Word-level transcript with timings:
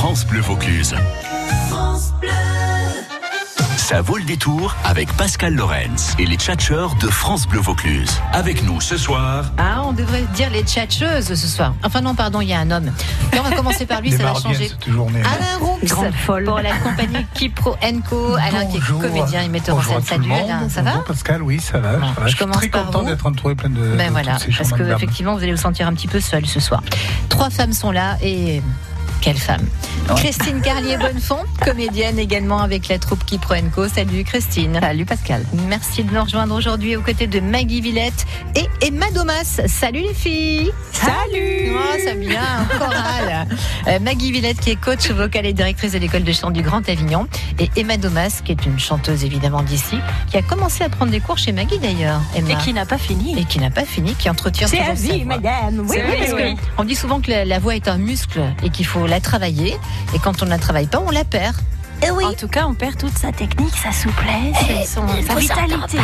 France 0.00 0.24
Bleu 0.24 0.40
Vaucluse. 0.40 0.94
Ça 3.76 4.00
vaut 4.00 4.16
le 4.16 4.24
détour 4.24 4.74
avec 4.82 5.12
Pascal 5.12 5.54
Lorenz 5.54 6.14
et 6.18 6.24
les 6.24 6.36
tchatcheurs 6.36 6.94
de 6.94 7.08
France 7.08 7.46
Bleu 7.46 7.60
Vaucluse. 7.60 8.18
Avec 8.32 8.62
nous 8.62 8.80
ce 8.80 8.96
soir. 8.96 9.52
Ah, 9.58 9.82
on 9.84 9.92
devrait 9.92 10.24
dire 10.34 10.48
les 10.48 10.62
tchatcheuses 10.62 11.34
ce 11.34 11.46
soir. 11.46 11.74
Enfin 11.84 12.00
non, 12.00 12.14
pardon, 12.14 12.40
il 12.40 12.48
y 12.48 12.54
a 12.54 12.60
un 12.60 12.70
homme. 12.70 12.90
Et 13.34 13.38
on 13.38 13.42
va 13.42 13.54
commencer 13.54 13.84
par 13.84 14.00
lui, 14.00 14.10
ça 14.12 14.22
va 14.22 14.40
changer. 14.40 14.70
Alain 14.88 15.58
Roux 15.60 15.78
Grande 15.82 16.14
folle. 16.14 16.44
pour 16.44 16.60
la 16.60 16.74
compagnie 16.78 17.26
Kipro 17.34 17.76
Co. 18.08 18.36
Alain 18.36 18.64
qui 18.64 18.78
est 18.78 18.80
Bonjour. 18.80 19.02
comédien 19.02 19.42
et 19.42 19.48
metteur 19.50 19.74
en 19.74 19.80
Bonjour 19.80 20.00
scène. 20.00 20.22
Salut. 20.22 20.32
Alain, 20.32 20.70
ça 20.70 20.80
va 20.80 20.92
Bonjour 20.92 21.04
Pascal, 21.04 21.42
oui, 21.42 21.60
ça 21.60 21.78
va. 21.78 21.96
Bon, 21.98 22.06
ça 22.14 22.20
va. 22.20 22.22
je 22.22 22.30
Je 22.30 22.36
suis 22.36 22.38
commence 22.38 22.56
très 22.56 22.68
par 22.68 22.86
content 22.86 23.02
d'être 23.02 23.26
entouré 23.26 23.54
plein 23.54 23.68
de. 23.68 23.96
Ben 23.98 24.06
de 24.06 24.12
voilà, 24.12 24.38
parce 24.56 24.72
que 24.72 24.94
effectivement 24.94 25.34
vous 25.34 25.42
allez 25.42 25.52
vous 25.52 25.60
sentir 25.60 25.86
un 25.86 25.92
petit 25.92 26.08
peu 26.08 26.20
seul 26.20 26.46
ce 26.46 26.58
soir. 26.58 26.82
Trois 27.28 27.50
femmes 27.50 27.74
sont 27.74 27.90
là 27.90 28.16
et 28.22 28.62
quelle 29.20 29.36
femme 29.36 29.66
Christine 30.16 30.60
Carlier 30.60 30.96
Bonnefond, 30.96 31.44
comédienne 31.64 32.18
également 32.18 32.58
avec 32.58 32.88
la 32.88 32.98
troupe 32.98 33.24
Kipro 33.24 33.54
Co. 33.72 33.86
Salut 33.88 34.24
Christine. 34.24 34.78
Salut 34.80 35.04
Pascal. 35.04 35.44
Merci 35.68 36.02
de 36.02 36.12
nous 36.12 36.22
rejoindre 36.22 36.54
aujourd'hui 36.56 36.96
aux 36.96 37.00
côtés 37.02 37.28
de 37.28 37.38
Maggie 37.38 37.80
Villette 37.80 38.26
et 38.56 38.66
Emma 38.84 39.10
Domas. 39.12 39.60
Salut 39.66 40.00
les 40.00 40.14
filles 40.14 40.72
Salut 40.92 41.70
Oh, 41.72 41.98
ça 42.04 42.14
vient, 42.14 42.40
un 42.60 42.78
choral. 42.78 43.46
Euh, 43.88 43.98
Maggie 43.98 44.30
Villette 44.30 44.60
qui 44.60 44.70
est 44.70 44.76
coach 44.76 45.10
vocale 45.10 45.46
et 45.46 45.54
directrice 45.54 45.92
de 45.92 45.98
l'école 45.98 46.22
de 46.22 46.32
chant 46.32 46.50
du 46.50 46.60
Grand 46.60 46.86
Avignon 46.86 47.26
et 47.58 47.70
Emma 47.76 47.96
Domas 47.96 48.42
qui 48.44 48.52
est 48.52 48.66
une 48.66 48.78
chanteuse 48.78 49.24
évidemment 49.24 49.62
d'ici 49.62 49.96
qui 50.30 50.36
a 50.36 50.42
commencé 50.42 50.84
à 50.84 50.90
prendre 50.90 51.10
des 51.10 51.20
cours 51.20 51.38
chez 51.38 51.52
Maggie 51.52 51.78
d'ailleurs. 51.78 52.20
Emma. 52.36 52.50
Et 52.50 52.56
qui 52.56 52.74
n'a 52.74 52.84
pas 52.84 52.98
fini. 52.98 53.38
Et 53.38 53.44
qui 53.44 53.58
n'a 53.58 53.70
pas 53.70 53.84
fini, 53.86 54.14
qui 54.14 54.28
entretient 54.28 54.66
C'est 54.66 54.84
sa 54.84 54.92
vie, 54.92 55.24
voix. 55.24 55.36
madame. 55.36 55.86
Oui, 55.88 55.96
oui, 55.98 56.26
oui. 56.34 56.54
que 56.56 56.60
on 56.76 56.84
dit 56.84 56.94
souvent 56.94 57.20
que 57.20 57.30
la, 57.30 57.44
la 57.46 57.58
voix 57.58 57.74
est 57.74 57.88
un 57.88 57.96
muscle 57.96 58.42
et 58.62 58.68
qu'il 58.68 58.84
faut 58.86 59.06
la 59.10 59.20
travailler. 59.20 59.76
Et 60.14 60.18
quand 60.18 60.42
on 60.42 60.46
ne 60.46 60.50
la 60.50 60.58
travaille 60.58 60.86
pas, 60.86 61.02
on 61.06 61.10
la 61.10 61.24
perd. 61.24 61.56
Eh 62.02 62.10
oui. 62.10 62.24
En 62.24 62.32
tout 62.32 62.48
cas, 62.48 62.66
on 62.66 62.74
perd 62.74 62.96
toute 62.96 63.16
sa 63.16 63.30
technique, 63.32 63.74
sa 63.76 63.92
souplesse, 63.92 64.88
son- 64.88 65.06
sa 65.26 65.34
vitalité. 65.34 65.98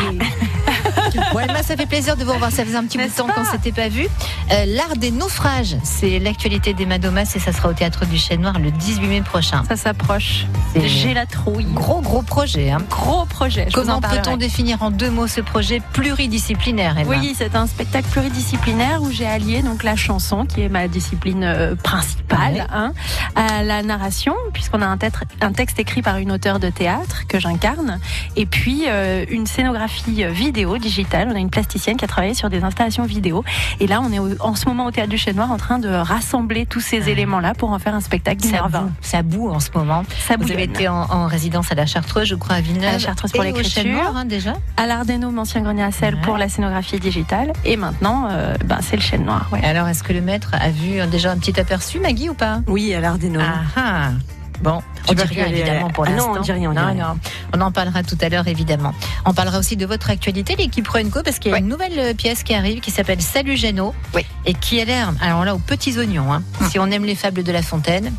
Bon, 1.32 1.38
Emma, 1.40 1.62
ça 1.62 1.76
fait 1.76 1.86
plaisir 1.86 2.16
de 2.16 2.24
vous 2.24 2.32
revoir. 2.32 2.50
Ça 2.50 2.64
faisait 2.64 2.76
un 2.76 2.84
petit 2.84 2.98
bout 2.98 3.04
de 3.04 3.10
temps 3.10 3.26
qu'on 3.26 3.44
pas 3.44 3.50
s'était 3.50 3.72
pas 3.72 3.88
vu. 3.88 4.06
Euh, 4.52 4.64
L'art 4.66 4.96
des 4.96 5.10
naufrages, 5.10 5.76
c'est 5.84 6.18
l'actualité 6.18 6.74
d'Emma 6.74 6.98
Domas 6.98 7.32
et 7.34 7.38
ça 7.38 7.52
sera 7.52 7.70
au 7.70 7.72
théâtre 7.72 8.04
du 8.06 8.18
Chêne 8.18 8.42
Noir 8.42 8.58
le 8.58 8.70
18 8.70 9.06
mai 9.06 9.20
prochain. 9.22 9.62
Ça 9.68 9.76
s'approche. 9.76 10.46
J'ai 10.74 11.14
la 11.14 11.24
trouille. 11.26 11.64
Gros 11.72 12.00
gros 12.02 12.22
projet. 12.22 12.70
Hein. 12.70 12.78
Gros 12.90 13.24
projet. 13.24 13.66
je 13.68 13.74
Comment 13.74 14.00
peut-on 14.00 14.36
définir 14.36 14.82
en 14.82 14.90
deux 14.90 15.10
mots 15.10 15.26
ce 15.26 15.40
projet 15.40 15.80
pluridisciplinaire, 15.94 16.98
Emma 16.98 17.08
Oui, 17.08 17.34
c'est 17.36 17.56
un 17.56 17.66
spectacle 17.66 18.08
pluridisciplinaire 18.10 19.00
où 19.02 19.10
j'ai 19.10 19.26
allié 19.26 19.62
donc 19.62 19.82
la 19.82 19.96
chanson, 19.96 20.44
qui 20.44 20.60
est 20.62 20.68
ma 20.68 20.88
discipline 20.88 21.42
euh, 21.44 21.74
principale, 21.74 22.54
Ouais. 22.54 22.60
hein, 22.72 22.92
à 23.34 23.62
la 23.62 23.82
narration, 23.82 24.34
puisqu'on 24.52 24.82
a 24.82 24.86
un, 24.86 24.96
tête- 24.98 25.14
un 25.40 25.52
texte 25.52 25.78
écrit 25.86 26.02
par 26.02 26.16
une 26.18 26.32
auteure 26.32 26.58
de 26.58 26.68
théâtre 26.68 27.28
que 27.28 27.38
j'incarne, 27.38 28.00
et 28.34 28.44
puis 28.44 28.86
euh, 28.88 29.24
une 29.30 29.46
scénographie 29.46 30.24
vidéo 30.32 30.78
digitale. 30.78 31.28
On 31.30 31.36
a 31.36 31.38
une 31.38 31.48
plasticienne 31.48 31.96
qui 31.96 32.04
a 32.04 32.08
travaillé 32.08 32.34
sur 32.34 32.50
des 32.50 32.64
installations 32.64 33.04
vidéo, 33.04 33.44
et 33.78 33.86
là, 33.86 34.00
on 34.02 34.12
est 34.12 34.18
au- 34.18 34.34
en 34.40 34.56
ce 34.56 34.66
moment 34.66 34.86
au 34.86 34.90
théâtre 34.90 35.10
du 35.10 35.16
Chêne 35.16 35.36
Noir 35.36 35.52
en 35.52 35.58
train 35.58 35.78
de 35.78 35.88
rassembler 35.88 36.66
tous 36.66 36.80
ces 36.80 37.08
éléments-là 37.08 37.54
pour 37.54 37.70
en 37.70 37.78
faire 37.78 37.94
un 37.94 38.00
spectacle 38.00 38.42
d'une 38.42 38.50
ça 38.50 38.62
boue, 38.62 38.68
vingt. 38.70 38.90
ça 39.00 39.22
boue 39.22 39.48
en 39.48 39.60
ce 39.60 39.68
moment. 39.76 40.02
Ça 40.26 40.34
Vous 40.36 40.50
avez 40.50 40.64
été 40.64 40.88
en, 40.88 41.02
en 41.08 41.26
résidence 41.28 41.70
à 41.70 41.76
la 41.76 41.86
Chartreuse, 41.86 42.26
je 42.26 42.34
crois, 42.34 42.56
à 42.56 42.60
Villeneuve. 42.60 42.88
À 42.88 42.92
la 42.94 42.98
Chartreuse 42.98 43.30
pour 43.30 43.44
l'écriture. 43.44 44.12
Hein, 44.16 44.24
déjà? 44.24 44.54
à 44.76 44.86
l'Ardeno, 44.86 45.32
ancien 45.38 45.60
grenier 45.60 45.84
à 45.84 45.92
sel 45.92 46.14
Ouais. 46.16 46.20
pour 46.22 46.36
la 46.36 46.48
scénographie 46.48 46.98
digitale, 46.98 47.52
et 47.64 47.76
maintenant, 47.76 48.26
euh, 48.30 48.56
ben, 48.64 48.78
c'est 48.82 48.96
le 48.96 49.02
Chêne 49.02 49.24
Noir. 49.24 49.48
Ouais. 49.52 49.64
Alors, 49.64 49.86
est-ce 49.86 50.02
que 50.02 50.12
le 50.12 50.20
maître 50.20 50.50
a 50.60 50.70
vu 50.70 50.98
euh, 51.00 51.06
déjà 51.06 51.30
un 51.30 51.36
petit 51.38 51.58
aperçu, 51.60 52.00
Maggie, 52.00 52.28
ou 52.28 52.34
pas? 52.34 52.60
Oui, 52.66 52.92
à 52.92 53.00
l'Ardeno. 53.00 53.40
Ah 53.40 53.60
ah. 53.76 54.08
Bon, 54.62 54.82
on 55.08 55.08
Tu 55.10 55.14
dit 55.16 55.22
rien 55.34 55.46
évidemment 55.46 55.90
pour 55.90 56.04
ah 56.06 56.10
non, 56.10 56.16
l'instant. 56.16 56.34
on 56.38 56.40
dit 56.42 56.52
rien, 56.52 56.70
on 56.70 56.72
dit 56.72 56.78
non, 56.78 56.86
rien. 56.86 56.94
non. 57.14 57.18
On 57.54 57.60
en 57.60 57.72
parlera 57.72 58.02
tout 58.02 58.16
à 58.20 58.28
l'heure 58.28 58.48
évidemment. 58.48 58.92
On 59.24 59.32
parlera 59.34 59.58
aussi 59.58 59.76
de 59.76 59.86
votre 59.86 60.10
actualité, 60.10 60.56
l'équipe 60.56 60.86
Renco, 60.88 61.22
parce 61.22 61.38
qu'il 61.38 61.52
y 61.52 61.54
a 61.54 61.58
une 61.58 61.68
nouvelle 61.68 61.98
euh, 61.98 62.14
pièce 62.14 62.42
qui 62.42 62.54
arrive 62.54 62.80
qui 62.80 62.90
s'appelle 62.90 63.20
Salut 63.20 63.56
Géno 63.56 63.94
Oui. 64.14 64.24
et 64.44 64.54
qui 64.54 64.80
a 64.80 64.84
l'air, 64.84 65.12
alors 65.20 65.44
là, 65.44 65.54
aux 65.54 65.58
petits 65.58 65.98
oignons. 65.98 66.32
hein. 66.32 66.42
Si 66.70 66.78
on 66.78 66.86
aime 66.90 67.04
les 67.04 67.14
fables 67.14 67.42
de 67.42 67.52
La 67.52 67.62
Fontaine, 67.62 68.12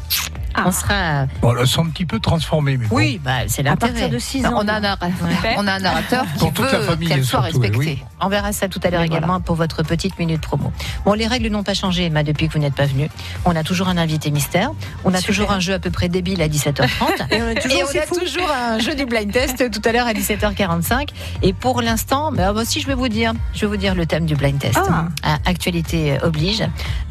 Ah. 0.58 0.64
on 0.66 0.72
sera. 0.72 1.26
Bon, 1.42 1.56
elles 1.58 1.68
sont 1.68 1.84
un 1.86 1.90
petit 1.90 2.06
peu 2.06 2.20
transformées, 2.20 2.78
mais 2.78 2.88
bon. 2.88 2.96
Oui, 2.96 3.22
bah, 3.24 3.48
c'est 3.48 3.62
À 3.62 3.72
l'intérêt. 3.72 3.92
partir 3.94 4.10
de 4.10 4.18
6 4.20 4.46
ans. 4.46 4.54
On 4.56 4.68
a, 4.68 4.74
un, 4.80 4.82
Ouais. 4.82 5.56
on 5.58 5.68
a 5.68 5.74
un 5.74 5.80
narrateur 5.80 6.26
qui 6.38 6.50
veut 6.50 6.68
famille, 6.68 7.08
qu'elle 7.08 7.24
soit 7.24 7.44
surtout, 7.44 7.60
respectée. 7.62 7.78
oui. 7.78 8.04
On 8.20 8.28
verra 8.30 8.52
ça 8.52 8.68
tout 8.68 8.80
à 8.84 8.90
l'heure 8.90 9.04
également 9.04 9.40
pour 9.40 9.56
votre 9.56 9.84
petite 9.84 10.18
minute 10.18 10.42
promo. 10.42 10.72
Bon, 11.06 11.14
les 11.14 11.28
règles 11.28 11.50
n'ont 11.50 11.64
pas 11.64 11.76
changé, 11.76 12.06
Emma, 12.06 12.24
depuis 12.24 12.48
que 12.48 12.54
vous 12.54 12.60
n'êtes 12.60 12.74
pas 12.74 12.86
venu. 12.88 13.10
On 13.46 13.56
a 13.56 13.64
toujours 13.64 13.90
un 13.90 13.98
invité 13.98 14.32
mystère. 14.32 14.72
On 15.06 15.14
a 15.14 15.18
Super. 15.18 15.26
toujours 15.28 15.52
un 15.52 15.60
jeu 15.60 15.74
à 15.74 15.80
peu 15.80 15.92
près 15.92 16.10
débile 16.10 16.42
à 16.42 16.48
17h30. 16.48 16.88
Et 17.32 17.42
on 17.44 17.48
est 17.50 17.62
toujours 17.62 17.80
Et 17.80 17.84
aussi 17.84 17.98
on 18.00 18.02
a 18.16 18.20
toujours 18.20 18.50
un 18.52 18.80
jeu 18.80 18.96
du 18.96 19.06
blind 19.06 19.32
test 19.32 19.70
tout 19.70 19.82
à 19.86 19.92
l'heure 19.92 20.08
à 20.08 20.14
17h45. 20.14 21.10
Et 21.44 21.54
pour 21.54 21.82
l'instant, 21.84 22.32
bah, 22.32 22.54
bah, 22.54 22.64
si 22.66 22.82
je 22.82 22.88
vais 22.88 22.96
vous 22.96 23.08
dire, 23.10 23.34
je 23.54 23.62
vais 23.62 23.68
vous 23.68 23.78
dire 23.78 23.94
le 23.94 24.06
thème 24.08 24.26
du 24.26 24.36
blind 24.36 24.58
test. 24.58 24.80
Ah. 24.90 25.06
Ah, 25.24 25.38
actualité 25.46 26.18
oblige, 26.24 26.64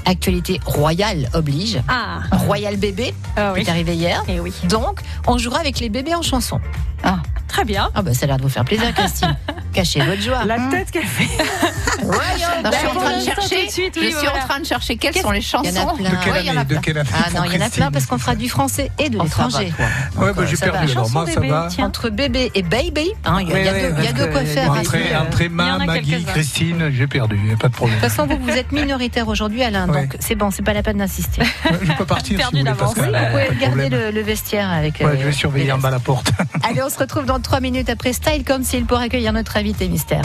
actualité 0.05 0.61
royale 0.67 1.29
oblige, 1.35 1.79
Ah, 1.89 2.21
royal 2.33 2.77
bébé 2.77 3.15
ah 3.37 3.53
qui 3.55 3.61
oui. 3.61 3.67
est 3.67 3.71
arrivé 3.71 3.95
hier. 3.95 4.23
Et 4.29 4.41
oui. 4.41 4.53
Donc, 4.69 5.01
on 5.27 5.39
jouera 5.39 5.59
avec 5.61 5.79
les 5.81 5.89
bébés 5.89 6.15
en 6.15 6.23
chanson. 6.23 6.61
Très 7.49 7.65
bien. 7.65 7.89
Ah 7.95 8.03
bah 8.03 8.13
ça 8.13 8.25
a 8.25 8.27
l'air 8.27 8.37
de 8.37 8.43
vous 8.43 8.49
faire 8.49 8.65
plaisir, 8.65 8.93
Christine. 8.97 9.37
Cachez 9.73 10.01
votre 10.01 10.21
joie. 10.21 10.45
La 10.45 10.59
tête 10.69 10.91
qu'elle 10.91 11.07
fait. 11.07 11.29
Non, 12.07 12.13
je 12.71 12.77
suis 12.77 12.87
en 12.87 12.95
train 12.95 13.19
de 13.19 13.25
chercher. 13.25 13.67
de 13.67 13.71
je 13.71 14.07
suis 14.07 14.13
voilà. 14.13 14.45
en 14.45 14.47
train 14.49 14.61
de 14.61 14.67
chercher 14.67 14.97
quelles 14.97 15.17
sont 15.17 15.31
les 15.31 15.41
chansons. 15.41 15.65
Il 15.65 15.75
y 15.75 15.79
en 15.81 15.89
a 15.89 15.95
plein. 15.95 16.11
De 16.11 16.17
quelle 16.23 16.33
Ouais, 16.35 16.41
il 16.43 16.47
y 16.47 16.51
en 16.51 16.57
a 16.57 16.61
année 16.61 16.65
De 16.65 16.69
plein. 16.75 16.81
quelle 16.83 16.99
année 16.99 17.09
Ah 17.15 17.31
non, 17.35 17.45
il 17.45 17.55
y 17.55 17.63
en 17.63 17.67
a 17.67 17.71
plein 17.71 17.91
parce 17.91 18.07
qu'on 18.07 18.19
fera 18.19 18.35
du 18.37 18.49
français 18.49 18.91
et 18.99 19.09
de 19.09 19.19
l'étranger. 19.19 19.73
Ouais, 20.17 20.33
bah, 20.33 20.43
j'ai 20.47 20.57
perdu. 20.57 20.79
Alors, 20.93 21.05
Chanson 21.05 21.13
moi, 21.13 21.27
ça 21.27 21.41
bébé, 21.41 21.49
va. 21.53 21.69
tiens. 21.71 21.87
Entre 21.87 22.11
bébé 22.11 22.51
et 22.55 22.63
baby, 22.63 23.11
hein, 23.25 23.39
il 23.41 23.49
y 23.49 23.53
a, 23.53 23.55
Ouais, 23.55 23.61
il 23.63 23.65
y 23.67 23.69
a 23.69 23.73
ouais, 23.73 24.13
de- 24.13 24.19
de 24.27 24.27
quoi 24.31 24.45
faire. 24.45 24.71
hein. 24.73 24.81
Entre, 24.81 25.39
De 25.39 25.45
Emma, 25.45 25.79
Maggie. 25.79 26.25
Christine, 26.27 26.91
j'ai 26.93 27.07
perdu. 27.07 27.37
Il 27.43 27.49
n'y 27.49 27.55
a 27.55 27.57
pas 27.57 27.69
de 27.69 27.75
problème. 27.75 27.99
toute 27.99 28.09
façon, 28.11 28.27
vous, 28.27 28.39
vous 28.39 28.51
êtes 28.57 28.73
minoritaire 28.73 29.27
aujourd'hui, 29.29 29.63
Alain, 29.63 29.89
Ouais. 29.89 30.03
donc 30.03 30.17
c'est 30.21 30.35
bon, 30.35 30.51
c'est 30.51 30.63
pas 30.63 30.75
la 30.75 30.83
peine 30.83 30.99
d'insister. 30.99 31.43
Je 31.83 31.93
peux 31.93 32.05
partir 32.07 32.27
si 32.33 32.37
Perdu 32.37 32.59
vous 32.59 32.63
voulez, 32.63 32.71
d'avance. 32.79 32.95
Pouvez 33.31 33.49
de 33.55 33.61
garder 33.61 33.81
problème. 33.89 33.93
le, 33.93 34.11
le 34.11 34.21
vestiaire 34.23 34.71
avec. 34.71 35.01
Ouais, 35.01 35.07
euh, 35.07 35.17
je 35.19 35.27
vais 35.27 35.33
surveiller 35.33 35.67
les 35.67 35.73
en 35.73 35.79
bas 35.79 35.91
la 35.91 35.99
porte. 35.99 36.31
Allez, 36.63 36.83
on 36.83 36.89
se 36.91 36.99
retrouve 36.99 37.25
dans 37.27 37.41
3 37.41 37.61
minutes 37.61 37.89
après 37.91 38.13
Style 38.13 38.45
Council 38.45 38.85
pour 38.85 38.99
accueillir 38.99 39.33
notre 39.33 39.57
invité 39.57 39.89
mystère. 39.89 40.23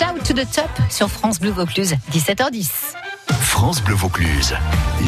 Shout 0.00 0.24
to 0.24 0.32
the 0.32 0.50
Top 0.50 0.70
sur 0.88 1.10
France 1.10 1.38
Bleu 1.40 1.50
Vaucluse, 1.50 1.94
17h10. 2.10 2.94
France 3.32 3.82
Bleu 3.82 3.94
Vaucluse, 3.94 4.54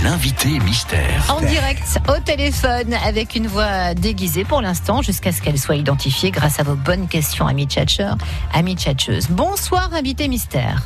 l'invité 0.05 0.59
mystère. 0.61 1.35
En 1.35 1.41
direct 1.41 1.99
au 2.09 2.21
téléphone 2.21 2.93
avec 3.03 3.35
une 3.35 3.47
voix 3.47 3.95
déguisée 3.95 4.45
pour 4.45 4.61
l'instant 4.61 5.01
jusqu'à 5.01 5.33
ce 5.33 5.41
qu'elle 5.41 5.59
soit 5.59 5.77
identifiée 5.77 6.31
grâce 6.31 6.61
à 6.61 6.63
vos 6.63 6.75
bonnes 6.75 7.09
questions, 7.09 7.47
amis 7.47 7.67
tchatcheurs, 7.67 8.19
amis 8.53 8.77
tchatcheuses. 8.77 9.29
Bonsoir, 9.31 9.95
invité 9.95 10.29
mystère. 10.29 10.83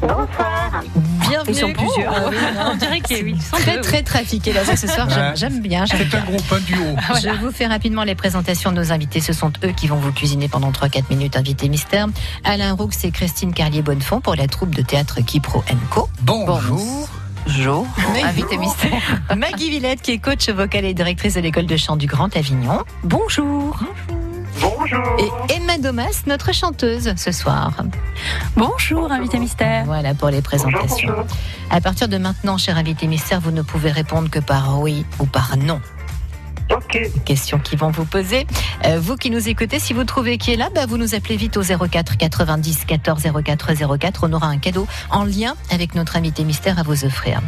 Bonsoir. 0.00 0.82
Bienvenue. 1.28 1.48
Ils 1.48 1.54
sont 1.56 1.72
plusieurs. 1.72 2.28
Oui, 2.30 2.36
non. 2.54 2.70
On 2.72 2.76
dirait 2.76 3.00
qu'ils 3.00 3.40
sont 3.42 3.56
Très 3.56 3.74
deux, 3.76 3.80
très 3.80 4.02
trafiqué 4.02 4.52
là 4.52 4.60
ce 4.64 4.86
soir. 4.86 5.08
J'aime- 5.10 5.18
Ouais. 5.18 5.32
J'aime 5.36 5.60
bien. 5.60 5.84
C'est 5.86 6.14
un 6.14 6.20
groupe, 6.20 6.52
un 6.52 6.60
duo. 6.60 6.84
Je 7.22 7.28
vous 7.40 7.50
fais 7.50 7.66
rapidement 7.66 8.04
les 8.04 8.14
présentations 8.14 8.70
de 8.72 8.76
nos 8.76 8.92
invités. 8.92 9.20
Ce 9.20 9.32
sont 9.32 9.52
eux 9.64 9.72
qui 9.76 9.86
vont 9.86 9.96
vous 9.96 10.12
cuisiner 10.12 10.48
pendant 10.48 10.70
3-4 10.70 11.08
minutes. 11.10 11.36
Invité 11.36 11.68
mystère. 11.68 12.06
Alain 12.44 12.72
Roux 12.74 12.90
et 13.04 13.10
Christine 13.10 13.52
Carlier-Bonnefond 13.54 14.20
pour 14.20 14.34
la 14.36 14.46
troupe 14.46 14.74
de 14.74 14.82
théâtre 14.82 15.20
Kipro 15.24 15.64
Co. 15.90 16.08
Bonjour. 16.22 17.08
Bonjour. 17.46 17.86
Mais- 18.12 18.24
Invité 18.24 18.56
mystère. 18.58 19.00
Maggie 19.36 19.70
Villette 19.70 20.02
qui 20.02 20.10
est 20.12 20.18
coach 20.18 20.48
vocale 20.48 20.84
et 20.84 20.94
directrice 20.94 21.34
de 21.34 21.40
l'école 21.40 21.66
de 21.66 21.76
chant 21.76 21.96
du 21.96 22.06
Grand 22.06 22.34
Avignon. 22.36 22.80
Bonjour. 23.04 23.78
Et 25.18 25.54
Emma 25.54 25.78
Domas, 25.78 26.22
notre 26.26 26.52
chanteuse 26.54 27.14
ce 27.16 27.32
soir. 27.32 27.72
Bonjour, 28.56 29.10
invité 29.10 29.38
mystère. 29.38 29.84
Voilà 29.84 30.14
pour 30.14 30.28
les 30.28 30.42
présentations. 30.42 31.14
À 31.70 31.80
partir 31.80 32.08
de 32.08 32.18
maintenant, 32.18 32.58
cher 32.58 32.76
invité 32.76 33.06
mystère, 33.06 33.40
vous 33.40 33.50
ne 33.50 33.62
pouvez 33.62 33.90
répondre 33.90 34.30
que 34.30 34.38
par 34.38 34.80
oui 34.80 35.04
ou 35.18 35.26
par 35.26 35.56
non. 35.56 35.80
Ok. 36.74 36.98
Questions 37.24 37.58
qui 37.58 37.76
vont 37.76 37.90
vous 37.90 38.04
poser. 38.04 38.46
Euh, 38.84 38.98
vous 39.00 39.16
qui 39.16 39.30
nous 39.30 39.48
écoutez, 39.48 39.78
si 39.78 39.92
vous 39.92 40.04
trouvez 40.04 40.36
qui 40.36 40.52
est 40.52 40.56
là, 40.56 40.68
bah, 40.74 40.84
vous 40.86 40.98
nous 40.98 41.14
appelez 41.14 41.36
vite 41.36 41.56
au 41.56 41.62
04 41.62 42.16
90 42.16 42.84
14 42.86 43.22
04 43.44 43.96
04. 43.98 44.24
On 44.28 44.32
aura 44.32 44.48
un 44.48 44.58
cadeau 44.58 44.86
en 45.10 45.24
lien 45.24 45.54
avec 45.70 45.94
notre 45.94 46.16
invité 46.16 46.42
mystère 46.44 46.78
à 46.78 46.82
vous 46.82 47.04
offrir. 47.04 47.40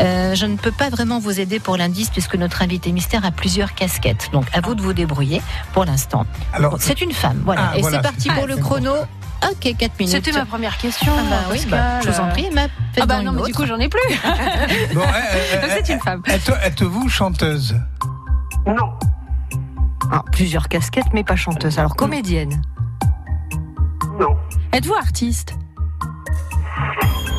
Euh, 0.00 0.34
je 0.34 0.46
ne 0.46 0.56
peux 0.56 0.70
pas 0.72 0.90
vraiment 0.90 1.18
vous 1.18 1.40
aider 1.40 1.60
pour 1.60 1.76
l'indice 1.76 2.10
puisque 2.10 2.34
notre 2.34 2.60
invité 2.62 2.92
mystère 2.92 3.24
a 3.24 3.30
plusieurs 3.30 3.74
casquettes. 3.74 4.28
Donc 4.32 4.44
à 4.52 4.60
vous 4.60 4.74
de 4.74 4.82
vous 4.82 4.92
débrouiller 4.92 5.40
pour 5.72 5.84
l'instant. 5.86 6.26
Alors, 6.52 6.76
C'est 6.78 7.00
une 7.00 7.12
femme, 7.12 7.40
voilà. 7.44 7.70
Ah, 7.72 7.78
Et 7.78 7.80
voilà, 7.80 7.96
c'est 7.98 8.02
parti 8.02 8.28
pour 8.28 8.44
ah, 8.44 8.46
le 8.46 8.56
chrono. 8.58 8.92
Ok, 9.50 9.76
4 9.78 9.98
minutes. 10.00 10.14
C'était 10.16 10.32
ma 10.32 10.44
première 10.46 10.76
question. 10.78 11.12
Ah 11.16 11.22
bah 11.30 11.36
oui, 11.52 11.64
bah, 11.70 12.00
je 12.04 12.10
vous 12.10 12.18
en 12.20 12.28
prie, 12.28 12.46
Emma. 12.46 12.62
Ah 13.00 13.06
bah 13.06 13.22
non, 13.22 13.30
mais 13.30 13.42
du 13.44 13.54
coup, 13.54 13.64
j'en 13.66 13.78
ai 13.78 13.88
plus. 13.88 14.00
bon, 14.92 15.00
Donc 15.62 15.70
c'est 15.70 15.92
une 15.92 16.00
femme. 16.00 16.22
êtes- 16.26 16.50
Êtes-vous 16.64 17.08
chanteuse 17.08 17.76
Non. 18.68 18.92
Ah, 20.10 20.22
plusieurs 20.32 20.68
casquettes, 20.68 21.12
mais 21.12 21.24
pas 21.24 21.36
chanteuse. 21.36 21.78
Alors, 21.78 21.96
comédienne. 21.96 22.62
Non. 24.20 24.36
Êtes-vous 24.72 24.94
artiste? 24.94 25.54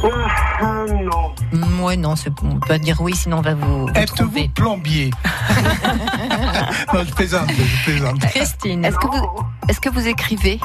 Euh, 0.04 0.88
non. 1.04 1.34
Mm, 1.52 1.82
Ouais, 1.82 1.98
non, 1.98 2.16
c'est- 2.16 2.32
on 2.44 2.60
peut 2.60 2.78
dire 2.80 3.02
oui, 3.02 3.14
sinon 3.16 3.40
on 3.40 3.42
va 3.42 3.54
vous, 3.54 3.88
vous 3.88 3.94
Êtes-vous 3.96 4.48
plombier? 4.56 5.10
Non, 6.94 7.04
je 7.06 7.14
plaisante, 7.14 7.50
je 7.52 7.84
plaisante. 7.84 8.20
Christine. 8.20 8.86
Est-ce 8.86 8.98
que 8.98 9.08
vous, 9.08 9.28
est-ce 9.68 9.80
que 9.82 9.90
vous 9.90 10.08
écrivez? 10.08 10.60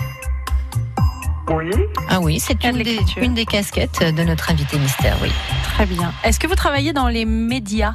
Oui. 1.49 1.70
Ah 2.08 2.20
oui, 2.20 2.38
c'est 2.40 2.62
une, 2.64 2.78
de 2.78 2.82
des- 2.82 3.00
une 3.20 3.34
des 3.34 3.44
casquettes 3.44 4.02
de 4.02 4.22
notre 4.25 4.50
invité 4.50 4.78
mystère, 4.78 5.16
oui. 5.22 5.31
Très 5.75 5.87
bien. 5.87 6.12
Est-ce 6.22 6.38
que 6.40 6.46
vous 6.46 6.55
travaillez 6.55 6.93
dans 6.93 7.08
les 7.08 7.25
médias? 7.25 7.94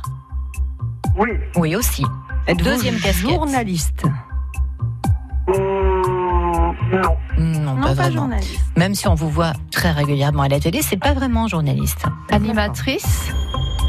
Oui. 1.18 1.30
Oui, 1.56 1.76
aussi. 1.76 2.06
Deuxième 2.58 2.96
casquette. 3.00 3.30
Journaliste. 3.30 4.04
Hum, 5.48 5.56
non. 6.92 7.18
Non, 7.38 7.76
Non, 7.76 7.96
pas, 7.96 8.12
journaliste. 8.12 8.60
Même 8.76 8.96
si 8.96 9.08
on 9.08 9.16
vous 9.16 9.30
voit 9.30 9.54
très 9.72 9.92
régulièrement 9.92 10.44
à 10.44 10.48
la 10.48 10.60
télé, 10.60 10.82
c'est 10.82 10.98
pas 10.98 11.14
vraiment 11.14 11.48
journaliste. 11.48 12.04
Animatrice 12.32 13.30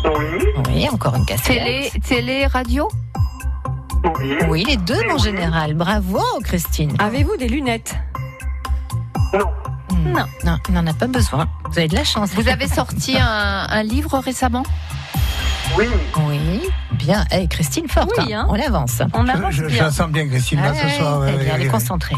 Oui. 0.04 0.45
Oui, 0.69 0.88
encore 0.92 1.16
une 1.16 1.25
casquette. 1.26 1.59
Télé, 1.64 1.90
télé, 2.07 2.47
radio 2.47 2.88
Oui. 4.21 4.37
Oui, 4.49 4.64
les 4.69 4.76
deux 4.76 5.00
en 5.12 5.19
général. 5.19 5.75
Bravo, 5.75 6.21
Christine. 6.45 6.95
Avez-vous 6.99 7.37
des 7.37 7.49
lunettes 7.49 7.97
Non. 9.35 9.47
Non. 10.04 10.25
Non, 10.45 10.57
il 10.69 10.75
n'en 10.75 10.87
a 10.87 10.95
pas 10.95 11.07
besoin. 11.07 11.47
Vous 11.71 11.78
avez 11.78 11.88
de 11.88 11.95
la 11.95 12.04
chance. 12.04 12.30
Vous 12.35 12.49
avez 12.49 12.69
sorti 12.69 13.16
un, 13.19 13.66
un 13.69 13.83
livre 13.83 14.19
récemment 14.19 14.62
Oui. 15.78 15.86
Oui, 16.28 16.60
bien. 16.92 17.24
Eh, 17.32 17.46
Christine, 17.48 17.88
forte. 17.88 18.10
Oui, 18.18 18.34
hein. 18.34 18.46
On 18.48 18.54
avance. 18.60 19.02
On 19.14 19.24
Je, 19.24 19.30
avance 19.30 19.54
je- 19.54 19.62
je 19.64 19.68
bien. 19.68 19.84
la 19.84 19.90
sens 19.90 20.08
bien, 20.10 20.28
Christine, 20.28 20.60
là, 20.60 20.74
ce 20.74 20.88
soir. 20.98 21.26
elle 21.26 21.62
est 21.62 21.68
concentrée. 21.68 22.16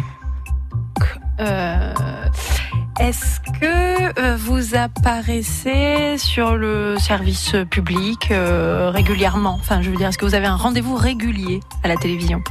Euh, 1.41 1.93
Est-ce 3.01 3.41
que 3.59 4.21
euh, 4.21 4.37
vous 4.37 4.75
apparaissez 4.77 6.17
sur 6.19 6.57
le 6.57 6.97
service 6.99 7.57
public 7.71 8.31
euh, 8.31 8.91
régulièrement? 8.91 9.57
Enfin, 9.61 9.83
je 9.83 9.91
veux 9.91 9.97
dire, 9.97 10.09
est-ce 10.09 10.19
que 10.19 10.27
vous 10.27 10.35
avez 10.35 10.47
un 10.47 10.57
rendez-vous 10.57 10.95
régulier 10.95 11.61
à 11.83 11.89
la 11.89 11.97
télévision? 11.97 12.43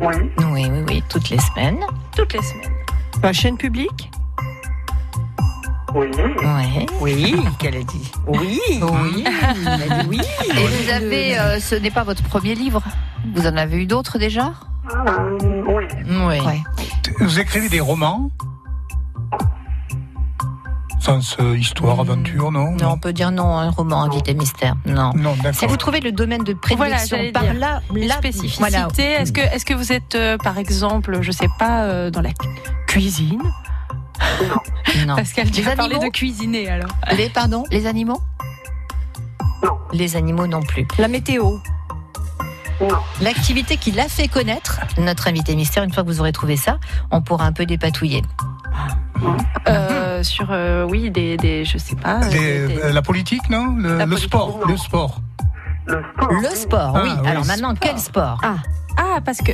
Oui. 0.00 0.14
Oui, 0.38 0.66
oui, 0.70 0.82
oui, 0.88 1.02
toutes 1.08 1.30
les 1.30 1.38
semaines. 1.38 1.80
Toutes 2.16 2.32
les 2.32 2.42
semaines. 2.42 2.70
La 3.22 3.32
chaîne 3.32 3.56
publique? 3.56 4.10
Oui. 5.94 6.10
Oui. 6.42 6.86
Oui, 7.00 7.44
qu'elle 7.58 7.76
a 7.76 7.82
dit. 7.82 8.10
Oui. 8.26 8.60
Oui. 8.80 9.24
oui. 10.08 10.20
Et 10.56 10.66
vous 10.66 10.90
avez, 10.92 11.38
euh, 11.38 11.60
ce 11.60 11.74
n'est 11.76 11.90
pas 11.90 12.02
votre 12.02 12.22
premier 12.24 12.54
livre 12.54 12.82
Vous 13.34 13.46
en 13.46 13.56
avez 13.56 13.76
eu 13.82 13.86
d'autres 13.86 14.18
déjà? 14.18 14.52
Euh, 15.06 15.38
oui. 15.68 15.84
Oui. 16.08 16.40
Ouais. 16.46 16.62
Vous 17.20 17.38
écrivez 17.38 17.68
des 17.68 17.80
romans? 17.80 18.30
Sens 21.00 21.36
euh, 21.38 21.56
histoire, 21.56 21.96
Hmm. 21.98 22.00
aventure, 22.00 22.50
non 22.50 22.70
Non, 22.72 22.92
on 22.92 22.98
peut 22.98 23.12
dire 23.12 23.30
non, 23.30 23.58
un 23.58 23.68
roman 23.70 24.04
invité 24.04 24.32
mystère. 24.32 24.74
Non. 24.86 25.10
Non, 25.14 25.34
Si 25.52 25.66
vous 25.66 25.76
trouvez 25.76 26.00
le 26.00 26.12
domaine 26.12 26.42
de 26.44 26.54
Voilà, 26.76 26.96
prédilection 26.96 27.16
j'allais 27.18 27.32
par 27.32 27.42
là, 27.54 27.80
là, 27.94 28.14
spécificité. 28.16 28.58
voilà. 28.58 28.88
Est-ce 28.98 29.32
que, 29.32 29.40
est-ce 29.42 29.66
que 29.66 29.74
vous 29.74 29.92
êtes, 29.92 30.14
euh, 30.14 30.38
par 30.38 30.56
exemple, 30.56 31.18
je 31.20 31.30
sais 31.30 31.48
pas, 31.58 31.82
euh, 31.82 32.10
dans 32.10 32.22
la 32.22 32.32
cu- 32.32 32.48
cuisine 32.86 33.42
Non. 35.06 35.16
Pascal, 35.16 35.50
tu 35.50 35.60
Les 35.62 35.68
as 35.68 35.76
parlé 35.76 35.94
animaux 35.96 36.08
de 36.08 36.12
cuisiner 36.12 36.68
alors. 36.70 36.90
Les 37.16 37.28
pardon 37.28 37.64
Les 37.70 37.86
animaux 37.86 38.20
Les 39.92 40.16
animaux 40.16 40.46
non 40.46 40.62
plus. 40.62 40.86
La 40.98 41.08
météo. 41.08 41.58
L'activité 43.20 43.76
qui 43.76 43.92
l'a 43.92 44.08
fait 44.08 44.28
connaître, 44.28 44.80
notre 44.98 45.28
invité 45.28 45.54
mystère, 45.54 45.84
une 45.84 45.92
fois 45.92 46.02
que 46.02 46.08
vous 46.08 46.20
aurez 46.20 46.32
trouvé 46.32 46.56
ça, 46.56 46.78
on 47.10 47.22
pourra 47.22 47.44
un 47.46 47.52
peu 47.52 47.66
dépatouiller. 47.66 48.22
Euh, 49.68 50.22
sur, 50.22 50.48
euh, 50.50 50.84
oui, 50.84 51.10
des, 51.10 51.36
des, 51.36 51.64
je 51.64 51.78
sais 51.78 51.96
pas. 51.96 52.20
euh, 52.24 52.28
Des- 52.30 52.66
des- 52.66 52.74
des- 52.82 52.92
la 52.92 53.02
politique, 53.02 53.48
non? 53.48 53.76
Le, 53.76 53.96
La 53.96 54.04
le 54.04 54.10
politique, 54.10 54.28
sport, 54.30 54.58
non. 54.60 54.66
le 54.66 54.76
sport. 54.76 55.20
Le 55.86 56.02
sport. 56.02 56.32
Le 56.42 56.48
sport, 56.56 56.92
Ah, 56.96 57.00
oui. 57.04 57.10
Alors 57.28 57.44
sport. 57.44 57.46
maintenant, 57.46 57.74
quel 57.80 57.98
sport 57.98 58.40
Ah, 58.96 59.20
parce 59.24 59.38
que 59.38 59.52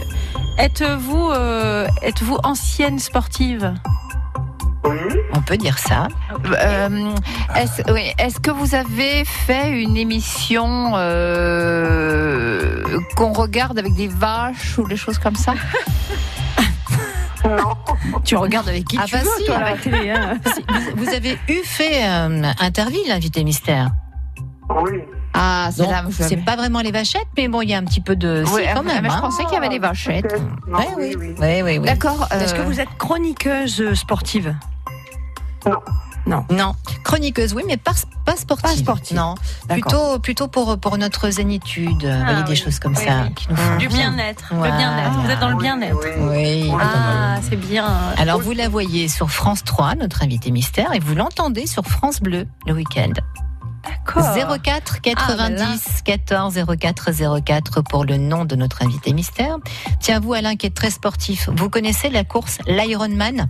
êtes-vous, 0.59 1.31
euh, 1.31 1.87
êtes-vous 2.03 2.39
ancienne 2.43 2.99
sportive? 2.99 3.75
Oui. 4.85 4.97
On 5.35 5.41
peut 5.43 5.57
dire 5.59 5.79
ça. 5.79 6.09
Euh, 6.47 7.13
Est-ce 7.55 7.83
oui, 7.93 8.13
est-ce 8.19 8.41
que 8.41 8.51
vous 8.51 8.75
avez 8.75 9.25
fait 9.27 9.83
une 9.83 9.97
émission 9.97 10.93
euh, 10.95 12.83
qu'on 13.17 13.33
regarde 13.33 13.79
avec 13.79 13.95
des 13.95 14.09
vaches 14.09 14.79
ou 14.79 14.89
des 14.89 14.97
choses 14.97 15.19
comme 15.19 15.37
ça? 15.37 15.53
Tu 18.25 18.37
regardes 18.37 18.69
avec 18.69 18.85
qui 18.87 18.99
Ah 19.01 19.05
tu 19.07 19.15
bah 19.15 19.23
veux, 19.23 19.31
si, 19.39 19.45
toi, 19.47 19.59
la 19.59 19.73
bah. 19.73 19.77
télé. 19.83 20.11
hein. 20.11 20.39
Vous, 20.45 21.05
vous 21.05 21.15
avez 21.15 21.39
eu 21.49 21.59
fait 21.65 22.05
euh, 22.07 22.43
Interville, 22.61 23.01
l'invité 23.09 23.45
mystère? 23.45 23.91
Oui. 24.83 25.01
Ah, 25.33 25.71
c'est 25.73 25.87
là. 25.87 26.43
pas 26.45 26.57
vraiment 26.57 26.81
les 26.81 26.91
vachettes, 26.91 27.29
mais 27.37 27.49
bon, 27.49 27.63
il 27.63 27.71
y 27.71 27.75
a 27.75 27.79
un 27.79 27.85
petit 27.85 28.01
peu 28.01 28.17
de. 28.17 28.45
Oui, 28.53 28.63
si, 28.63 28.75
quand 28.75 28.81
ah, 28.81 28.83
même. 28.83 29.03
mais 29.03 29.09
je 29.11 29.15
hein. 29.15 29.21
pensais 29.21 29.45
qu'il 29.45 29.55
y 29.55 29.57
avait 29.57 29.69
des 29.69 29.79
vachettes. 29.79 30.35
Non, 30.67 30.79
oui, 30.97 31.15
oui. 31.17 31.17
oui. 31.19 31.35
Oui, 31.39 31.63
oui, 31.63 31.79
oui. 31.79 31.87
D'accord. 31.87 32.29
Est-ce 32.33 32.55
que 32.55 32.61
euh, 32.61 32.65
vous 32.65 32.81
êtes 32.81 32.89
chroniqueuse 32.99 33.95
sportive? 33.95 34.55
Non. 36.27 36.45
Non. 36.51 36.75
Chroniqueuse, 37.03 37.55
oui, 37.55 37.63
mais 37.67 37.77
pas, 37.77 37.93
pas 38.25 38.37
sportive. 38.37 38.71
Pas 38.71 38.77
sportive. 38.77 39.17
Non. 39.17 39.35
Plutôt, 39.69 40.19
plutôt 40.19 40.49
pour, 40.49 40.79
pour 40.79 40.99
notre 40.99 41.31
zénitude. 41.31 42.05
vous 42.05 42.25
voyez, 42.25 42.43
des 42.45 42.51
oui. 42.51 42.57
choses 42.57 42.79
comme 42.79 42.95
Oui, 42.97 43.05
ça 43.05 43.23
oui. 43.25 43.35
qui 43.35 43.49
nous 43.49 43.57
font 43.57 43.77
Du 43.79 43.89
bien. 43.89 44.13
bien-être. 44.13 44.53
Le 44.53 44.61
bien-être. 44.61 45.19
Vous 45.19 45.31
êtes 45.31 45.41
dans 45.41 45.51
le 45.51 45.57
bien-être. 45.57 46.07
Oui. 46.31 46.71
Ah, 46.79 47.37
c'est 47.49 47.57
bien. 47.57 47.87
Alors, 48.19 48.41
vous 48.41 48.53
la 48.53 48.69
voyez 48.69 49.09
sur 49.09 49.31
France 49.31 49.65
3, 49.65 49.95
notre 49.95 50.23
invité 50.23 50.51
mystère, 50.51 50.93
et 50.95 50.99
vous 50.99 51.15
l'entendez 51.15 51.67
sur 51.67 51.85
France 51.85 52.21
Bleu 52.21 52.47
le 52.67 52.75
week-end. 52.75 53.13
D'accord. 53.85 54.59
04 54.63 55.01
90 55.01 55.23
Ah, 55.29 55.37
ben 55.37 55.55
là. 55.57 55.77
14 56.05 56.59
04 56.79 57.11
04 57.45 57.81
pour 57.83 58.05
le 58.05 58.17
nom 58.17 58.45
de 58.45 58.57
notre 58.57 58.83
invité 58.83 59.13
mystère. 59.13 59.57
Tiens, 60.01 60.21
vous, 60.21 60.35
Alain, 60.35 60.57
qui 60.57 60.67
est 60.67 60.75
très 60.77 60.91
sportif, 60.91 61.49
vous 61.57 61.71
connaissez 61.71 62.11
la 62.11 62.25
course 62.25 62.59
l'Ironman? 62.67 63.49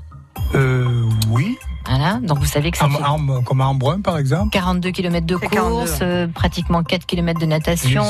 Euh, 0.55 1.05
oui. 1.31 1.57
Voilà, 1.87 2.19
donc 2.23 2.39
vous 2.39 2.47
savez 2.47 2.71
que 2.71 2.77
ça 2.79 2.85
Am- 2.85 2.93
fait 2.97 3.03
arme- 3.03 3.43
comme 3.45 3.63
brun, 3.79 4.01
par 4.01 4.19
exemple. 4.19 4.51
42 4.51 4.91
km 4.91 5.27
de 5.27 5.39
C'est 5.41 5.49
42, 5.49 5.71
course, 5.77 5.99
euh, 6.03 6.29
pratiquement 6.29 6.83
4 6.83 7.07
km 7.07 7.41
de 7.41 7.47
natation, 7.47 8.05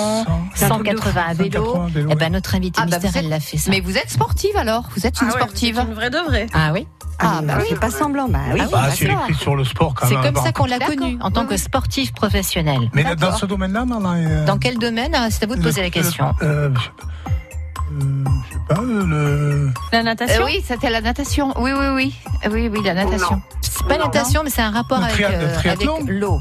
100, 0.55 0.69
180 0.69 1.23
à 1.23 1.35
vélo. 1.35 1.65
180 1.65 1.87
vélo, 1.87 2.07
Eh 2.07 2.12
ouais. 2.12 2.15
ben, 2.17 2.33
notre 2.33 2.55
invité 2.57 2.81
Ah, 2.83 2.87
bah, 2.87 2.97
mystère, 2.99 3.11
êtes- 3.17 3.25
elle 3.25 3.31
l'a 3.31 3.41
fait 3.41 3.57
ça. 3.57 3.71
Mais 3.71 3.81
vous 3.81 3.97
êtes 3.97 4.11
sportive 4.11 4.57
alors 4.57 4.85
Vous 4.97 5.07
êtes 5.07 5.21
une 5.21 5.29
Ah 5.31 5.35
ouais, 5.35 5.41
sportive 5.41 5.75
vous 5.77 5.81
êtes 5.83 5.89
Une 5.89 5.95
vraie 5.95 6.11
de 6.11 6.19
vraie. 6.19 6.47
Ah 6.53 6.73
oui 6.75 6.87
Ah, 7.23 7.41
bah 7.43 7.55
oui, 7.61 7.77
pas 7.79 7.91
semblant. 7.91 8.29
Bah 8.29 8.39
oui. 8.53 8.61
Ah 8.62 8.65
oui, 8.67 8.71
Bah, 8.73 8.89
c'est 8.95 9.05
écrit 9.07 9.35
sur 9.35 9.55
le 9.57 9.65
sport 9.65 9.95
quand 9.95 10.07
C'est 10.07 10.15
comme 10.17 10.37
ça 10.37 10.53
qu'on 10.53 10.65
l'a 10.67 10.79
connu 10.79 11.19
en 11.21 11.31
tant 11.31 11.47
que 11.47 11.57
sportif 11.57 12.12
professionnel. 12.12 12.91
Mais 12.95 13.05
dans 13.17 13.33
ce 13.35 13.47
domaine-là, 13.47 13.85
Maman, 13.85 14.15
euh, 14.17 14.45
Dans 14.47 14.59
quel 14.59 14.79
domaine 14.79 15.12
Ah, 15.15 15.29
C'est 15.31 15.45
à 15.45 15.47
vous 15.47 15.57
de 15.57 15.62
poser 15.62 15.83
la 15.83 15.91
question. 15.91 16.35
euh, 16.43 16.71
je 16.75 17.97
euh, 17.97 18.25
je 18.49 18.55
sais 18.55 18.61
pas, 18.69 18.81
le. 18.83 19.71
La 19.93 20.03
natation 20.03 20.43
Euh, 20.43 20.47
Oui, 20.47 20.65
c'était 20.67 20.91
la 20.91 21.00
natation. 21.00 21.53
Oui, 21.61 21.73
oui, 21.79 21.87
oui. 21.95 22.15
Oui, 22.50 22.69
oui, 22.73 22.81
la 22.85 22.95
natation. 22.95 23.43
C'est 23.61 23.87
pas 23.87 23.99
Non. 23.99 24.05
natation, 24.07 24.43
mais 24.45 24.50
c'est 24.50 24.62
un 24.62 24.71
rapport 24.71 24.99
Le 24.99 25.05
euh, 25.25 25.59
avec 25.59 25.85
l'eau. 26.09 26.41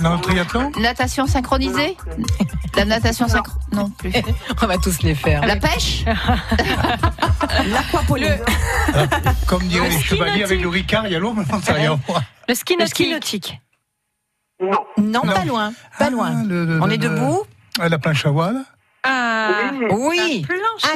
Dans 0.00 0.14
le 0.16 0.20
triathlon 0.20 0.70
Natation 0.78 1.26
synchronisée 1.26 1.96
La 2.76 2.84
natation 2.84 3.28
synchronisée 3.28 3.66
Non 3.72 3.90
plus. 3.90 4.12
On 4.62 4.66
va 4.66 4.78
tous 4.78 5.02
les 5.02 5.14
faire. 5.14 5.44
La 5.46 5.56
pêche 5.56 6.04
L'aquaponie. 7.66 8.26
Comme 9.46 9.62
diraient 9.64 9.88
Le 9.88 9.94
les 9.94 10.00
chevaliers 10.02 10.44
avec 10.44 10.60
le 10.60 10.68
Ricard, 10.68 11.06
il 11.06 11.12
y 11.12 11.16
a 11.16 11.18
l'eau, 11.18 11.32
mais 11.34 11.44
on 11.52 11.60
sait 11.60 11.72
rien. 11.72 11.98
Le 12.48 12.54
ski 12.54 12.76
Le 12.78 12.86
ski 12.86 13.10
nautique. 13.10 13.60
Non. 14.60 14.78
Non, 14.96 15.22
pas 15.22 15.44
loin. 15.44 15.72
Pas 15.98 16.06
Ah, 16.06 16.10
loin. 16.10 16.42
le- 16.44 16.64
le- 16.64 16.82
On 16.82 16.86
le- 16.86 16.94
est 16.94 16.98
debout 16.98 17.42
À 17.80 17.88
la 17.88 17.98
planche 17.98 18.26
à 18.26 18.30
voile. 18.30 18.64
Ah. 19.08 19.70
Oui. 19.90 20.44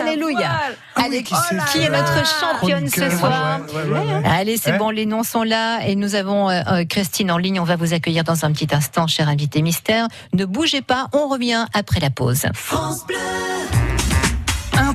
Alléluia. 0.01 0.37
voile. 0.39 0.77
Ah 0.95 1.03
Allez, 1.05 1.19
oui, 1.19 1.25
qui 1.73 1.79
est 1.79 1.89
notre 1.89 2.23
championne 2.27 2.89
ce 2.89 3.11
soir 3.11 3.61
ouais, 3.69 3.75
ouais, 3.75 3.89
ouais, 3.89 3.99
ouais. 3.99 4.23
Allez, 4.25 4.57
c'est 4.57 4.77
bon, 4.77 4.91
les 4.91 5.07
noms 5.07 5.23
sont 5.23 5.43
là 5.43 5.81
et 5.87 5.97
nous 5.97 6.15
avons 6.15 6.51
euh, 6.51 6.61
euh, 6.69 6.85
Christine 6.85 7.31
en 7.31 7.39
ligne. 7.39 7.59
On 7.59 7.65
va 7.65 7.77
vous 7.77 7.95
accueillir 7.95 8.25
dans 8.25 8.45
un 8.45 8.53
petit 8.53 8.69
instant, 8.73 9.07
cher 9.07 9.29
invité 9.29 9.63
mystère. 9.63 10.09
Ne 10.35 10.45
bougez 10.45 10.83
pas, 10.83 11.09
on 11.13 11.29
revient 11.29 11.67
après 11.73 12.01
la 12.01 12.11
pause. 12.11 12.47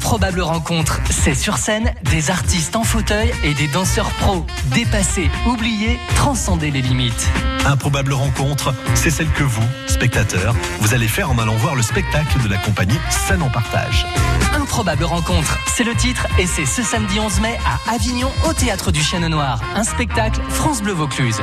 Improbable 0.07 0.39
rencontre, 0.39 1.01
c'est 1.09 1.35
sur 1.35 1.57
scène 1.57 1.93
des 2.03 2.31
artistes 2.31 2.77
en 2.77 2.83
fauteuil 2.85 3.29
et 3.43 3.53
des 3.53 3.67
danseurs 3.67 4.09
pros. 4.11 4.45
Dépassés, 4.73 5.29
oubliés, 5.45 5.99
transcender 6.15 6.71
les 6.71 6.81
limites. 6.81 7.27
Improbable 7.65 8.13
rencontre, 8.13 8.73
c'est 8.95 9.09
celle 9.09 9.29
que 9.31 9.43
vous, 9.43 9.67
spectateurs, 9.85 10.55
vous 10.79 10.93
allez 10.93 11.09
faire 11.09 11.29
en 11.29 11.37
allant 11.37 11.55
voir 11.55 11.75
le 11.75 11.81
spectacle 11.81 12.41
de 12.41 12.47
la 12.47 12.55
compagnie 12.55 12.97
Scène 13.09 13.41
en 13.43 13.49
Partage. 13.49 14.07
Improbable 14.55 15.03
rencontre, 15.03 15.59
c'est 15.75 15.83
le 15.83 15.93
titre 15.93 16.25
et 16.39 16.47
c'est 16.47 16.65
ce 16.65 16.83
samedi 16.83 17.19
11 17.19 17.41
mai 17.41 17.57
à 17.65 17.93
Avignon 17.93 18.31
au 18.47 18.53
théâtre 18.53 18.93
du 18.93 19.03
Chêne 19.03 19.27
Noir. 19.27 19.59
Un 19.75 19.83
spectacle 19.83 20.39
France 20.47 20.81
Bleu 20.81 20.93
Vaucluse. 20.93 21.41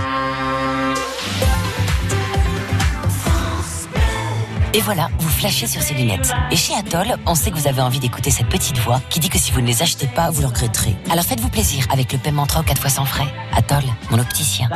Et 4.77 4.81
voilà, 4.81 5.09
vous 5.21 5.29
flashez 5.29 5.69
sur 5.69 5.81
ces 5.83 5.95
lunettes. 5.95 6.33
Et 6.51 6.57
chez 6.57 6.75
Atoll, 6.75 7.17
on 7.27 7.37
sait 7.37 7.53
que 7.53 7.57
vous 7.57 7.69
avez 7.69 7.81
envie 7.81 8.01
d'écouter 8.01 8.33
cette 8.33 8.49
petite 8.49 8.77
voix 8.79 9.01
qui 9.09 9.21
dit 9.21 9.29
que 9.29 9.39
si 9.39 9.53
vous 9.53 9.61
ne 9.61 9.67
les 9.69 9.83
achetez 9.83 10.09
pas, 10.09 10.31
vous 10.31 10.41
le 10.41 10.49
regretterez. 10.49 10.97
Alors 11.11 11.25
faites-vous 11.25 11.49
plaisir 11.49 11.87
avec 11.91 12.13
le 12.13 12.19
paiement 12.19 12.43
en 12.43 12.47
3 12.47 12.63
ou 12.63 12.65
4 12.65 12.81
fois 12.81 12.91
sans 12.91 13.05
frais. 13.05 13.33
Atoll, 13.57 13.85
mon 14.11 14.19
opticien. 14.19 14.69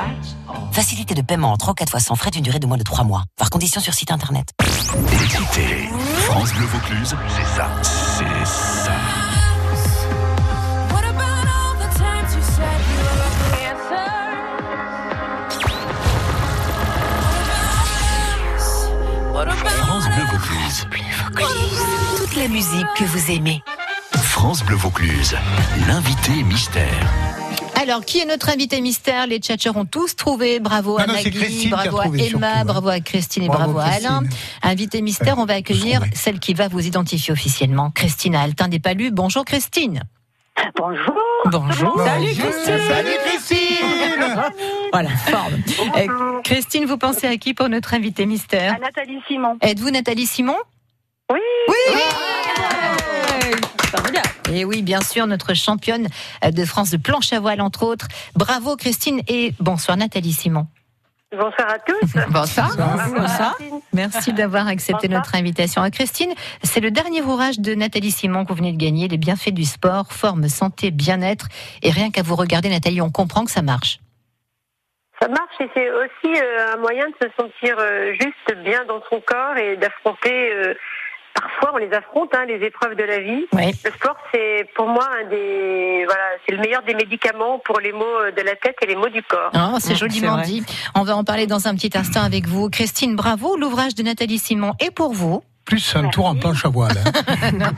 Facilité 0.70 1.14
de 1.14 1.22
paiement 1.22 1.50
en 1.50 1.56
3 1.56 1.72
ou 1.72 1.74
4 1.74 1.90
fois 1.90 1.98
sans 1.98 2.14
frais 2.14 2.30
d'une 2.30 2.42
durée 2.42 2.60
de 2.60 2.66
moins 2.68 2.76
de 2.76 2.84
3 2.84 3.02
mois. 3.02 3.24
Par 3.36 3.50
condition 3.50 3.80
sur 3.80 3.92
site 3.92 4.12
internet. 4.12 4.52
Écoutez, 4.60 5.88
France 6.26 6.52
Bleu 6.52 6.66
Vaucluse, 6.66 7.16
c'est 7.28 7.56
ça, 7.56 7.68
c'est 7.82 8.46
ça. 8.46 9.27
La 22.38 22.46
musique 22.48 22.86
que 22.94 23.04
vous 23.04 23.32
aimez. 23.32 23.62
France 24.12 24.62
Bleu 24.64 24.76
Vaucluse, 24.76 25.34
l'invité 25.88 26.44
mystère. 26.44 27.10
Alors, 27.80 28.04
qui 28.04 28.20
est 28.20 28.26
notre 28.26 28.48
invité 28.50 28.80
mystère? 28.80 29.26
Les 29.26 29.40
tchatchers 29.40 29.76
ont 29.76 29.84
tous 29.84 30.14
trouvé. 30.14 30.60
Bravo 30.60 30.98
Ah 31.00 31.02
à 31.02 31.06
non, 31.08 31.14
Maggie, 31.14 31.68
bravo 31.68 31.98
à 31.98 32.04
Emma, 32.06 32.18
surtout, 32.18 32.44
hein. 32.44 32.64
bravo 32.64 32.88
à 32.90 33.00
Christine 33.00 33.44
et 33.44 33.48
Bravo, 33.48 33.72
bravo, 33.72 33.78
à 33.80 33.94
Alain. 33.94 34.22
Invité 34.62 35.02
mystère, 35.02 35.38
on 35.38 35.46
va 35.46 35.54
accueillir 35.54 36.02
celle 36.14 36.38
qui 36.38 36.54
va 36.54 36.68
vous 36.68 36.86
identifier 36.86 37.32
officiellement, 37.32 37.90
Christine 37.90 38.36
Altin 38.36 38.68
des 38.68 38.78
Palus. 38.78 39.10
Bonjour 39.10 39.44
Christine. 39.44 40.02
Bonjour. 40.76 41.14
Bonjour. 41.46 42.00
Salut 42.04 42.26
Christine 42.26 42.78
Salut 42.88 43.16
Christine 43.26 44.42
Voilà, 44.92 45.10
forme. 45.10 45.54
Euh, 45.96 46.40
Christine, 46.44 46.84
vous 46.84 46.98
pensez 46.98 47.26
à 47.26 47.36
qui 47.36 47.54
pour 47.54 47.68
notre 47.68 47.94
invité 47.94 48.26
mystère? 48.26 48.74
À 48.74 48.78
Nathalie 48.78 49.20
Simon. 49.26 49.56
Êtes-vous 49.60 49.90
Nathalie 49.90 50.26
Simon? 50.26 50.56
Oui. 51.30 51.40
Oui 51.68 51.74
Et 54.52 54.64
oui, 54.64 54.82
bien 54.82 55.00
sûr, 55.00 55.26
notre 55.26 55.54
championne 55.54 56.08
de 56.42 56.64
France 56.64 56.90
de 56.90 56.96
planche 56.96 57.32
à 57.32 57.40
voile, 57.40 57.60
entre 57.60 57.84
autres. 57.84 58.08
Bravo 58.34 58.76
Christine 58.76 59.20
et 59.28 59.52
bonsoir 59.60 59.96
Nathalie 59.96 60.32
Simon. 60.32 60.66
Bonsoir 61.30 61.68
à 61.68 61.78
tous. 61.78 62.14
Bonsoir. 62.30 62.70
Bonsoir. 63.14 63.54
Merci 63.92 64.32
d'avoir 64.32 64.66
accepté 64.66 65.08
Bonsoir. 65.08 65.20
notre 65.20 65.34
invitation. 65.34 65.82
Euh, 65.84 65.90
Christine, 65.90 66.32
c'est 66.62 66.80
le 66.80 66.90
dernier 66.90 67.20
ouvrage 67.20 67.60
de 67.60 67.74
Nathalie 67.74 68.10
Simon 68.10 68.44
que 68.46 68.48
vous 68.48 68.54
venez 68.56 68.72
de 68.72 68.78
gagner, 68.78 69.08
Les 69.08 69.18
bienfaits 69.18 69.50
du 69.52 69.64
sport, 69.64 70.10
forme, 70.10 70.48
santé, 70.48 70.90
bien-être. 70.90 71.48
Et 71.82 71.90
rien 71.90 72.10
qu'à 72.10 72.22
vous 72.22 72.34
regarder, 72.34 72.70
Nathalie, 72.70 73.02
on 73.02 73.10
comprend 73.10 73.44
que 73.44 73.50
ça 73.50 73.60
marche. 73.60 73.98
Ça 75.20 75.28
marche 75.28 75.60
et 75.60 75.68
c'est 75.74 75.90
aussi 75.90 76.40
euh, 76.40 76.72
un 76.72 76.76
moyen 76.78 77.04
de 77.08 77.14
se 77.20 77.28
sentir 77.36 77.76
euh, 77.78 78.14
juste 78.18 78.64
bien 78.64 78.86
dans 78.86 79.02
son 79.10 79.20
corps 79.20 79.58
et 79.58 79.76
d'affronter. 79.76 80.74
Parfois, 81.40 81.70
on 81.74 81.76
les 81.78 81.92
affronte, 81.92 82.30
hein, 82.34 82.44
les 82.46 82.64
épreuves 82.66 82.94
de 82.96 83.04
la 83.04 83.18
vie. 83.20 83.46
Oui. 83.52 83.72
Le 83.84 83.90
sport, 83.92 84.16
c'est 84.32 84.66
pour 84.74 84.86
moi 84.88 85.06
un 85.20 85.28
des, 85.28 86.04
voilà, 86.06 86.22
c'est 86.46 86.54
le 86.54 86.60
meilleur 86.60 86.82
des 86.82 86.94
médicaments 86.94 87.58
pour 87.64 87.80
les 87.80 87.92
maux 87.92 88.04
euh, 88.20 88.30
de 88.30 88.40
la 88.42 88.54
tête 88.56 88.76
et 88.82 88.86
les 88.86 88.96
maux 88.96 89.08
du 89.08 89.22
corps. 89.22 89.50
Oh, 89.54 89.76
c'est 89.78 89.94
Mmh, 89.94 89.96
joliment 89.96 90.38
dit. 90.38 90.64
On 90.94 91.02
va 91.02 91.16
en 91.16 91.24
parler 91.24 91.46
dans 91.46 91.66
un 91.68 91.74
petit 91.74 91.90
instant 91.96 92.22
avec 92.22 92.46
vous. 92.46 92.68
Christine, 92.70 93.16
bravo. 93.16 93.56
L'ouvrage 93.56 93.94
de 93.94 94.02
Nathalie 94.02 94.38
Simon 94.38 94.72
est 94.80 94.90
pour 94.90 95.12
vous. 95.12 95.42
Plus 95.68 95.96
un 95.96 96.08
tour 96.08 96.24
en 96.26 96.34
planche 96.34 96.64
à 96.64 96.68
voile. 96.70 96.96
hein. 97.04 97.72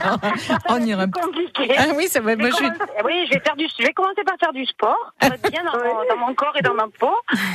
On 0.69 0.79
ira. 0.81 1.03
C'est 1.13 1.21
compliqué. 1.21 1.75
Ah 1.77 1.87
oui, 1.95 2.07
ça 2.07 2.21
va. 2.21 2.31
Je 2.31 2.37
vais 2.37 2.41
moi, 2.43 2.49
je- 2.51 2.63
commencer- 2.63 2.79
oui, 3.05 3.25
je 3.27 3.33
vais, 3.33 3.39
faire 3.41 3.55
du, 3.57 3.67
je 3.77 3.83
vais 3.85 3.91
commencer 3.93 4.23
par 4.25 4.35
faire 4.39 4.53
du 4.53 4.65
sport, 4.65 4.95
pour 5.19 5.33
être 5.33 5.51
bien 5.51 5.61
dans, 5.65 5.77
mon, 5.77 5.93
dans 6.09 6.27
mon 6.27 6.33
corps 6.33 6.53
et 6.57 6.61
dans 6.61 6.73
ma 6.73 6.85
peau. 6.99 7.11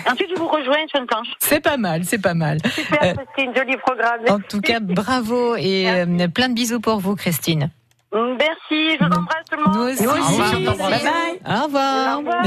Et 0.07 0.11
ensuite, 0.11 0.29
je 0.35 0.39
vous 0.39 0.47
rejoins 0.49 0.87
sur 0.89 1.01
une 1.01 1.07
planche. 1.07 1.29
C'est 1.39 1.61
pas 1.61 1.79
mal, 1.79 2.05
c'est 2.05 2.21
pas 2.21 2.35
mal. 2.35 2.59
Super, 2.71 3.03
Euh, 3.03 3.15
c'est 3.35 3.45
une 3.45 3.57
jolie 3.57 3.77
programme. 3.79 4.21
En 4.29 4.39
tout 4.41 4.61
cas, 4.61 4.79
bravo 4.81 5.57
et 5.57 5.89
euh, 5.91 6.29
plein 6.29 6.51
de 6.51 6.55
bisous 6.55 6.81
pour 6.81 6.99
vous, 7.01 7.17
Christine. 7.17 7.71
Merci, 8.13 8.97
je 8.99 8.99
vous 8.99 9.07
embrasse 9.07 9.45
tout 9.51 9.57
le 9.57 9.65
monde. 9.65 9.75
Nous 9.77 9.83
aussi. 9.93 10.03
Nous 10.05 10.11
aussi, 10.11 10.41
Au 10.41 10.71
revoir. 10.73 10.77
t'embrasse. 10.77 11.03
Au 11.45 11.65
revoir. 11.65 12.15
Au 12.15 12.19
revoir. 12.19 12.43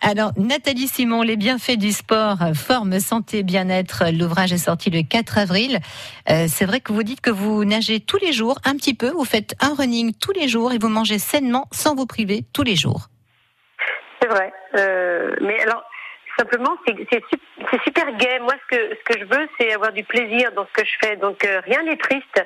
Alors, 0.00 0.30
Nathalie 0.36 0.86
Simon, 0.86 1.22
Les 1.22 1.36
bienfaits 1.36 1.76
du 1.76 1.90
sport, 1.92 2.38
forme, 2.54 3.00
santé, 3.00 3.42
bien-être. 3.42 4.04
L'ouvrage 4.12 4.52
est 4.52 4.58
sorti 4.58 4.90
le 4.90 5.02
4 5.02 5.38
avril. 5.38 5.80
Euh, 6.30 6.46
c'est 6.48 6.66
vrai 6.66 6.80
que 6.80 6.92
vous 6.92 7.02
dites 7.02 7.20
que 7.20 7.30
vous 7.30 7.64
nagez 7.64 7.98
tous 7.98 8.18
les 8.18 8.32
jours, 8.32 8.58
un 8.64 8.76
petit 8.76 8.94
peu. 8.94 9.10
Vous 9.10 9.24
faites 9.24 9.54
un 9.60 9.74
running 9.74 10.12
tous 10.14 10.32
les 10.32 10.46
jours 10.46 10.72
et 10.72 10.78
vous 10.78 10.88
mangez 10.88 11.18
sainement 11.18 11.66
sans 11.72 11.96
vous 11.96 12.06
priver 12.06 12.44
tous 12.52 12.62
les 12.62 12.76
jours. 12.76 13.08
C'est 14.22 14.28
vrai. 14.28 14.52
Euh, 14.76 15.34
mais 15.40 15.60
alors, 15.62 15.82
simplement, 16.38 16.76
c'est 16.86 16.94
c'est 17.10 17.22
sup- 17.32 17.42
c'est 17.70 17.82
super 17.82 18.06
gai. 18.18 18.38
Moi, 18.40 18.54
ce 18.70 18.76
que, 18.76 18.94
ce 18.94 19.12
que 19.12 19.18
je 19.20 19.24
veux, 19.24 19.48
c'est 19.58 19.72
avoir 19.72 19.92
du 19.92 20.04
plaisir 20.04 20.52
dans 20.54 20.64
ce 20.66 20.80
que 20.80 20.86
je 20.86 21.06
fais. 21.08 21.16
Donc, 21.16 21.44
euh, 21.44 21.60
rien 21.66 21.82
n'est 21.82 21.96
triste 21.96 22.40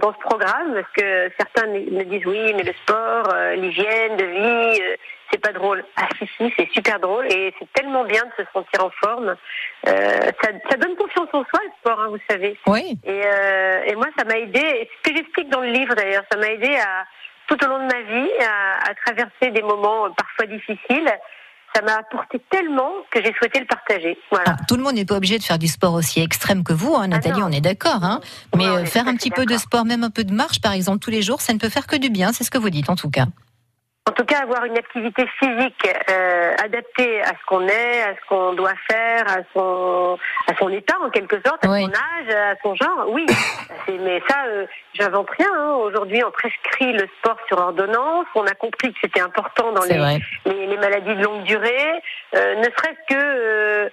dans 0.00 0.12
ce 0.12 0.18
programme, 0.18 0.74
parce 0.74 0.92
que 0.96 1.30
certains 1.38 1.66
me 1.66 2.04
disent 2.04 2.26
oui, 2.26 2.54
mais 2.54 2.62
le 2.62 2.72
sport, 2.82 3.28
euh, 3.34 3.54
l'hygiène 3.56 4.16
de 4.16 4.24
vie, 4.24 4.80
euh, 4.80 4.96
c'est 5.30 5.40
pas 5.40 5.52
drôle. 5.52 5.84
Ah 5.96 6.08
si, 6.18 6.26
si, 6.36 6.52
c'est 6.56 6.68
super 6.72 6.98
drôle 6.98 7.26
et 7.26 7.52
c'est 7.58 7.70
tellement 7.74 8.04
bien 8.04 8.22
de 8.24 8.44
se 8.44 8.50
sentir 8.52 8.84
en 8.84 8.90
forme. 8.90 9.36
Euh, 9.86 9.92
ça, 10.42 10.50
ça 10.70 10.76
donne 10.76 10.96
confiance 10.96 11.28
en 11.32 11.44
soi, 11.44 11.60
le 11.64 11.70
sport, 11.80 12.00
hein, 12.00 12.08
vous 12.08 12.20
savez. 12.30 12.56
Oui. 12.66 12.98
Et, 13.04 13.22
euh, 13.24 13.82
et 13.86 13.94
moi, 13.96 14.06
ça 14.18 14.24
m'a 14.24 14.38
aidé, 14.38 14.60
et 14.60 14.88
ce 14.96 15.10
que 15.10 15.16
j'explique 15.16 15.50
dans 15.50 15.60
le 15.60 15.68
livre 15.68 15.94
d'ailleurs, 15.94 16.24
ça 16.30 16.38
m'a 16.38 16.48
aidé 16.48 16.74
à, 16.76 17.04
tout 17.46 17.62
au 17.64 17.68
long 17.68 17.78
de 17.78 17.92
ma 17.92 18.00
vie 18.02 18.30
à, 18.40 18.90
à 18.90 18.94
traverser 18.94 19.50
des 19.50 19.62
moments 19.62 20.06
euh, 20.06 20.10
parfois 20.16 20.46
difficiles. 20.46 21.10
Ça 21.76 21.82
m'a 21.82 21.98
apporté 21.98 22.40
tellement 22.50 22.90
que 23.10 23.22
j'ai 23.22 23.34
souhaité 23.34 23.60
le 23.60 23.66
partager. 23.66 24.18
Voilà. 24.30 24.56
Ah, 24.58 24.64
tout 24.66 24.76
le 24.76 24.82
monde 24.82 24.94
n'est 24.94 25.04
pas 25.04 25.16
obligé 25.16 25.38
de 25.38 25.42
faire 25.42 25.58
du 25.58 25.68
sport 25.68 25.92
aussi 25.94 26.20
extrême 26.20 26.64
que 26.64 26.72
vous, 26.72 26.94
hein, 26.94 27.08
Nathalie, 27.08 27.42
on 27.42 27.50
est 27.50 27.60
d'accord. 27.60 28.02
Hein 28.02 28.20
Mais 28.56 28.66
Ouais, 28.66 28.82
euh, 28.82 28.84
faire 28.86 29.06
un 29.06 29.14
petit 29.14 29.30
peu 29.30 29.44
de 29.44 29.56
sport, 29.56 29.84
même 29.84 30.02
un 30.02 30.10
peu 30.10 30.24
de 30.24 30.32
marche, 30.32 30.60
par 30.60 30.72
exemple, 30.72 30.98
tous 30.98 31.10
les 31.10 31.22
jours, 31.22 31.40
ça 31.40 31.52
ne 31.52 31.58
peut 31.58 31.68
faire 31.68 31.86
que 31.86 31.96
du 31.96 32.08
bien. 32.08 32.32
C'est 32.32 32.44
ce 32.44 32.50
que 32.50 32.58
vous 32.58 32.70
dites, 32.70 32.88
en 32.88 32.96
tout 32.96 33.10
cas. 33.10 33.26
En 34.08 34.12
tout 34.12 34.24
cas, 34.24 34.42
avoir 34.42 34.64
une 34.64 34.78
activité 34.78 35.26
physique 35.38 35.88
euh, 36.10 36.52
adaptée 36.62 37.20
à 37.22 37.30
ce 37.30 37.44
qu'on 37.46 37.66
est, 37.66 38.02
à 38.02 38.14
ce 38.14 38.28
qu'on 38.28 38.52
doit 38.52 38.74
faire, 38.88 39.24
à 39.28 39.38
son 39.52 40.16
à 40.46 40.54
son 40.56 40.68
état 40.70 40.94
en 41.02 41.10
quelque 41.10 41.36
sorte, 41.44 41.64
à 41.64 41.68
Oui. 41.70 41.82
son 41.82 41.90
âge, 41.90 42.34
à 42.34 42.54
son 42.62 42.74
genre. 42.76 43.06
Oui, 43.08 43.26
mais 43.88 44.22
ça, 44.28 44.44
euh, 44.46 44.66
j'invente 44.94 45.28
rien. 45.36 45.48
hein. 45.56 45.72
Aujourd'hui, 45.80 46.22
on 46.24 46.30
prescrit 46.30 46.92
le 46.92 47.08
sport 47.18 47.36
sur 47.48 47.58
ordonnance. 47.58 48.26
On 48.36 48.46
a 48.46 48.54
compris 48.54 48.92
que 48.92 48.98
c'était 49.02 49.20
important 49.20 49.72
dans 49.72 49.82
les, 49.84 49.98
vrai. 49.98 50.18
les, 50.44 50.66
les 50.68 50.76
maladies 50.76 51.14
de 51.16 51.24
longue 51.24 51.42
durée, 51.42 52.00
euh, 52.36 52.54
ne 52.56 52.64
serait-ce 52.64 53.14
que 53.14 53.90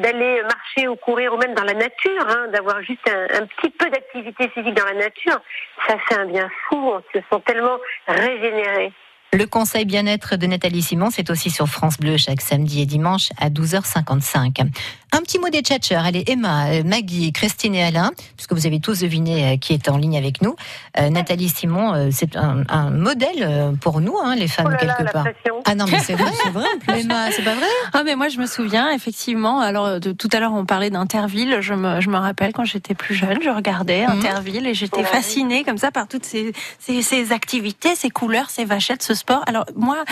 d'aller 0.00 0.42
marcher 0.42 0.88
ou 0.88 0.96
courir 0.96 1.34
ou 1.34 1.36
même 1.36 1.54
dans 1.54 1.62
la 1.64 1.74
nature, 1.74 2.26
hein, 2.28 2.46
d'avoir 2.48 2.80
juste 2.82 3.06
un, 3.08 3.42
un 3.42 3.46
petit 3.46 3.70
peu 3.70 3.88
d'activité 3.90 4.48
physique 4.48 4.74
dans 4.74 4.86
la 4.86 4.94
nature, 4.94 5.38
ça 5.86 5.96
fait 6.08 6.18
un 6.18 6.24
bien 6.26 6.48
fou. 6.68 6.76
On 6.94 7.02
se 7.12 7.18
sent 7.18 7.42
tellement 7.44 7.78
régénéré. 8.08 8.92
Le 9.32 9.46
conseil 9.46 9.84
bien-être 9.84 10.34
de 10.36 10.46
Nathalie 10.48 10.82
Simon, 10.82 11.08
c'est 11.12 11.30
aussi 11.30 11.50
sur 11.50 11.68
France 11.68 11.98
Bleu 11.98 12.16
chaque 12.16 12.40
samedi 12.40 12.80
et 12.80 12.86
dimanche 12.86 13.28
à 13.38 13.48
12h55. 13.48 14.68
Un 15.12 15.18
petit 15.22 15.38
mot 15.38 15.48
des 15.48 15.60
tchatcheurs. 15.60 16.04
Allez, 16.04 16.24
Emma, 16.26 16.68
euh, 16.70 16.82
Maggie, 16.84 17.32
Christine 17.32 17.74
et 17.76 17.82
Alain, 17.82 18.10
puisque 18.36 18.52
vous 18.52 18.66
avez 18.66 18.80
tous 18.80 19.00
deviné 19.00 19.52
euh, 19.52 19.56
qui 19.56 19.72
est 19.72 19.88
en 19.88 19.96
ligne 19.96 20.16
avec 20.16 20.40
nous. 20.42 20.54
Euh, 20.98 21.10
Nathalie 21.10 21.48
Simon, 21.48 21.94
euh, 21.94 22.08
c'est 22.12 22.36
un, 22.36 22.64
un 22.68 22.90
modèle 22.90 23.74
pour 23.80 24.00
nous, 24.00 24.16
hein, 24.22 24.34
les 24.36 24.46
femmes, 24.48 24.66
Oh 24.68 24.70
là 24.70 24.76
quelque 24.76 25.12
part. 25.12 25.26
Ah 25.64 25.74
non, 25.76 25.84
mais 25.90 25.98
c'est 26.00 26.14
vrai, 26.14 26.30
c'est 26.44 26.50
vrai. 26.50 26.64
Emma, 27.00 27.30
c'est 27.32 27.42
pas 27.42 27.54
vrai? 27.54 27.66
Ah 27.92 28.02
mais 28.04 28.14
moi 28.16 28.28
je 28.28 28.38
me 28.38 28.46
souviens 28.46 28.90
effectivement. 28.92 29.60
Alors 29.60 29.98
de, 30.00 30.10
tout 30.12 30.28
à 30.32 30.40
l'heure 30.40 30.54
on 30.54 30.64
parlait 30.64 30.90
d'Interville. 30.90 31.58
Je 31.60 31.74
me, 31.74 32.00
je 32.00 32.08
me 32.10 32.16
rappelle 32.16 32.52
quand 32.52 32.64
j'étais 32.64 32.94
plus 32.94 33.14
jeune, 33.14 33.38
je 33.42 33.50
regardais 33.50 34.06
Mhm. 34.06 34.18
Interville 34.18 34.66
et 34.66 34.74
j'étais 34.74 34.98
Ouais. 34.98 35.04
fascinée 35.04 35.62
comme 35.64 35.78
ça 35.78 35.90
par 35.90 36.06
toutes 36.08 36.24
ces, 36.24 36.52
ces, 36.78 37.02
ces 37.02 37.32
activités, 37.32 37.94
ces 37.94 38.10
couleurs, 38.10 38.48
ces 38.50 38.64
vachettes, 38.64 39.02
ce 39.02 39.14
Alors 39.46 39.66
moi. 39.74 40.04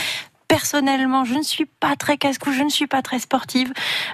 Personnellement, 0.48 1.24
je 1.26 1.34
ne 1.34 1.42
suis 1.42 1.66
pas 1.66 1.94
très 1.94 2.16
casse-cou, 2.16 2.52
je 2.52 2.62
ne 2.62 2.70
suis 2.70 2.86
pas 2.86 3.02
très 3.02 3.18
sportive, 3.18 3.70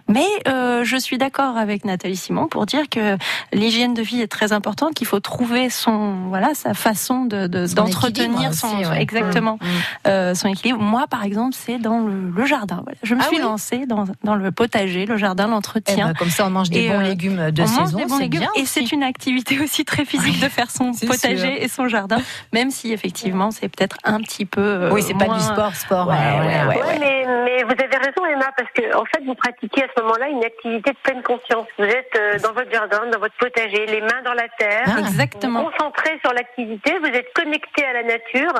mais 0.08 0.26
euh, 0.48 0.82
je 0.82 0.96
suis 0.96 1.16
d'accord 1.16 1.56
avec 1.56 1.84
Nathalie 1.84 2.16
Simon 2.16 2.48
pour 2.48 2.66
dire 2.66 2.88
que 2.90 3.16
l'hygiène 3.52 3.94
de 3.94 4.02
vie 4.02 4.20
est 4.20 4.26
très 4.26 4.52
importante, 4.52 4.94
qu'il 4.94 5.06
faut 5.06 5.20
trouver 5.20 5.70
son 5.70 6.26
voilà 6.28 6.52
sa 6.54 6.74
façon 6.74 7.24
de 7.24 7.46
de- 7.46 7.66
Son 7.68 7.76
d'entretenir 7.76 8.24
équilibre 8.32 8.52
son 8.52 8.76
ouais. 8.90 9.00
exactement 9.00 9.58
Mm. 9.62 9.66
euh, 10.08 10.34
son 10.34 10.48
équilibre. 10.48 10.80
Moi, 10.80 11.06
par 11.06 11.22
exemple, 11.22 11.54
c'est 11.56 11.78
dans 11.78 12.00
le, 12.00 12.30
le 12.30 12.44
jardin. 12.46 12.80
Voilà. 12.82 12.98
Je 13.04 13.14
me 13.14 13.20
Ah 13.20 13.26
suis 13.28 13.36
oui 13.36 13.42
lancée 13.42 13.86
dans, 13.86 14.04
dans 14.24 14.34
le 14.34 14.50
potager, 14.50 15.06
le 15.06 15.16
jardin, 15.16 15.44
Eh 15.46 15.50
l'entretien. 15.50 16.08
ben, 16.08 16.14
Comme 16.14 16.30
ça, 16.30 16.46
on 16.46 16.50
mange 16.50 16.68
des 16.68 16.80
Et, 16.80 16.88
bons 16.88 16.98
euh, 16.98 17.02
légumes 17.04 17.50
de 17.52 17.62
on 17.62 17.66
saison. 17.66 17.80
mange 17.82 17.94
des 17.94 18.04
bons 18.06 18.16
c'est 18.16 18.22
légumes 18.24 18.40
bien 18.40 18.50
et 18.56 18.66
c'est 18.66 18.90
une 18.90 19.04
activité 19.04 19.60
aussi 19.60 19.84
très 19.84 20.04
physique 20.04 20.40
de 20.40 20.48
faire 20.48 20.70
son 20.72 20.90
potager 21.06 21.38
sûr. 21.38 21.62
et 21.62 21.68
son 21.68 21.86
jardin, 21.86 22.18
même 22.52 22.72
si 22.72 22.92
effectivement 22.92 23.52
c'est 23.52 23.68
peut-être 23.68 23.98
un 24.02 24.20
petit 24.20 24.46
peu. 24.46 24.60
euh, 24.60 24.90
Oui, 24.92 25.00
c'est 25.02 25.14
pas 25.14 25.28
du 25.28 25.38
sport, 25.40 25.76
sport. 25.76 26.08
Ouais, 26.08 26.23
ouais, 26.24 26.66
ouais, 26.68 26.82
Ouais, 26.84 26.98
mais, 27.00 27.24
mais 27.44 27.62
vous 27.64 27.72
avez 27.72 27.96
raison, 27.96 28.24
Emma, 28.26 28.50
parce 28.56 28.70
que 28.72 28.96
en 28.96 29.04
fait, 29.04 29.22
vous 29.24 29.34
pratiquez 29.34 29.84
à 29.84 29.86
ce 29.96 30.02
moment-là 30.02 30.28
une 30.28 30.44
activité 30.44 30.90
de 30.90 30.96
pleine 31.02 31.22
conscience. 31.22 31.66
Vous 31.78 31.84
êtes 31.84 32.12
euh, 32.18 32.38
dans 32.40 32.52
votre 32.52 32.70
jardin, 32.72 33.00
dans 33.12 33.18
votre 33.18 33.34
potager, 33.36 33.86
les 33.86 34.00
mains 34.00 34.22
dans 34.24 34.34
la 34.34 34.48
terre. 34.58 34.84
Ah. 34.86 35.00
Exactement. 35.00 35.60
Vous 35.60 35.66
vous 35.66 35.70
concentrez 35.72 36.18
sur 36.24 36.32
l'activité, 36.34 36.92
vous 37.00 37.06
êtes 37.06 37.32
connecté 37.34 37.84
à 37.84 37.92
la 37.94 38.02
nature, 38.02 38.52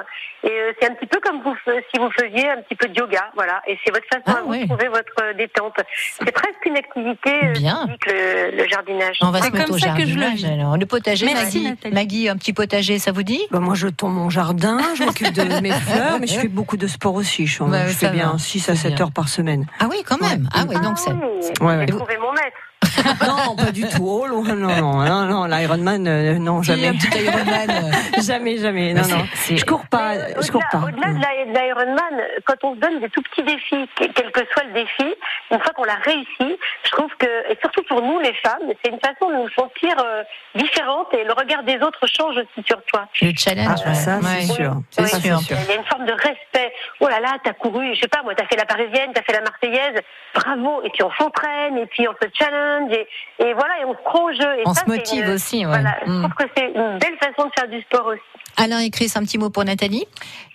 et 0.44 0.50
euh, 0.50 0.72
c'est 0.81 0.90
un 0.90 0.94
petit 0.94 1.07
peu 1.07 1.20
comme 1.20 1.42
vous, 1.42 1.55
si 1.66 1.98
vous 1.98 2.11
faisiez 2.18 2.48
un 2.50 2.62
petit 2.62 2.74
peu 2.77 2.88
de 2.88 2.94
yoga, 2.98 3.31
voilà. 3.35 3.62
Et 3.66 3.79
c'est 3.85 3.90
votre 3.92 4.07
façon 4.07 4.22
Ah, 4.27 4.38
à 4.38 4.42
vous 4.42 4.50
oui. 4.50 4.62
de 4.62 4.66
trouver 4.68 4.88
votre 4.88 5.14
euh, 5.22 5.33
détente. 5.35 5.77
C'est 6.18 6.33
presque 6.33 6.64
une 6.66 6.77
activité 6.77 7.33
Bien. 7.61 7.85
physique, 7.87 8.07
le, 8.07 8.57
le 8.57 8.68
jardinage. 8.68 9.18
On 9.22 9.31
va 9.31 9.40
se 9.40 9.50
mettre 9.50 9.66
comme 9.66 9.74
au 9.74 9.79
ça 9.79 9.90
que 9.96 10.07
je 10.07 10.14
le 10.18 10.27
vis. 10.35 10.46
alors. 10.46 10.77
Le 10.77 10.87
potager, 10.87 11.27
Merci, 11.27 11.59
Maggie. 11.62 11.70
Nathalie. 11.70 11.94
Maggie, 11.94 12.29
un 12.29 12.37
petit 12.37 12.53
potager, 12.53 12.98
ça 12.98 13.12
vous 13.12 13.22
dit? 13.22 13.40
Bah, 13.50 13.61
moi, 13.61 13.74
je 13.74 13.88
tends 13.88 14.09
mon 14.09 14.31
jardin, 14.31 14.79
je 14.96 15.05
m'occupe 15.05 15.33
de 15.33 15.42
mes 15.61 15.70
fleurs, 15.72 16.18
mais 16.20 16.27
je 16.27 16.38
fais 16.38 16.48
beaucoup 16.48 16.77
de 16.77 16.87
sport 16.87 17.14
aussi. 17.14 17.46
Je, 17.46 17.53
Ouais, 17.60 17.84
je 17.88 17.92
ça 17.92 18.08
fais 18.08 18.10
bien 18.10 18.32
va. 18.32 18.38
6 18.38 18.60
C'est 18.60 18.72
à 18.72 18.76
7 18.76 18.94
bien. 18.94 19.04
heures 19.04 19.12
par 19.12 19.28
semaine. 19.28 19.66
Ah 19.80 19.86
oui, 19.90 20.02
quand 20.06 20.20
même. 20.20 20.48
Ah 20.52 20.64
oui, 20.68 20.74
donc 20.80 20.98
c'est. 20.98 21.12
Ouais, 21.12 21.76
ouais. 21.76 21.86
j'ai 21.88 21.94
trouvé 21.96 22.16
mon 22.18 22.32
maître. 22.32 22.56
Non, 23.27 23.57
pas 23.57 23.70
du 23.73 23.83
tout. 23.88 24.03
Oh, 24.07 24.27
non, 24.29 24.42
non, 24.42 24.68
non, 24.77 25.05
non, 25.05 25.25
non 25.27 25.44
l'Ironman, 25.47 26.07
euh, 26.07 26.38
non, 26.38 26.62
jamais. 26.62 26.88
un 26.88 26.92
petit 26.94 27.25
Ironman. 27.25 27.70
euh, 27.70 28.20
jamais, 28.23 28.59
jamais. 28.59 28.92
Non, 28.94 29.03
non. 29.09 29.25
Je 29.49 29.64
cours 29.64 29.87
pas, 29.87 30.14
Mais 30.14 30.35
je 30.42 30.51
cours 30.51 30.62
Au-delà 30.73 30.81
pas. 30.81 30.87
au-delà 30.87 31.44
de 31.44 31.59
l'Ironman, 31.59 32.23
quand 32.44 32.55
on 32.64 32.75
se 32.75 32.81
donne 32.81 33.01
des 33.01 33.09
tout 33.11 33.23
petits 33.23 33.42
défis, 33.42 33.88
que- 33.97 34.12
quel 34.12 34.31
que 34.33 34.40
soit 34.53 34.64
le 34.64 34.73
défi, 34.73 35.14
une 35.51 35.59
fois 35.61 35.73
qu'on 35.75 35.85
l'a 35.85 35.97
réussi, 36.05 36.59
je 36.85 36.90
trouve 36.90 37.11
que, 37.18 37.27
et 37.51 37.57
surtout 37.61 37.83
pour 37.88 38.03
nous 38.03 38.18
les 38.20 38.35
femmes, 38.35 38.62
c'est 38.83 38.90
une 38.90 39.01
façon 39.01 39.31
de 39.31 39.37
nous 39.37 39.49
sentir 39.51 39.94
euh, 40.05 40.23
différentes 40.55 41.12
et 41.14 41.25
le 41.25 41.33
regard 41.33 41.62
des 41.64 41.77
autres 41.79 42.07
change 42.07 42.37
aussi 42.37 42.66
sur 42.66 42.83
toi. 42.85 43.07
Le 43.23 43.33
challenge. 43.37 43.79
Ah, 43.87 43.94
ça, 43.94 44.16
ouais. 44.18 44.23
c'est 44.40 44.53
sûr. 44.53 44.75
C'est 44.90 45.03
Oui, 45.03 45.09
Ça, 45.09 45.20
sûr. 45.20 45.38
c'est 45.40 45.44
sûr. 45.47 45.57
Il 45.68 45.68
y 45.70 45.77
a 45.77 45.81
une 45.81 45.85
forme 45.87 46.07
de 46.07 46.12
respect. 46.12 46.73
Oh 47.01 47.09
là 47.09 47.20
là, 47.20 47.37
t'as 47.42 47.53
couru, 47.53 47.94
je 47.94 48.01
sais 48.01 48.09
pas 48.09 48.23
moi, 48.23 48.35
t'as 48.35 48.47
fait 48.47 48.57
la 48.57 48.64
parisienne, 48.66 49.11
t'as 49.14 49.23
fait 49.23 49.33
la 49.33 49.40
marseillaise, 49.42 50.01
bravo. 50.35 50.83
Et 50.85 50.90
puis 50.90 51.03
on 51.03 51.11
s'entraîne, 51.12 51.77
et 51.79 51.87
puis 51.87 52.07
on 52.09 52.12
se 52.12 52.29
challenge, 52.38 52.73
et, 52.90 53.06
et 53.38 53.52
voilà, 53.54 53.80
et 53.80 53.84
on 53.84 53.92
se 53.94 54.02
prend 54.04 54.24
au 54.24 54.32
jeu. 54.32 54.58
Et 54.58 54.62
On 54.66 54.74
ça, 54.74 54.84
se 54.84 54.90
motive 54.90 55.24
une- 55.26 55.32
aussi, 55.32 55.58
ouais. 55.66 55.72
Voilà, 55.72 55.96
je 56.06 56.10
Mm. 56.10 56.22
trouve 56.22 56.34
que 56.34 56.52
c'est 56.56 56.66
une 56.66 56.98
belle 56.98 57.16
façon 57.18 57.48
de 57.48 57.52
faire 57.58 57.68
du 57.68 57.80
sport 57.82 58.06
aussi. 58.06 58.20
Alain 58.56 58.78
et 58.80 58.90
Chris, 58.90 59.10
un 59.16 59.22
petit 59.24 59.38
mot 59.38 59.50
pour 59.50 59.64
Nathalie? 59.64 60.04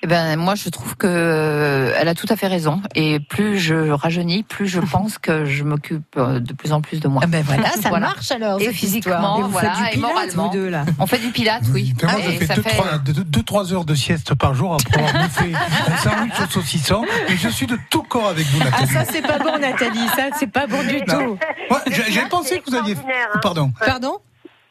Eh 0.01 0.07
ben, 0.07 0.37
moi, 0.37 0.55
je 0.55 0.69
trouve 0.69 0.95
que 0.95 1.07
euh, 1.07 1.93
elle 1.99 2.07
a 2.07 2.15
tout 2.15 2.27
à 2.29 2.37
fait 2.37 2.47
raison. 2.47 2.81
Et 2.95 3.19
plus 3.19 3.59
je 3.59 3.89
rajeunis, 3.89 4.43
plus 4.43 4.67
je 4.67 4.79
pense 4.91 5.17
que 5.17 5.43
je 5.45 5.63
m'occupe 5.63 6.03
euh, 6.17 6.39
de 6.39 6.53
plus 6.53 6.71
en 6.71 6.79
plus 6.81 6.99
de 7.01 7.07
moi. 7.09 7.21
Ah 7.25 7.27
ben 7.27 7.43
voilà, 7.45 7.69
ça 7.81 7.89
Voilà. 7.89 8.07
marche 8.07 8.31
alors. 8.31 8.61
Et 8.61 8.71
physiquement. 8.71 9.39
Et 9.39 9.49
voilà, 9.49 9.91
et 9.93 9.97
moralement. 9.97 10.47
vous 10.47 10.53
deux, 10.53 10.69
là. 10.69 10.85
On 10.99 11.05
fait 11.07 11.17
du 11.19 11.29
pilate, 11.31 11.63
oui. 11.73 11.93
Moi, 12.01 12.13
Et 12.19 12.23
je 12.33 12.37
fais 12.37 12.45
ça 12.45 12.53
2-3 12.55 13.73
heures 13.73 13.85
de 13.85 13.95
sieste 13.95 14.33
par 14.35 14.53
jour 14.55 14.75
après 14.75 15.03
avoir 15.03 15.23
bouffé 15.27 15.51
un 15.91 15.97
sandwich 15.97 16.33
au 16.47 16.49
saucisson. 16.51 17.05
Et 17.27 17.35
je 17.35 17.49
suis 17.49 17.67
de 17.67 17.77
tout 17.89 18.03
corps 18.03 18.27
avec 18.29 18.45
vous, 18.47 18.59
Ah 18.61 18.81
Nathalie. 18.81 18.93
ça 18.93 19.03
c'est 19.11 19.21
pas 19.21 19.39
bon 19.39 19.57
Nathalie, 19.59 20.07
ça 20.15 20.27
c'est 20.39 20.47
pas 20.47 20.67
bon 20.67 20.81
du 20.83 20.99
Non. 21.07 21.35
tout. 21.35 21.39
Ouais, 21.73 21.79
j'ai 22.09 22.21
pensé 22.29 22.59
que 22.59 22.69
vous 22.69 22.75
aviez. 22.77 22.95
hein. 22.95 23.39
Pardon. 23.41 23.71
Pardon? 23.85 24.17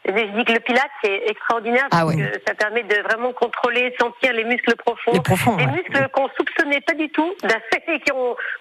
Je 0.09 0.37
dis 0.39 0.45
que 0.45 0.53
le 0.53 0.61
pilate, 0.61 0.91
c'est 1.05 1.23
extraordinaire 1.29 1.85
Ah 1.91 2.01
parce 2.03 2.15
ouais. 2.15 2.17
que 2.17 2.41
ça 2.47 2.55
permet 2.55 2.83
de 2.83 2.97
vraiment 3.03 3.33
contrôler, 3.33 3.95
sentir 4.01 4.33
les 4.33 4.45
muscles 4.45 4.75
profonds. 4.77 5.13
Les 5.13 5.21
profonds, 5.21 5.57
Des 5.57 5.65
ouais. 5.67 5.73
muscles 5.73 6.09
qu'on 6.13 6.29
soupçonnait 6.37 6.81
pas 6.81 6.95
du 6.95 7.09
tout, 7.11 7.35
d'un 7.43 7.49
fait 7.73 7.85
et 7.89 8.01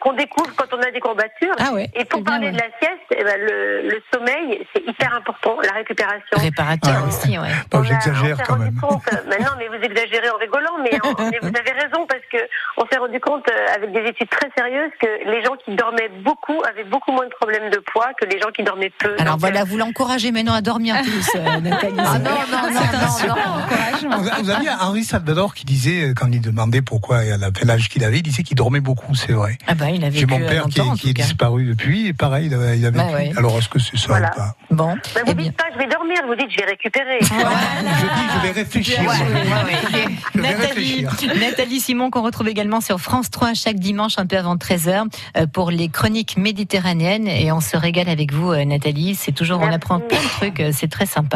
qu'on 0.01 0.13
découvre 0.13 0.53
quand 0.55 0.73
on 0.73 0.79
a 0.81 0.91
des 0.91 0.99
courbatures. 0.99 1.55
Ah 1.59 1.73
ouais. 1.73 1.89
Et 1.95 2.05
pour 2.05 2.21
bien, 2.21 2.33
parler 2.33 2.47
ouais. 2.47 2.51
de 2.53 2.57
la 2.57 2.67
sieste, 2.79 3.07
eh 3.11 3.23
ben, 3.23 3.39
le, 3.39 3.81
le 3.89 4.01
sommeil, 4.13 4.65
c'est 4.75 4.83
hyper 4.85 5.13
important, 5.15 5.57
la 5.61 5.71
récupération. 5.73 6.37
Réparateur 6.37 7.01
Ouais. 7.03 7.07
aussi, 7.07 7.37
ouais. 7.37 7.47
Bon, 7.71 7.83
j'exagère 7.83 8.35
on 8.35 8.37
s'est 8.37 8.43
quand 8.43 8.53
rendu 8.53 8.65
même. 8.65 8.79
compte- 8.81 9.09
mais 9.27 9.39
non, 9.39 9.51
mais 9.57 9.67
vous 9.67 9.83
exagérez 9.83 10.29
en 10.29 10.37
rigolant, 10.37 10.77
mais, 10.83 10.93
en- 11.03 11.29
mais 11.31 11.39
vous 11.41 11.47
avez 11.57 11.71
raison 11.71 12.05
parce 12.07 12.23
que 12.31 12.37
on 12.77 12.85
s'est 12.91 12.97
rendu 12.97 13.19
compte 13.19 13.47
euh, 13.49 13.75
avec 13.75 13.91
des 13.91 14.01
études 14.09 14.29
très 14.29 14.49
sérieuses 14.57 14.91
que 14.99 15.07
les 15.29 15.43
gens 15.43 15.55
qui 15.63 15.75
dormaient 15.75 16.09
beaucoup 16.23 16.61
avaient 16.69 16.83
beaucoup 16.83 17.11
moins 17.11 17.25
de 17.25 17.31
problèmes 17.31 17.69
de 17.69 17.77
poids 17.79 18.09
que 18.19 18.25
les 18.25 18.39
gens 18.39 18.51
qui 18.51 18.63
dormaient 18.63 18.91
peu. 18.99 19.15
Alors 19.19 19.33
Donc, 19.33 19.39
voilà, 19.41 19.63
vous 19.63 19.77
l'encouragez 19.77 20.31
maintenant 20.31 20.53
à 20.53 20.61
dormir 20.61 20.95
plus, 21.03 21.35
euh, 21.35 21.36
Nathalie. 21.61 21.95
Ah 21.97 22.19
non, 22.19 22.31
non, 22.51 22.61
non, 22.61 22.71
non, 22.71 24.09
non. 24.09 24.17
Vous 24.17 24.43
vous 24.43 24.49
aviez 24.49 24.69
Henri 24.79 25.03
Salvador 25.03 25.53
qui 25.53 25.65
disait, 25.65 26.09
euh, 26.09 26.13
quand 26.13 26.27
il 26.31 26.41
demandait 26.41 26.81
pourquoi 26.81 27.23
il 27.25 27.31
a 27.31 27.51
fait 27.55 27.65
l'âge 27.65 27.89
qu'il 27.89 28.03
avait, 28.03 28.17
il 28.17 28.23
disait 28.23 28.43
qu'il 28.43 28.55
dormait 28.55 28.79
beaucoup, 28.79 29.15
c'est 29.15 29.33
vrai. 29.33 29.57
Ah 29.67 29.73
bah 29.73 29.89
il 29.89 30.03
a 30.03 30.11
J'ai 30.11 30.25
mon 30.25 30.39
père 30.39 30.65
qui, 30.95 31.09
est 31.09 31.13
disparu 31.13 31.65
depuis, 31.65 32.07
et 32.07 32.13
pareil, 32.13 32.47
il 32.47 32.53
a, 32.53 32.75
il 32.75 32.85
a 32.85 32.91
Bah 32.91 33.07
ouais. 33.13 33.31
Alors 33.37 33.57
est-ce 33.57 33.69
que 33.69 33.79
c'est 33.79 33.97
ça 33.97 34.07
Voilà. 34.07 34.31
ou 34.31 34.35
pas 34.35 34.55
Bon, 34.71 34.93
bah, 35.15 35.21
vous 35.25 35.31
eh 35.31 35.33
bien. 35.33 35.45
dites 35.45 35.57
pas 35.57 35.65
je 35.73 35.77
vais 35.79 35.87
dormir, 35.87 36.17
vous 36.27 36.35
dites 36.35 36.51
je 36.51 36.57
vais 36.57 36.69
récupérer. 36.69 37.17
Je 37.21 37.27
dis, 37.27 38.23
je 38.35 38.47
vais 38.47 38.51
réfléchir. 38.51 38.99
Ouais, 38.99 39.05
moi. 39.05 39.15
ouais, 39.15 39.63
ouais. 39.63 40.07
Je 40.33 40.41
vais 40.41 40.47
Nathalie, 40.47 41.05
réfléchir. 41.05 41.35
Nathalie 41.39 41.79
Simon 41.79 42.09
qu'on 42.09 42.21
retrouve 42.21 42.47
également 42.47 42.81
sur 42.81 42.99
France 42.99 43.29
3 43.29 43.53
chaque 43.53 43.79
dimanche 43.79 44.17
un 44.17 44.25
peu 44.25 44.37
avant 44.37 44.55
13h 44.55 45.05
euh, 45.37 45.47
pour 45.47 45.71
les 45.71 45.89
chroniques 45.89 46.37
méditerranéennes 46.37 47.27
et 47.27 47.51
on 47.51 47.61
se 47.61 47.77
régale 47.77 48.09
avec 48.09 48.33
vous 48.33 48.51
euh, 48.51 48.65
Nathalie, 48.65 49.15
c'est 49.15 49.31
toujours 49.31 49.59
on 49.61 49.71
apprend 49.71 49.99
plein 49.99 50.19
de 50.19 50.27
trucs, 50.27 50.59
euh, 50.59 50.71
c'est 50.73 50.89
très 50.89 51.05
sympa. 51.05 51.26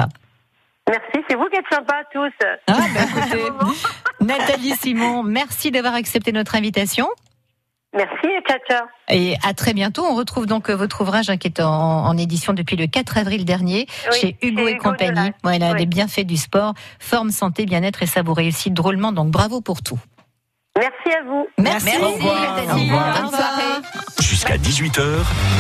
Merci, 0.90 1.26
c'est 1.30 1.36
vous 1.36 1.46
qui 1.46 1.58
êtes 1.58 1.66
sympas 1.72 2.02
tous. 2.12 2.32
Ah 2.68 2.74
bah 2.94 3.02
écoutez, 3.04 3.44
Nathalie 4.26 4.76
Simon, 4.76 5.24
merci 5.24 5.72
d'avoir 5.72 5.94
accepté 5.94 6.32
notre 6.32 6.56
invitation. 6.56 7.08
Merci 7.94 8.28
et 8.28 8.42
ciao 8.48 8.58
ciao. 8.70 8.88
Et 9.10 9.36
à 9.44 9.54
très 9.54 9.74
bientôt. 9.74 10.06
On 10.06 10.16
retrouve 10.16 10.46
donc 10.46 10.70
euh, 10.70 10.76
votre 10.76 11.02
ouvrage 11.02 11.30
hein, 11.30 11.36
qui 11.38 11.48
est 11.50 11.62
en, 11.62 11.70
en 12.06 12.18
édition 12.18 12.54
depuis 12.54 12.78
le 12.78 12.88
4 12.88 13.18
avril 13.18 13.44
dernier 13.46 13.86
Oui, 14.12 14.18
chez 14.20 14.38
Hugo 14.42 14.68
et 14.68 14.74
Hugo 14.74 14.84
compagnie. 14.84 15.32
Voilà, 15.44 15.74
Oui. 15.74 15.80
les 15.80 15.86
bienfaits 15.86 16.22
du 16.26 16.38
sport, 16.38 16.74
forme, 17.00 17.32
santé, 17.32 17.66
bien-être 17.66 18.02
et 18.02 18.06
ça 18.08 18.22
vous 18.22 18.34
réussit 18.34 18.74
drôlement. 18.74 19.12
Donc 19.12 19.30
bravo 19.30 19.60
pour 19.60 19.82
tout. 19.84 20.00
Merci 20.78 21.18
à 21.18 21.24
vous. 21.26 21.46
Merci, 21.58 21.90
Au 22.02 22.12
revoir. 22.12 22.56
Nathalie. 22.56 22.70
Au 22.70 22.84
revoir. 22.86 23.22
Bonne 23.22 23.30
soirée. 23.30 23.82
Jusqu'à 24.42 24.58
Jusqu'à 24.58 24.58
18h, 24.58 25.04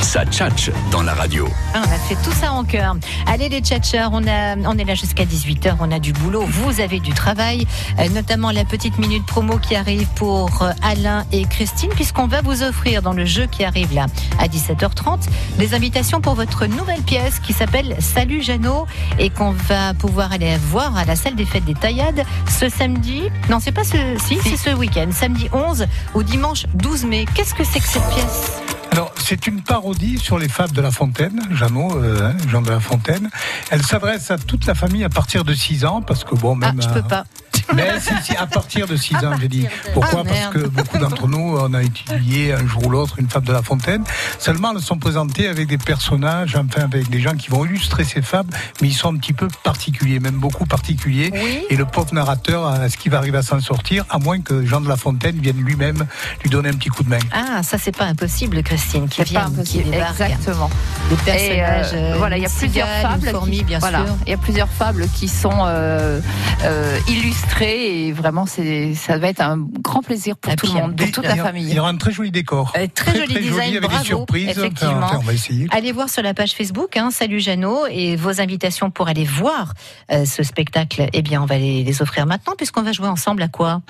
ça 0.01 0.25
tchatche 0.25 0.71
dans 0.91 1.03
la 1.03 1.13
radio. 1.13 1.47
Ah, 1.75 1.83
on 1.85 1.91
a 1.91 1.99
fait 1.99 2.15
tout 2.23 2.31
ça 2.31 2.51
en 2.51 2.63
cœur. 2.63 2.95
Allez 3.27 3.47
les 3.47 3.61
tchatchers, 3.61 4.07
on, 4.11 4.25
a, 4.27 4.55
on 4.57 4.75
est 4.75 4.83
là 4.83 4.95
jusqu'à 4.95 5.23
18h, 5.23 5.75
on 5.79 5.91
a 5.91 5.99
du 5.99 6.13
boulot, 6.13 6.43
vous 6.47 6.81
avez 6.81 6.99
du 6.99 7.13
travail, 7.13 7.67
euh, 7.99 8.09
notamment 8.09 8.49
la 8.49 8.65
petite 8.65 8.97
minute 8.97 9.23
promo 9.27 9.59
qui 9.59 9.75
arrive 9.75 10.07
pour 10.15 10.63
euh, 10.63 10.71
Alain 10.81 11.25
et 11.31 11.45
Christine, 11.45 11.91
puisqu'on 11.91 12.25
va 12.25 12.41
vous 12.41 12.63
offrir 12.63 13.03
dans 13.03 13.13
le 13.13 13.23
jeu 13.23 13.45
qui 13.45 13.63
arrive 13.63 13.93
là 13.93 14.07
à 14.39 14.47
17h30 14.47 15.27
des 15.59 15.75
invitations 15.75 16.19
pour 16.19 16.33
votre 16.33 16.65
nouvelle 16.65 17.03
pièce 17.03 17.39
qui 17.39 17.53
s'appelle 17.53 17.95
Salut 17.99 18.41
Jeannot 18.41 18.87
et 19.19 19.29
qu'on 19.29 19.51
va 19.51 19.93
pouvoir 19.93 20.31
aller 20.31 20.57
voir 20.57 20.97
à 20.97 21.05
la 21.05 21.15
salle 21.15 21.35
des 21.35 21.45
fêtes 21.45 21.65
des 21.65 21.75
Taillades 21.75 22.23
ce 22.49 22.67
samedi. 22.67 23.29
Non, 23.47 23.59
c'est 23.59 23.71
pas 23.71 23.83
ce, 23.83 23.97
si, 24.25 24.39
c'est 24.43 24.57
ce 24.57 24.75
week-end, 24.75 25.09
samedi 25.11 25.49
11 25.53 25.85
au 26.15 26.23
dimanche 26.23 26.65
12 26.73 27.05
mai. 27.05 27.25
Qu'est-ce 27.35 27.53
que 27.53 27.63
c'est 27.63 27.79
que 27.79 27.87
cette 27.87 28.09
pièce? 28.09 28.70
Alors, 28.91 29.13
c'est 29.23 29.47
une 29.47 29.61
parodie 29.61 30.17
sur 30.19 30.37
les 30.37 30.49
fables 30.49 30.73
de 30.73 30.81
La 30.81 30.91
Fontaine, 30.91 31.41
Jeannot, 31.51 31.95
euh, 31.95 32.29
hein, 32.31 32.35
Jean 32.49 32.61
de 32.61 32.69
La 32.69 32.81
Fontaine. 32.81 33.29
Elle 33.69 33.83
s'adresse 33.83 34.31
à 34.31 34.37
toute 34.37 34.65
la 34.65 34.75
famille 34.75 35.03
à 35.05 35.09
partir 35.09 35.45
de 35.45 35.53
6 35.53 35.85
ans, 35.85 36.01
parce 36.01 36.25
que 36.25 36.35
bon, 36.35 36.57
Ah, 36.61 36.73
même. 36.73 36.81
je 36.81 36.87
à- 36.89 36.91
peux 36.91 37.03
pas. 37.03 37.23
Mais 37.75 37.99
si, 37.99 38.11
si, 38.23 38.35
à 38.35 38.45
partir 38.47 38.87
de 38.87 38.95
6 38.95 39.15
ans, 39.17 39.33
j'ai 39.39 39.47
dit. 39.47 39.67
Pourquoi? 39.93 40.23
Ah, 40.25 40.27
Parce 40.27 40.47
que 40.53 40.67
beaucoup 40.67 40.97
d'entre 40.97 41.27
nous, 41.27 41.57
on 41.59 41.73
a 41.73 41.83
étudié 41.83 42.53
un 42.53 42.65
jour 42.67 42.85
ou 42.87 42.89
l'autre 42.89 43.15
une 43.19 43.29
fable 43.29 43.47
de 43.47 43.53
La 43.53 43.61
Fontaine. 43.61 44.03
Seulement, 44.39 44.71
elles 44.75 44.81
sont 44.81 44.97
présentées 44.97 45.47
avec 45.47 45.67
des 45.67 45.77
personnages, 45.77 46.55
enfin, 46.55 46.83
avec 46.83 47.09
des 47.09 47.19
gens 47.19 47.33
qui 47.35 47.49
vont 47.49 47.65
illustrer 47.65 48.03
ces 48.03 48.21
fables, 48.21 48.53
mais 48.81 48.87
ils 48.89 48.93
sont 48.93 49.13
un 49.13 49.17
petit 49.17 49.33
peu 49.33 49.47
particuliers, 49.63 50.19
même 50.19 50.35
beaucoup 50.35 50.65
particuliers. 50.65 51.31
Oui. 51.33 51.65
Et 51.69 51.75
le 51.75 51.85
pauvre 51.85 52.13
narrateur, 52.13 52.81
est-ce 52.83 52.97
qu'il 52.97 53.11
va 53.11 53.17
arriver 53.17 53.37
à 53.37 53.43
s'en 53.43 53.59
sortir, 53.59 54.05
à 54.09 54.17
moins 54.19 54.39
que 54.41 54.65
Jean 54.65 54.81
de 54.81 54.87
La 54.89 54.97
Fontaine 54.97 55.37
vienne 55.39 55.57
lui-même 55.61 56.05
lui 56.43 56.49
donner 56.49 56.69
un 56.69 56.73
petit 56.73 56.89
coup 56.89 57.03
de 57.03 57.09
main 57.09 57.19
Ah, 57.31 57.61
ça 57.63 57.77
c'est 57.77 57.95
pas 57.95 58.05
impossible, 58.05 58.61
Christine, 58.63 59.07
qui 59.07 59.23
vient, 59.23 59.49
débarque. 59.49 60.21
Exactement. 60.21 60.69
Des 61.09 61.15
personnages. 61.17 61.91
euh, 61.93 62.13
euh, 62.13 62.15
voilà, 62.17 62.37
il 62.37 62.43
y 62.43 62.45
a 62.45 62.49
plusieurs 62.49 62.87
fables. 63.01 63.31
Bien 63.65 63.79
voilà, 63.79 64.05
sûr. 64.05 64.15
Il 64.25 64.29
y 64.31 64.33
a 64.33 64.37
plusieurs 64.37 64.69
fables 64.69 65.07
qui 65.15 65.27
sont 65.27 65.51
euh, 65.65 66.19
euh, 66.63 66.97
illustrées 67.07 67.50
et 67.61 68.11
vraiment, 68.11 68.45
c'est, 68.45 68.93
ça 68.95 69.17
va 69.17 69.27
être 69.27 69.41
un 69.41 69.57
grand 69.57 70.01
plaisir 70.01 70.37
pour 70.37 70.51
Et 70.51 70.55
tout 70.55 70.67
le 70.67 70.73
monde, 70.73 70.95
pour 70.95 71.11
toute 71.11 71.25
la 71.25 71.35
famille. 71.35 71.67
Il 71.67 71.75
y 71.75 71.79
aura 71.79 71.89
un 71.89 71.97
très 71.97 72.11
joli 72.11 72.31
décor. 72.31 72.73
Euh, 72.77 72.87
très 72.93 73.15
joli 73.15 73.33
design, 73.33 73.77
avec 73.77 73.81
bravo, 73.81 74.01
des 74.01 74.07
surprises. 74.07 74.49
Effectivement. 74.49 75.01
enfin, 75.03 75.17
on 75.19 75.25
va 75.25 75.33
essayer. 75.33 75.67
Allez 75.71 75.91
voir 75.91 76.09
sur 76.09 76.23
la 76.23 76.33
page 76.33 76.53
Facebook, 76.53 76.97
hein, 76.97 77.09
Salut 77.11 77.39
Jeannot, 77.39 77.87
et 77.89 78.15
vos 78.15 78.41
invitations 78.41 78.91
pour 78.91 79.07
aller 79.07 79.25
voir 79.25 79.73
euh, 80.11 80.25
ce 80.25 80.43
spectacle, 80.43 81.07
eh 81.13 81.21
bien, 81.21 81.41
on 81.41 81.45
va 81.45 81.57
les, 81.57 81.83
les 81.83 82.01
offrir 82.01 82.25
maintenant, 82.25 82.53
puisqu'on 82.57 82.83
va 82.83 82.91
jouer 82.91 83.07
ensemble 83.07 83.43
à 83.43 83.47
quoi? 83.47 83.81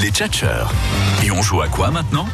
Les 0.00 0.10
tchatcheurs. 0.10 0.72
Et 1.24 1.30
on 1.30 1.42
joue 1.42 1.60
à 1.62 1.68
quoi 1.68 1.90
maintenant? 1.90 2.26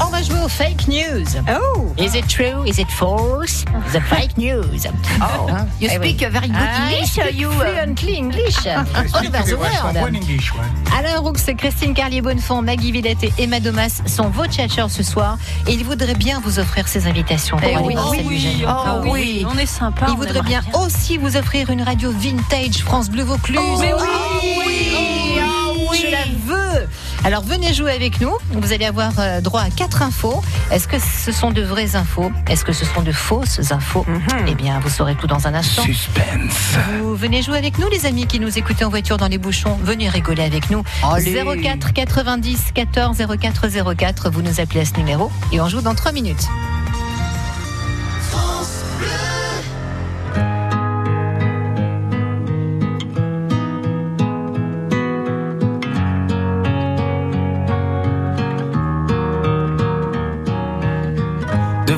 On 0.00 0.10
va 0.10 0.22
jouer 0.22 0.38
aux 0.44 0.48
fake 0.48 0.86
news. 0.88 1.26
Oh 1.48 1.92
Is 1.98 2.14
it 2.16 2.26
true? 2.28 2.64
Is 2.66 2.78
it 2.78 2.88
false? 2.90 3.64
The 3.92 4.00
fake 4.00 4.36
news. 4.38 4.86
Oh, 5.20 5.48
You 5.80 5.88
speak 5.88 6.22
a 6.22 6.30
very 6.30 6.48
good 6.48 6.56
English, 6.56 7.16
you, 7.36 7.50
fluently 7.50 8.14
English. 8.16 8.66
All 8.66 8.84
over 9.26 9.42
the 9.44 9.56
world. 9.56 10.14
English. 10.14 10.52
Alain 10.96 11.18
Roux, 11.20 11.32
Christine 11.32 11.94
Carlier-Bonnefond, 11.94 12.62
Maggie 12.62 12.92
Villette 12.92 13.24
et 13.24 13.32
Emma 13.38 13.58
Domas 13.60 14.00
sont 14.06 14.28
vos 14.30 14.46
tchatchers 14.46 14.88
ce 14.90 15.02
soir 15.02 15.38
et 15.66 15.72
ils 15.72 15.84
voudraient 15.84 16.14
bien 16.14 16.40
vous 16.44 16.58
offrir 16.60 16.86
ces 16.88 17.06
invitations 17.06 17.56
pour 17.56 17.68
Eh 17.68 17.74
aller 17.74 17.84
oui. 17.86 17.94
voir 17.94 18.12
Oh 18.12 18.20
oui, 18.24 18.64
oh 18.66 19.00
oui. 19.10 19.46
On 19.52 19.58
est 19.58 19.66
sympa. 19.66 20.06
Ils 20.08 20.16
voudraient 20.16 20.42
bien 20.42 20.62
aussi 20.74 21.18
vous 21.18 21.36
offrir 21.36 21.70
une 21.70 21.82
radio 21.82 22.10
vintage 22.12 22.78
France 22.84 23.10
Bleu 23.10 23.24
Vaucluse. 23.24 23.58
mais 23.80 23.92
oui. 23.92 24.00
Ah 24.00 25.70
oui, 25.74 25.86
oui, 25.90 25.98
Je 26.04 26.10
la 26.10 26.24
veux. 26.46 26.88
Alors 27.24 27.42
venez 27.42 27.74
jouer 27.74 27.92
avec 27.92 28.20
nous. 28.20 28.32
Vous 28.52 28.72
allez 28.72 28.86
avoir 28.86 29.12
euh, 29.18 29.40
droit 29.40 29.60
à 29.60 29.70
quatre 29.70 30.02
infos. 30.02 30.42
Est-ce 30.70 30.88
que 30.88 30.96
ce 30.98 31.32
sont 31.32 31.50
de 31.50 31.62
vraies 31.62 31.96
infos? 31.96 32.30
Est-ce 32.48 32.64
que 32.64 32.72
ce 32.72 32.84
sont 32.84 33.02
de 33.02 33.12
fausses 33.12 33.72
infos? 33.72 34.06
Eh 34.46 34.54
bien, 34.54 34.80
vous 34.80 34.88
saurez 34.88 35.14
tout 35.14 35.26
dans 35.26 35.46
un 35.46 35.54
instant. 35.54 35.82
Suspense. 35.82 36.76
Vous 37.00 37.16
venez 37.16 37.42
jouer 37.42 37.58
avec 37.58 37.78
nous, 37.78 37.88
les 37.88 38.06
amis 38.06 38.26
qui 38.26 38.40
nous 38.40 38.56
écoutez 38.58 38.84
en 38.84 38.90
voiture 38.90 39.16
dans 39.16 39.28
les 39.28 39.38
bouchons. 39.38 39.78
Venez 39.82 40.08
rigoler 40.08 40.42
avec 40.44 40.70
nous. 40.70 40.82
Allez. 41.02 41.34
04 41.62 41.92
90 41.92 42.72
14 42.74 43.18
04 43.40 43.94
04. 43.94 44.30
Vous 44.30 44.42
nous 44.42 44.60
appelez 44.60 44.80
à 44.80 44.84
ce 44.84 44.94
numéro 44.94 45.30
et 45.52 45.60
on 45.60 45.68
joue 45.68 45.80
dans 45.80 45.94
3 45.94 46.12
minutes. 46.12 46.48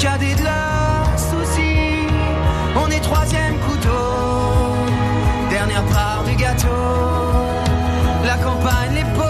cadet 0.00 0.34
de 0.34 0.44
leurs 0.44 1.18
soucis. 1.18 2.06
On 2.74 2.88
est 2.90 3.00
troisième 3.00 3.58
couteau, 3.58 4.76
dernière 5.50 5.84
part 5.84 6.24
du 6.24 6.34
gâteau. 6.36 6.68
La 8.24 8.36
campagne, 8.36 8.94
les 8.94 9.04
paumés, 9.04 9.29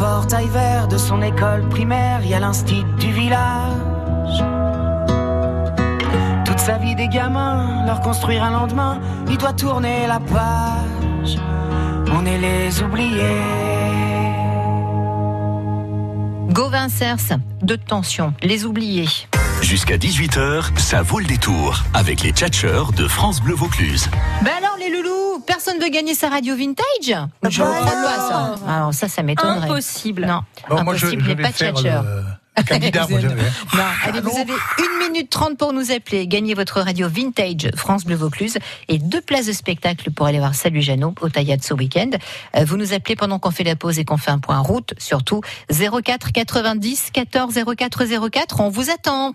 portail 0.00 0.48
vert 0.48 0.88
de 0.88 0.96
son 0.96 1.20
école 1.20 1.68
primaire, 1.68 2.20
il 2.22 2.30
y 2.30 2.34
a 2.34 2.40
l'instit 2.40 2.84
du 2.98 3.12
village. 3.12 4.42
Toute 6.46 6.58
sa 6.58 6.78
vie 6.78 6.94
des 6.94 7.08
gamins, 7.08 7.84
leur 7.84 8.00
construire 8.00 8.42
un 8.42 8.50
lendemain, 8.50 8.98
il 9.28 9.36
doit 9.36 9.52
tourner 9.52 10.06
la 10.06 10.18
page. 10.18 11.36
On 12.12 12.24
est 12.24 12.38
les 12.38 12.82
oubliés. 12.82 13.42
Gauvin 16.48 16.88
Cers, 16.88 17.38
de 17.60 17.76
tension, 17.76 18.32
les 18.42 18.64
oubliés. 18.64 19.08
Jusqu'à 19.60 19.98
18h, 19.98 20.78
ça 20.78 21.02
vaut 21.02 21.20
le 21.20 21.26
détour 21.26 21.84
avec 21.92 22.22
les 22.22 22.32
tchatcheurs 22.32 22.92
de 22.92 23.06
France 23.06 23.42
Bleu 23.42 23.54
Vaucluse. 23.54 24.08
Ben 24.42 24.52
alors 24.58 24.69
personne 25.62 25.82
veut 25.82 25.90
gagner 25.90 26.14
sa 26.14 26.30
radio 26.30 26.56
vintage 26.56 27.14
Je 27.50 27.62
crois 27.62 27.74
pas 27.84 28.16
ça. 28.28 28.54
Alors 28.66 28.94
ça, 28.94 29.08
ça 29.08 29.22
m'étonnerait. 29.22 29.66
Impossible. 29.68 30.24
Non, 30.24 30.40
Bon, 30.70 30.82
moi, 30.84 30.94
je, 30.94 31.06
impossible, 31.06 31.24
je 31.28 31.42
pas 31.42 31.52
tchatcheur. 31.52 32.02
le 32.56 32.62
candidat, 32.62 33.06
moi, 33.10 33.20
j'avais. 33.20 33.42
Non, 33.74 33.82
allez, 34.06 34.20
vous 34.20 34.38
avez 34.38 34.54
une 34.78 35.06
minute 35.12 35.28
trente 35.28 35.58
pour 35.58 35.74
nous 35.74 35.92
appeler, 35.92 36.26
gagner 36.26 36.54
votre 36.54 36.80
radio 36.80 37.08
vintage 37.10 37.70
France 37.76 38.06
Bleu 38.06 38.16
Vaucluse 38.16 38.56
et 38.88 38.98
deux 38.98 39.20
places 39.20 39.46
de 39.46 39.52
spectacle 39.52 40.10
pour 40.10 40.24
aller 40.26 40.38
voir 40.38 40.54
Salut 40.54 40.80
Jeannot 40.80 41.14
au 41.20 41.28
Taillade 41.28 41.62
ce 41.62 41.74
week-end. 41.74 42.10
Euh, 42.56 42.64
Vous 42.64 42.78
nous 42.78 42.94
appelez 42.94 43.14
pendant 43.16 43.38
qu'on 43.38 43.50
fait 43.50 43.64
la 43.64 43.76
pause 43.76 43.98
et 43.98 44.06
qu'on 44.06 44.16
fait 44.16 44.30
un 44.30 44.38
point 44.38 44.60
route, 44.60 44.94
surtout 44.96 45.42
04 45.70 46.32
90 46.32 47.10
14 47.12 47.54
04 47.76 48.30
04. 48.30 48.60
On 48.60 48.70
vous 48.70 48.90
attend. 48.90 49.34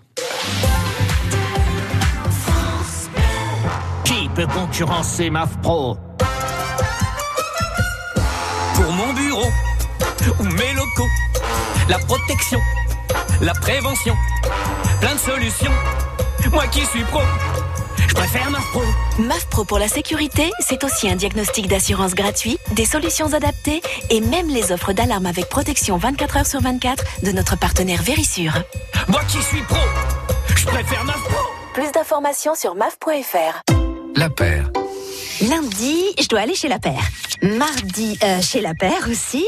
Peut 4.36 4.46
concurrencer 4.48 5.30
MAF 5.30 5.56
Pro 5.62 5.96
Pour 8.74 8.92
mon 8.92 9.12
bureau 9.14 9.46
ou 10.38 10.42
mes 10.42 10.74
locaux, 10.74 11.08
la 11.88 11.98
protection, 12.00 12.60
la 13.40 13.54
prévention, 13.54 14.14
plein 15.00 15.14
de 15.14 15.18
solutions. 15.18 15.70
Moi 16.52 16.66
qui 16.66 16.84
suis 16.84 17.02
pro, 17.04 17.20
je 18.06 18.14
préfère 18.14 18.50
MAF 18.50 18.70
Pro. 18.72 18.82
MAF 19.20 19.46
Pro 19.48 19.64
pour 19.64 19.78
la 19.78 19.88
sécurité, 19.88 20.50
c'est 20.60 20.84
aussi 20.84 21.08
un 21.08 21.16
diagnostic 21.16 21.66
d'assurance 21.66 22.14
gratuit, 22.14 22.58
des 22.72 22.84
solutions 22.84 23.32
adaptées 23.32 23.80
et 24.10 24.20
même 24.20 24.48
les 24.48 24.70
offres 24.70 24.92
d'alarme 24.92 25.24
avec 25.24 25.48
protection 25.48 25.96
24 25.96 26.36
heures 26.36 26.46
sur 26.46 26.60
24 26.60 27.22
de 27.22 27.32
notre 27.32 27.56
partenaire 27.56 28.02
Vérissure. 28.02 28.52
Moi 29.08 29.22
qui 29.28 29.42
suis 29.42 29.62
pro, 29.62 29.78
je 30.54 30.66
préfère 30.66 31.04
MAF 31.04 31.22
Pro. 31.22 31.42
Plus 31.72 31.90
d'informations 31.92 32.54
sur 32.54 32.74
maf.fr. 32.74 33.85
La 34.16 34.30
paire. 34.30 34.70
Lundi, 35.48 35.96
je 36.20 36.28
dois 36.28 36.40
aller 36.40 36.54
chez 36.54 36.68
la 36.68 36.78
paire. 36.78 37.02
Mardi, 37.42 38.18
euh, 38.22 38.40
chez 38.40 38.60
la 38.60 38.72
paire 38.74 39.08
aussi. 39.10 39.44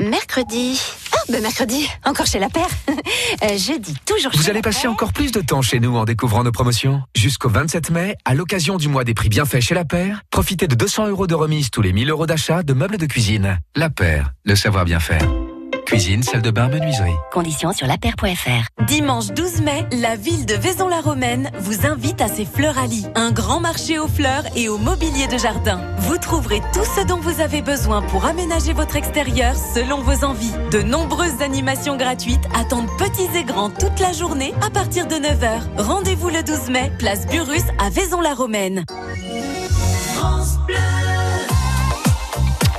Mercredi. 0.00 0.80
Ah, 1.12 1.16
ben 1.28 1.42
mercredi, 1.42 1.88
encore 2.04 2.26
chez 2.26 2.38
la 2.38 2.48
paire. 2.48 2.68
Euh, 3.42 3.56
jeudi, 3.56 3.94
toujours 4.06 4.32
chez 4.32 4.38
Vous 4.38 4.44
allez 4.48 4.54
la 4.58 4.62
passer 4.62 4.82
paire. 4.82 4.90
encore 4.90 5.12
plus 5.12 5.30
de 5.30 5.40
temps 5.40 5.62
chez 5.62 5.78
nous 5.80 5.96
en 5.96 6.04
découvrant 6.04 6.42
nos 6.42 6.50
promotions. 6.50 7.02
Jusqu'au 7.14 7.48
27 7.48 7.90
mai, 7.90 8.16
à 8.24 8.34
l'occasion 8.34 8.78
du 8.78 8.88
mois 8.88 9.04
des 9.04 9.14
prix 9.14 9.28
bienfaits 9.28 9.60
chez 9.60 9.74
La 9.74 9.84
Paire, 9.84 10.22
profitez 10.30 10.66
de 10.66 10.74
200 10.74 11.08
euros 11.08 11.26
de 11.28 11.34
remise 11.34 11.70
tous 11.70 11.82
les 11.82 11.92
1000 11.92 12.10
euros 12.10 12.26
d'achat 12.26 12.62
de 12.64 12.72
meubles 12.72 12.96
de 12.96 13.06
cuisine. 13.06 13.60
La 13.76 13.90
Paire, 13.90 14.32
le 14.44 14.56
savoir 14.56 14.84
bien 14.86 14.98
faire. 14.98 15.22
Cuisine, 15.88 16.22
salle 16.22 16.42
de 16.42 16.50
bain, 16.50 16.68
menuiserie. 16.68 17.16
Conditions 17.32 17.72
sur 17.72 17.86
lapaire.fr. 17.86 18.84
Dimanche 18.84 19.28
12 19.28 19.62
mai, 19.62 19.86
la 19.92 20.16
ville 20.16 20.44
de 20.44 20.52
Vaison-la-Romaine 20.52 21.50
vous 21.60 21.86
invite 21.86 22.20
à 22.20 22.28
ses 22.28 22.44
Fleuralis, 22.44 23.06
un 23.14 23.32
grand 23.32 23.58
marché 23.58 23.98
aux 23.98 24.06
fleurs 24.06 24.44
et 24.54 24.68
au 24.68 24.76
mobilier 24.76 25.28
de 25.28 25.38
jardin. 25.38 25.80
Vous 26.00 26.18
trouverez 26.18 26.60
tout 26.74 26.84
ce 26.84 27.06
dont 27.06 27.16
vous 27.16 27.40
avez 27.40 27.62
besoin 27.62 28.02
pour 28.02 28.26
aménager 28.26 28.74
votre 28.74 28.96
extérieur 28.96 29.54
selon 29.56 30.02
vos 30.02 30.26
envies. 30.26 30.52
De 30.72 30.82
nombreuses 30.82 31.40
animations 31.40 31.96
gratuites 31.96 32.46
attendent 32.54 32.94
petits 32.98 33.34
et 33.34 33.44
grands 33.44 33.70
toute 33.70 33.98
la 33.98 34.12
journée 34.12 34.52
à 34.60 34.68
partir 34.68 35.06
de 35.06 35.14
9h. 35.14 35.62
Rendez-vous 35.78 36.28
le 36.28 36.42
12 36.42 36.68
mai, 36.68 36.92
place 36.98 37.26
Burus 37.28 37.64
à 37.78 37.88
Vaison-la-Romaine. 37.88 38.84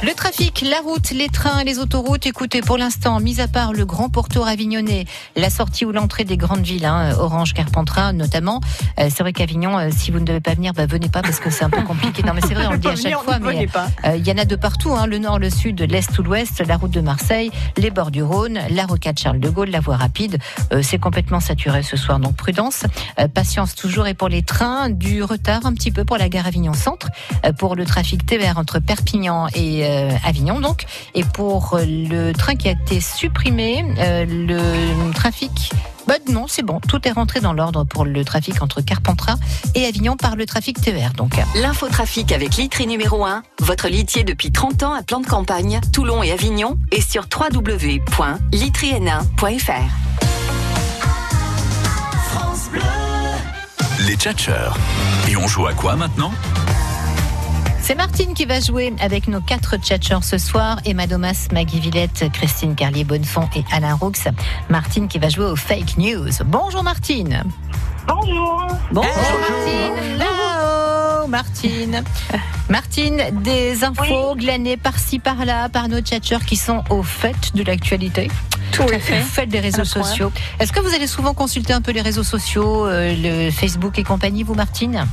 Le 0.02 0.14
trafic, 0.14 0.62
la 0.62 0.80
route, 0.80 1.12
les 1.12 1.28
trains, 1.28 1.66
les 1.66 1.78
autoroutes. 1.78 2.26
Écoutez, 2.26 2.62
pour 2.62 2.78
l'instant, 2.78 3.20
mis 3.20 3.42
à 3.42 3.50
part 3.50 3.74
le 3.74 3.84
grand 3.86 4.08
pourtour 4.08 4.48
avignonnais, 4.48 5.04
la 5.36 5.50
sortie 5.50 5.84
ou 5.84 5.92
l'entrée 5.92 6.24
des 6.24 6.38
grandes 6.38 6.62
villes, 6.62 6.86
hein, 6.86 7.14
Orange, 7.20 7.54
Carpentras 7.54 8.14
notamment. 8.14 8.62
euh, 8.98 9.10
c'est 9.10 9.24
vrai 9.24 9.34
qu'Avignon, 9.34 9.78
euh, 9.78 9.90
si 9.92 10.12
vous 10.12 10.22
ne 10.22 10.26
devez 10.26 10.40
pas 10.40 10.54
venir, 10.54 10.72
bah, 10.72 10.86
venez 10.86 11.10
pas 11.10 11.22
parce 11.22 11.42
que 11.42 11.50
c'est 11.50 11.66
un 11.66 11.70
peu 11.70 11.82
compliqué. 11.82 12.24
Non, 12.24 12.32
mais 12.34 12.40
c'est 12.48 12.54
vrai, 12.54 12.66
on 12.68 12.72
le 12.72 12.78
dit 12.78 12.88
à 12.88 12.96
chaque 12.96 13.14
fois. 13.20 13.40
Mais 13.40 13.68
euh, 14.06 14.16
il 14.16 14.26
y 14.26 14.32
en 14.32 14.38
a 14.38 14.46
de 14.46 14.56
partout, 14.56 14.94
hein, 14.94 15.06
le 15.06 15.18
nord, 15.18 15.38
le 15.38 15.50
sud, 15.50 15.82
l'est 15.82 16.18
ou 16.18 16.24
l'ouest, 16.24 16.66
la 16.66 16.78
route 16.78 16.92
de 16.92 17.02
Marseille, 17.02 17.52
les 17.76 17.92
bords 17.92 18.12
du 18.12 18.24
Rhône, 18.24 18.58
la 18.70 18.86
rocade 18.86 19.20
Charles 19.20 19.42
de 19.42 19.50
Gaulle, 19.50 19.70
la 19.70 19.82
voie 19.82 19.98
rapide. 19.98 20.38
C'est 20.82 21.00
complètement 21.00 21.42
saturé 21.42 21.84
ce 21.84 21.98
soir, 21.98 22.20
donc 22.20 22.38
prudence, 22.38 22.86
patience 23.34 23.76
toujours. 23.76 24.08
Et 24.08 24.14
pour 24.14 24.30
les 24.30 24.44
trains, 24.44 24.90
du 24.90 25.24
retard 25.24 25.66
un 25.66 25.74
petit 25.74 25.92
peu 25.92 26.06
pour 26.06 26.18
la 26.18 26.30
gare 26.30 26.48
Avignon 26.48 26.74
Centre, 26.74 27.10
pour 27.58 27.76
le 27.76 27.86
trafic 27.86 28.26
TER 28.26 28.58
entre 28.58 28.80
Perpignan 28.80 29.48
et 29.54 29.89
euh, 29.90 30.12
Avignon 30.24 30.60
donc, 30.60 30.86
et 31.16 31.24
pour 31.24 31.80
le 31.82 32.34
train 32.34 32.56
qui 32.56 32.68
a 32.68 32.72
été 32.72 33.02
supprimé, 33.02 33.84
euh, 33.98 34.26
le 34.28 35.12
trafic. 35.14 35.72
Bah 36.08 36.16
non, 36.28 36.46
c'est 36.48 36.64
bon, 36.64 36.80
tout 36.80 37.08
est 37.08 37.12
rentré 37.12 37.40
dans 37.40 37.54
l'ordre 37.54 37.84
pour 37.84 38.04
le 38.04 38.26
trafic 38.26 38.64
entre 38.64 38.82
Carpentras 38.82 39.36
et 39.76 39.86
Avignon 39.86 40.18
par 40.18 40.36
le 40.36 40.48
trafic 40.48 40.82
TER. 40.82 41.12
Donc, 41.16 41.36
L'infotrafic 41.56 42.32
avec 42.32 42.56
Litry 42.56 42.88
numéro 42.88 43.24
1, 43.26 43.44
votre 43.60 43.90
litier 43.90 44.24
depuis 44.24 44.52
30 44.52 44.82
ans 44.84 44.94
à 44.94 45.04
plan 45.04 45.20
de 45.20 45.28
campagne, 45.28 45.80
Toulon 45.94 46.24
et 46.24 46.32
Avignon, 46.32 46.80
et 46.92 47.02
sur 47.02 47.28
www.litryn1.fr. 47.32 49.72
Les 54.08 54.16
tchatcheurs. 54.16 54.76
Et 55.30 55.38
on 55.38 55.46
joue 55.46 55.68
à 55.68 55.74
quoi 55.74 55.96
maintenant? 55.96 56.32
C'est 57.90 57.96
Martine 57.96 58.36
qui 58.36 58.46
va 58.46 58.60
jouer 58.60 58.94
avec 59.02 59.28
nos 59.28 59.42
quatre 59.42 59.78
tchatcheurs 59.78 60.24
ce 60.24 60.38
soir. 60.38 60.78
Emma 60.86 61.08
Domas, 61.08 61.48
Maggie 61.52 61.80
Villette, 61.80 62.26
Christine 62.32 62.76
Carlier-Bonnefond 62.76 63.50
et 63.56 63.64
Alain 63.72 63.96
Roux. 63.96 64.12
Martine 64.70 65.08
qui 65.08 65.18
va 65.18 65.28
jouer 65.28 65.46
aux 65.46 65.56
fake 65.56 65.98
news. 65.98 66.30
Bonjour 66.46 66.84
Martine. 66.84 67.42
Bonjour. 68.08 68.68
Bonjour 68.92 69.12
Martine. 69.12 70.20
Hello 70.20 71.28
Martine. 71.30 72.04
Martine, 72.70 73.24
des 73.42 73.84
infos 73.84 74.36
glanées 74.36 74.78
par-ci 74.78 75.18
par-là 75.18 75.68
par 75.70 75.88
nos 75.88 76.00
tchatcheurs 76.00 76.46
qui 76.46 76.58
sont 76.58 76.84
au 76.92 77.02
fait 77.02 77.56
de 77.56 77.64
l'actualité. 77.64 78.30
Tout 78.72 78.84
à 78.84 79.00
fait. 79.00 79.20
Au 79.20 79.24
fait 79.24 79.48
des 79.48 79.62
réseaux 79.62 79.84
sociaux. 79.84 80.32
Est-ce 80.60 80.72
que 80.72 80.80
vous 80.80 80.94
allez 80.94 81.08
souvent 81.08 81.34
consulter 81.34 81.74
un 81.74 81.82
peu 81.82 81.92
les 81.92 82.02
réseaux 82.02 82.22
sociaux, 82.22 82.86
euh, 82.86 83.16
le 83.18 83.50
Facebook 83.50 83.98
et 83.98 84.04
compagnie, 84.04 84.44
vous 84.44 84.54
Martine? 84.54 85.08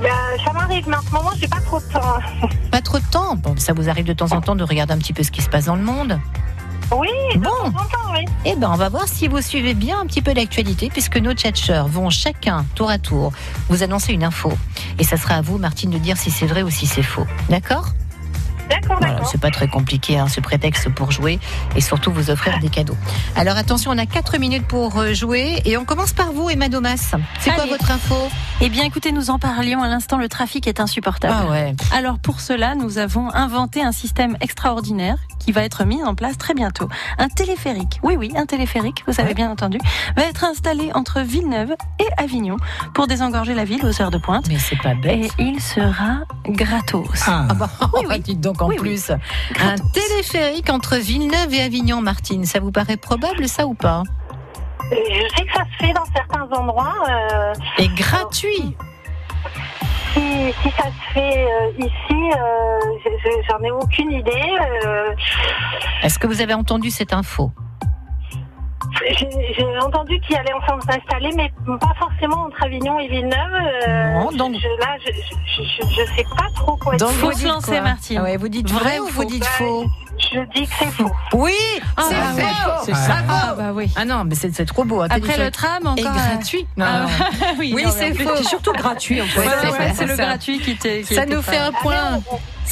Ben, 0.00 0.08
ça 0.44 0.52
m'arrive, 0.52 0.88
mais 0.88 0.96
en 0.96 1.02
ce 1.02 1.10
moment, 1.10 1.30
j'ai 1.38 1.48
pas 1.48 1.60
trop 1.60 1.78
de 1.78 1.84
temps. 1.92 2.18
Pas 2.70 2.80
trop 2.80 2.98
de 2.98 3.04
temps. 3.10 3.36
Bon, 3.36 3.54
ça 3.58 3.72
vous 3.72 3.88
arrive 3.88 4.06
de 4.06 4.14
temps 4.14 4.32
en 4.32 4.40
temps 4.40 4.56
de 4.56 4.64
regarder 4.64 4.94
un 4.94 4.98
petit 4.98 5.12
peu 5.12 5.22
ce 5.22 5.30
qui 5.30 5.42
se 5.42 5.50
passe 5.50 5.66
dans 5.66 5.76
le 5.76 5.82
monde. 5.82 6.18
Oui, 6.90 7.08
bon. 7.36 7.72
oui. 8.12 8.24
Eh 8.44 8.54
ben, 8.56 8.70
on 8.70 8.76
va 8.76 8.88
voir 8.88 9.08
si 9.08 9.28
vous 9.28 9.40
suivez 9.40 9.74
bien 9.74 10.00
un 10.00 10.06
petit 10.06 10.20
peu 10.20 10.32
l'actualité, 10.32 10.88
puisque 10.90 11.16
nos 11.16 11.32
tchatcheurs 11.32 11.88
vont 11.88 12.10
chacun, 12.10 12.64
tour 12.74 12.90
à 12.90 12.98
tour, 12.98 13.32
vous 13.68 13.82
annoncer 13.82 14.12
une 14.12 14.24
info. 14.24 14.52
Et 14.98 15.04
ça 15.04 15.16
sera 15.16 15.36
à 15.36 15.40
vous, 15.42 15.58
Martine, 15.58 15.90
de 15.90 15.98
dire 15.98 16.16
si 16.16 16.30
c'est 16.30 16.46
vrai 16.46 16.62
ou 16.62 16.70
si 16.70 16.86
c'est 16.86 17.02
faux. 17.02 17.26
D'accord? 17.48 17.92
D'accord, 18.68 18.98
voilà, 18.98 19.14
d'accord. 19.14 19.28
c'est 19.30 19.40
pas 19.40 19.50
très 19.50 19.68
compliqué, 19.68 20.18
hein, 20.18 20.28
ce 20.28 20.40
prétexte 20.40 20.88
pour 20.90 21.10
jouer 21.10 21.38
et 21.76 21.80
surtout 21.80 22.12
vous 22.12 22.30
offrir 22.30 22.58
des 22.60 22.68
cadeaux. 22.68 22.96
Alors 23.36 23.56
attention, 23.56 23.90
on 23.92 23.98
a 23.98 24.06
4 24.06 24.38
minutes 24.38 24.66
pour 24.66 24.98
euh, 24.98 25.14
jouer 25.14 25.60
et 25.64 25.76
on 25.76 25.84
commence 25.84 26.12
par 26.12 26.32
vous, 26.32 26.50
Emma 26.50 26.68
Domas. 26.68 27.14
C'est 27.40 27.50
quoi 27.50 27.66
votre 27.66 27.90
info? 27.90 28.16
Eh 28.60 28.68
bien, 28.68 28.84
écoutez, 28.84 29.12
nous 29.12 29.30
en 29.30 29.38
parlions 29.38 29.82
à 29.82 29.88
l'instant, 29.88 30.18
le 30.18 30.28
trafic 30.28 30.66
est 30.66 30.80
insupportable. 30.80 31.34
Ah 31.36 31.50
ouais. 31.50 31.74
Alors, 31.92 32.18
pour 32.18 32.40
cela, 32.40 32.74
nous 32.74 32.98
avons 32.98 33.28
inventé 33.34 33.82
un 33.82 33.92
système 33.92 34.36
extraordinaire 34.40 35.16
qui 35.38 35.52
va 35.52 35.62
être 35.64 35.84
mis 35.84 36.02
en 36.04 36.14
place 36.14 36.38
très 36.38 36.54
bientôt. 36.54 36.88
Un 37.18 37.28
téléphérique, 37.28 37.98
oui, 38.02 38.14
oui, 38.16 38.32
un 38.36 38.46
téléphérique, 38.46 39.02
vous 39.08 39.20
avez 39.20 39.34
bien 39.34 39.50
entendu, 39.50 39.78
va 40.16 40.24
être 40.24 40.44
installé 40.44 40.90
entre 40.94 41.20
Villeneuve 41.20 41.74
et 41.98 42.22
Avignon 42.22 42.56
pour 42.94 43.08
désengorger 43.08 43.54
la 43.54 43.64
ville 43.64 43.84
aux 43.84 44.00
heures 44.00 44.12
de 44.12 44.18
pointe. 44.18 44.46
Mais 44.48 44.58
c'est 44.58 44.80
pas 44.80 44.94
bête. 44.94 45.32
Et 45.38 45.42
il 45.42 45.60
sera 45.60 46.20
gratos. 46.48 47.24
Ah 47.26 47.48
bah, 47.54 47.68
dites 48.18 48.40
donc, 48.52 48.62
en 48.62 48.68
Oui, 48.68 48.76
oui. 48.80 48.88
plus. 48.88 49.10
Un 49.60 49.74
téléphérique 49.92 50.68
entre 50.70 50.96
Villeneuve 50.96 51.52
et 51.52 51.62
Avignon, 51.62 52.00
Martine. 52.00 52.44
Ça 52.44 52.60
vous 52.60 52.70
paraît 52.72 52.96
probable, 52.96 53.48
ça 53.48 53.66
ou 53.66 53.74
pas? 53.74 54.02
Je 54.90 55.36
sais 55.36 55.44
que 55.44 55.52
ça 55.52 55.64
se 55.78 55.86
fait 55.86 55.92
dans 55.92 56.04
certains 56.14 56.46
endroits. 56.56 56.94
euh, 57.08 57.52
Et 57.78 57.88
gratuit. 57.88 58.76
si, 60.12 60.52
si 60.62 60.70
ça 60.76 60.84
se 60.84 61.12
fait 61.14 61.46
euh, 61.46 61.70
ici, 61.78 61.90
euh, 62.10 62.78
je- 63.04 63.10
je- 63.30 63.42
j'en 63.48 63.58
ai 63.64 63.70
aucune 63.70 64.12
idée. 64.12 64.56
Est-ce 66.02 66.18
que 66.18 66.26
vous 66.26 66.40
avez 66.42 66.54
entendu 66.54 66.90
cette 66.90 67.12
info? 67.14 67.50
J'ai 69.56 69.78
entendu 69.80 70.20
qu'il 70.20 70.36
allait 70.36 70.52
enfin 70.54 70.78
s'installer, 70.80 71.30
mais 71.36 71.50
pas 71.78 71.92
forcément 71.98 72.44
entre 72.46 72.62
Avignon 72.64 72.98
et 72.98 73.08
Villeneuve. 73.08 73.54
euh, 73.88 74.12
Non, 74.14 74.30
donc- 74.32 74.54
je, 74.56 74.68
là, 74.80 74.96
je, 75.04 75.12
je, 75.12 75.62
je, 75.62 75.82
je 75.88 76.16
sais 76.16 76.24
pas 76.36 76.46
trop 76.54 76.76
quoi 76.76 76.96
Donc 76.96 77.10
dire. 77.10 77.18
vous 77.20 77.32
dites 77.32 77.64
quoi 77.64 77.76
Ah 78.18 78.22
ouais, 78.22 78.36
vous 78.36 78.48
dites 78.48 78.70
vrai 78.70 78.98
ou 79.00 79.06
vous 79.08 79.24
dites 79.24 79.44
faux 79.44 79.84
Je 80.18 80.40
dis 80.54 80.66
que 80.66 80.74
c'est 80.78 80.86
faux. 80.90 81.10
Oui, 81.34 81.52
Ah, 81.96 82.02
c'est 82.08 82.14
bah 82.14 82.42
faux. 82.48 82.70
C'est 82.84 82.92
Ah, 82.92 82.96
ça. 82.96 83.14
ah, 83.28 83.54
bah 83.56 83.72
oui. 83.74 83.90
Ah 83.96 84.04
non, 84.04 84.24
mais 84.24 84.34
c'est 84.34 84.54
c'est 84.54 84.66
trop 84.66 84.84
beau. 84.84 85.00
un 85.02 85.08
Après 85.08 85.36
le 85.38 85.50
tram, 85.50 85.86
encore. 85.86 85.98
Et 85.98 86.02
gratuit. 86.02 86.66
Non, 86.76 86.86
ah, 86.88 87.00
non. 87.02 87.08
oui, 87.58 87.74
c'est 87.90 88.14
faux. 88.14 88.30
C'est 88.36 88.44
surtout 88.44 88.72
gratuit. 88.72 89.20
En 89.22 89.26
fait. 89.26 89.40
Ouais, 89.40 89.46
c'est 89.60 89.66
Ouais, 89.66 89.70
vrai, 89.72 89.92
c'est 89.96 90.06
le 90.06 90.16
ça. 90.16 90.24
gratuit 90.26 90.58
qui 90.60 90.76
t'est. 90.76 91.02
Ça 91.02 91.26
nous 91.26 91.42
fait 91.42 91.58
un 91.58 91.72
point. 91.72 92.20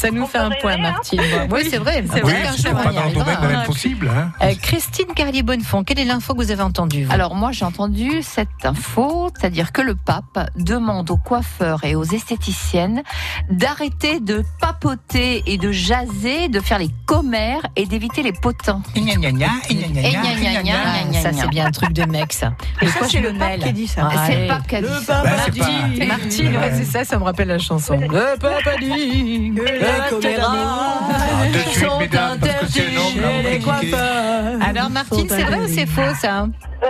Ça 0.01 0.09
nous 0.09 0.25
fait 0.25 0.39
un 0.39 0.49
point, 0.49 0.77
Martine. 0.77 1.21
Oui, 1.51 1.61
c'est 1.69 1.77
vrai. 1.77 2.03
Oui, 2.23 2.33
c'est 2.57 2.71
pas 2.71 2.91
dans 2.91 3.05
le 3.05 3.13
domaine 3.13 3.35
arrivera, 3.35 3.67
de 3.67 4.07
hein. 4.07 4.33
Hein. 4.41 4.47
Euh, 4.47 4.53
Christine 4.59 5.13
Carlier-Bonnefond, 5.15 5.83
quelle 5.83 5.99
est 5.99 6.05
l'info 6.05 6.33
que 6.33 6.41
vous 6.41 6.49
avez 6.49 6.63
entendue 6.63 7.03
vous? 7.03 7.13
Alors 7.13 7.35
moi 7.35 7.51
j'ai 7.51 7.65
entendu 7.65 8.23
cette 8.23 8.47
info, 8.63 9.29
c'est-à-dire 9.37 9.71
que 9.71 9.83
le 9.83 9.93
pape 9.93 10.49
demande 10.55 11.11
aux 11.11 11.17
coiffeurs 11.17 11.83
et 11.83 11.93
aux 11.93 12.03
esthéticiennes 12.03 13.03
d'arrêter 13.51 14.19
de 14.19 14.43
papoter 14.59 15.43
et 15.45 15.59
de 15.59 15.71
jaser, 15.71 16.49
de 16.49 16.59
faire 16.59 16.79
les 16.79 16.89
commères 17.05 17.67
et 17.75 17.85
d'éviter 17.85 18.23
les 18.23 18.33
potins. 18.33 18.81
Et 18.95 19.01
gna 19.01 19.15
gna 19.17 19.31
gna, 19.31 19.49
et 19.69 19.75
gna 19.75 21.21
Ça, 21.21 21.31
c'est 21.31 21.49
bien 21.49 21.67
un 21.67 21.71
truc 21.71 21.93
de 21.93 22.05
mec, 22.05 22.33
ça. 22.33 22.53
Et 22.81 22.87
ça, 22.87 23.07
c'est 23.07 23.21
le 23.21 23.33
pape 23.33 23.59
qui 23.59 23.69
a 23.69 23.71
dit 23.71 23.87
ça. 23.87 24.09
Ah, 24.11 24.23
C'est 24.25 24.41
le 24.41 24.47
pape 24.47 24.67
qui 24.67 24.75
a 24.77 24.81
dit 24.81 25.05
ça. 25.05 25.23
Martine, 26.07 26.59
c'est 26.73 26.85
ça, 26.85 27.05
ça 27.05 27.19
me 27.19 27.23
rappelle 27.23 27.49
la 27.49 27.59
chanson. 27.59 27.99
Le 27.99 28.39
pape 28.39 28.65
a 28.65 28.77
dit 28.79 29.53
Ah, 30.43 31.45
de 31.47 31.59
suite, 31.69 31.89
mesdames, 31.99 32.39
parce 32.39 32.51
que 32.61 32.67
c'est. 32.71 34.65
Alors 34.67 34.89
Martine, 34.89 35.27
c'est 35.29 35.43
vrai 35.43 35.57
ou 35.59 35.67
c'est 35.67 35.85
faux 35.85 36.13
ça 36.19 36.45
Euh, 36.83 36.87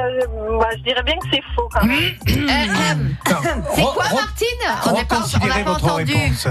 moi, 0.51 0.67
je 0.77 0.83
dirais 0.83 1.03
bien 1.03 1.15
que 1.15 1.27
c'est 1.33 1.41
faux 1.55 1.67
quand 1.73 1.85
même. 1.85 1.99
Non, 2.27 3.35
C'est 3.75 3.81
re- 3.81 3.93
quoi 3.93 4.03
Martine? 4.13 4.47
On 4.85 4.91
n'a 4.93 5.03
pas, 5.05 5.15
on 5.17 5.63
votre 5.63 5.85
entendu. 5.85 6.13
réponse. 6.13 6.47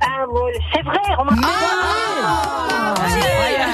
Ah, 0.00 0.06
bon, 0.32 0.40
c'est 0.74 0.82
vrai, 0.82 0.98
remarquez. 1.16 1.46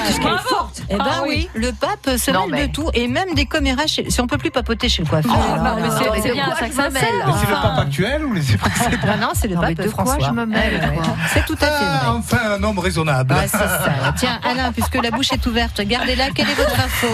Qu'est-ce 0.07 0.19
qu'elle 0.19 0.33
est 0.33 0.37
forte 0.49 0.81
Eh 0.89 0.95
ben 0.97 1.05
Ah 1.07 1.21
oui, 1.27 1.49
le 1.53 1.71
pape 1.71 2.17
se 2.17 2.31
Non, 2.31 2.47
mêle 2.47 2.61
mais- 2.61 2.67
de 2.67 2.73
tout 2.73 2.89
et 2.93 3.07
même 3.07 3.33
des 3.33 3.45
commérages. 3.45 3.89
chez- 3.91 4.09
Si 4.09 4.19
on 4.21 4.27
peut 4.27 4.37
plus 4.37 4.51
papoter 4.51 4.89
chez 4.89 5.03
le 5.03 5.07
coiffeur. 5.09 5.31
Oh, 5.35 5.51
alors, 5.53 5.63
non, 5.63 5.75
mais 5.75 5.83
alors, 5.83 6.15
c'est- 6.21 6.31
bien 6.33 6.45
quoi 6.45 6.55
ça 6.55 6.67
ça 6.69 6.89
mêle. 6.89 7.03
c'est 7.39 7.47
le 7.47 7.53
pape 7.61 7.77
actuel 7.79 8.25
ou 8.25 8.33
les 8.33 8.41
précédents 8.57 9.07
Non, 9.07 9.17
non, 9.21 9.29
c'est 9.33 9.47
le 9.47 9.55
pape 9.55 9.73
de 9.75 9.89
quoi 9.89 10.05
François. 10.05 10.27
je 10.27 10.33
me 10.33 10.45
mêle, 10.45 10.73
Ouais, 10.73 10.79
ouais, 10.89 10.95
quoi. 10.95 11.03
ouais. 11.07 11.09
C'est 11.33 11.45
tout 11.45 11.57
à 11.61 11.65
fait 11.65 11.71
Ah, 11.85 11.99
vrai. 12.05 12.17
enfin 12.17 12.37
un 12.57 12.63
homme 12.63 12.79
raisonnable. 12.79 13.35
C'est 13.41 13.57
ça. 13.57 13.79
Tiens, 14.17 14.39
Alain, 14.43 14.71
puisque 14.71 14.95
la 14.95 15.11
bouche 15.11 15.31
est 15.31 15.45
ouverte, 15.45 15.81
gardez-la. 15.81 16.31
Quelle 16.31 16.49
est 16.49 16.53
votre 16.55 16.79
info 16.79 17.07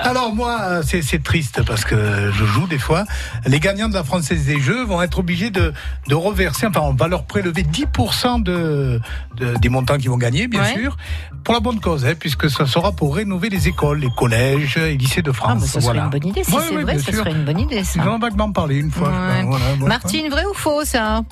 Alors 0.00 0.34
moi, 0.34 0.82
c'est 0.82 1.02
c'est 1.02 1.22
triste 1.22 1.62
parce 1.64 1.84
que 1.84 2.30
je 2.32 2.44
joue 2.44 2.66
des 2.66 2.78
fois. 2.78 3.04
Les 3.46 3.60
gagnants 3.60 3.88
de 3.88 3.94
la 3.94 4.04
Française 4.04 4.44
des 4.46 4.60
Jeux 4.60 4.84
vont 4.84 5.00
être 5.02 5.20
obligés 5.20 5.50
de, 5.50 5.72
de 6.08 6.14
reverser, 6.14 6.66
enfin 6.66 6.80
on 6.82 6.92
va 6.94 7.08
leur 7.08 7.24
prélever 7.24 7.62
10% 7.62 8.35
de, 8.38 9.00
de- 9.36 9.54
des 9.56 9.68
montants 9.68 9.96
qu'ils 9.98 10.10
vont 10.10 10.16
gagner, 10.18 10.46
bien 10.48 10.62
Ouais. 10.62 10.74
sûr, 10.74 10.96
pour 11.44 11.54
la 11.54 11.60
bonne 11.60 11.80
cause, 11.80 12.04
hein, 12.04 12.14
puisque 12.18 12.50
ça 12.50 12.66
sera 12.66 12.92
pour 12.92 13.14
rénover 13.16 13.48
les 13.48 13.68
écoles, 13.68 13.98
les 14.00 14.10
collèges 14.16 14.76
et 14.76 14.96
lycées 14.96 15.22
de 15.22 15.32
France. 15.32 15.52
Ah, 15.56 15.60
bah, 15.60 15.66
ça 15.66 15.80
serait 15.80 15.98
une 15.98 16.08
bonne 16.10 16.26
idée. 16.26 16.44
Si 16.44 16.54
Ouais, 16.54 16.62
c'est 16.68 16.76
ouais, 16.76 16.82
vrai, 16.82 16.98
ça 16.98 17.12
sûr. 17.12 17.20
serait 17.20 17.32
une 17.32 17.44
bonne 17.44 17.60
idée, 17.60 17.84
ça. 17.84 18.00
Ils 18.02 18.08
en 18.08 18.14
ont 18.14 18.18
vaguement 18.18 18.50
parlé 18.52 18.76
une 18.78 18.90
fois. 18.90 19.10
je 19.12 19.34
Ouais. 19.38 19.42
crois, 19.46 19.58
voilà, 19.58 19.74
bon. 19.78 19.86
Martine, 19.86 20.28
vrai 20.30 20.44
ou 20.44 20.54
faux, 20.54 20.84
ça? 20.84 21.22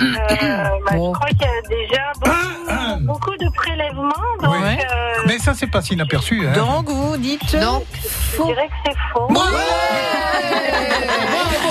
Euh, 0.00 0.04
bah. 0.26 0.92
Je 0.92 0.96
crois 1.12 1.28
qu'il 1.28 1.40
y 1.40 1.44
a 1.44 1.68
déjà 1.68 2.12
beaucoup, 3.04 3.04
beaucoup 3.06 3.36
de 3.36 3.50
prélèvements, 3.54 4.10
donc 4.42 4.54
Oui. 4.54 4.76
euh, 4.78 5.09
ça, 5.40 5.54
c'est 5.54 5.66
pas 5.66 5.82
si 5.82 5.94
inaperçu. 5.94 6.46
Hein. 6.46 6.52
Donc, 6.52 6.88
vous 6.88 7.16
dites. 7.16 7.56
Donc, 7.56 7.84
je 8.36 8.42
dirais 8.44 8.68
que 8.68 8.74
c'est 8.86 8.96
faux. 9.12 9.28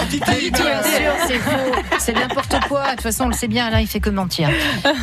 Bien 0.10 0.84
sûr, 0.84 1.14
c'est 1.28 1.40
faux. 1.40 1.72
C'est 2.00 2.14
n'importe 2.14 2.56
quoi. 2.68 2.84
De 2.86 2.90
toute 2.92 3.02
façon, 3.02 3.26
on 3.26 3.28
le 3.28 3.34
sait 3.34 3.48
bien, 3.48 3.68
Alain, 3.68 3.80
il 3.80 3.88
fait 3.88 4.00
que 4.00 4.10
mentir. 4.10 4.50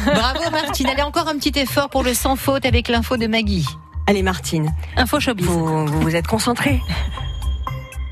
Bravo, 0.04 0.50
Martine. 0.50 0.88
Allez, 0.88 1.02
encore 1.02 1.28
un 1.28 1.38
petit 1.38 1.58
effort 1.58 1.88
pour 1.88 2.02
le 2.02 2.14
sans 2.14 2.36
faute 2.36 2.66
avec 2.66 2.88
l'info 2.88 3.16
de 3.16 3.26
Maggie. 3.26 3.66
Allez, 4.08 4.22
Martine, 4.22 4.72
Info 4.96 5.18
showbiz. 5.18 5.46
vous, 5.46 5.86
vous 5.86 6.00
vous 6.00 6.16
êtes 6.16 6.26
concentrée 6.26 6.80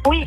Oui, 0.06 0.26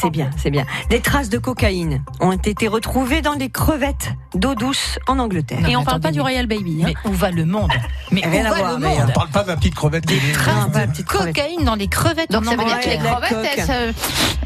c'est 0.00 0.10
bien, 0.10 0.30
c'est 0.36 0.50
bien. 0.50 0.64
Des 0.90 1.00
traces 1.00 1.28
de 1.28 1.38
cocaïne 1.38 2.02
ont 2.20 2.32
été 2.32 2.66
retrouvées 2.66 3.22
dans 3.22 3.36
des 3.36 3.48
crevettes 3.50 4.12
d'eau 4.34 4.54
douce 4.54 4.98
en 5.06 5.18
Angleterre. 5.20 5.60
Non, 5.60 5.68
Et 5.68 5.76
on 5.76 5.80
mais 5.80 5.84
parle 5.86 6.00
pas 6.00 6.10
du 6.10 6.20
Royal 6.20 6.46
Baby. 6.46 6.82
hein. 6.82 6.86
Mais 6.88 7.10
où 7.10 7.14
va 7.14 7.30
le 7.30 7.44
monde 7.44 7.70
Mais 8.10 8.22
Rien 8.24 8.44
où 8.44 8.46
à 8.46 8.50
va 8.50 8.56
voir, 8.56 8.78
le 8.78 8.86
On 8.86 8.88
monde 8.98 9.08
ne 9.08 9.12
parle 9.12 9.28
pas 9.28 9.42
de 9.44 9.48
la 9.48 9.56
petite 9.56 9.74
crevette 9.76 10.06
qui 10.06 10.14
est 10.14 10.20
née. 10.26 10.32
Traces 10.32 10.70
de 10.72 10.90
petite 10.90 11.06
cocaïne 11.06 11.64
dans 11.64 11.76
les 11.76 11.86
crevettes 11.88 12.30
donc 12.32 12.42
en 12.46 12.50
ça 12.50 12.56
veut 12.56 12.64
dire 12.64 12.80
que 12.80 12.88
les 12.88 12.96
Ouais, 12.96 13.10
crevettes, 13.20 13.54
elles 13.58 13.64
se... 13.64 13.92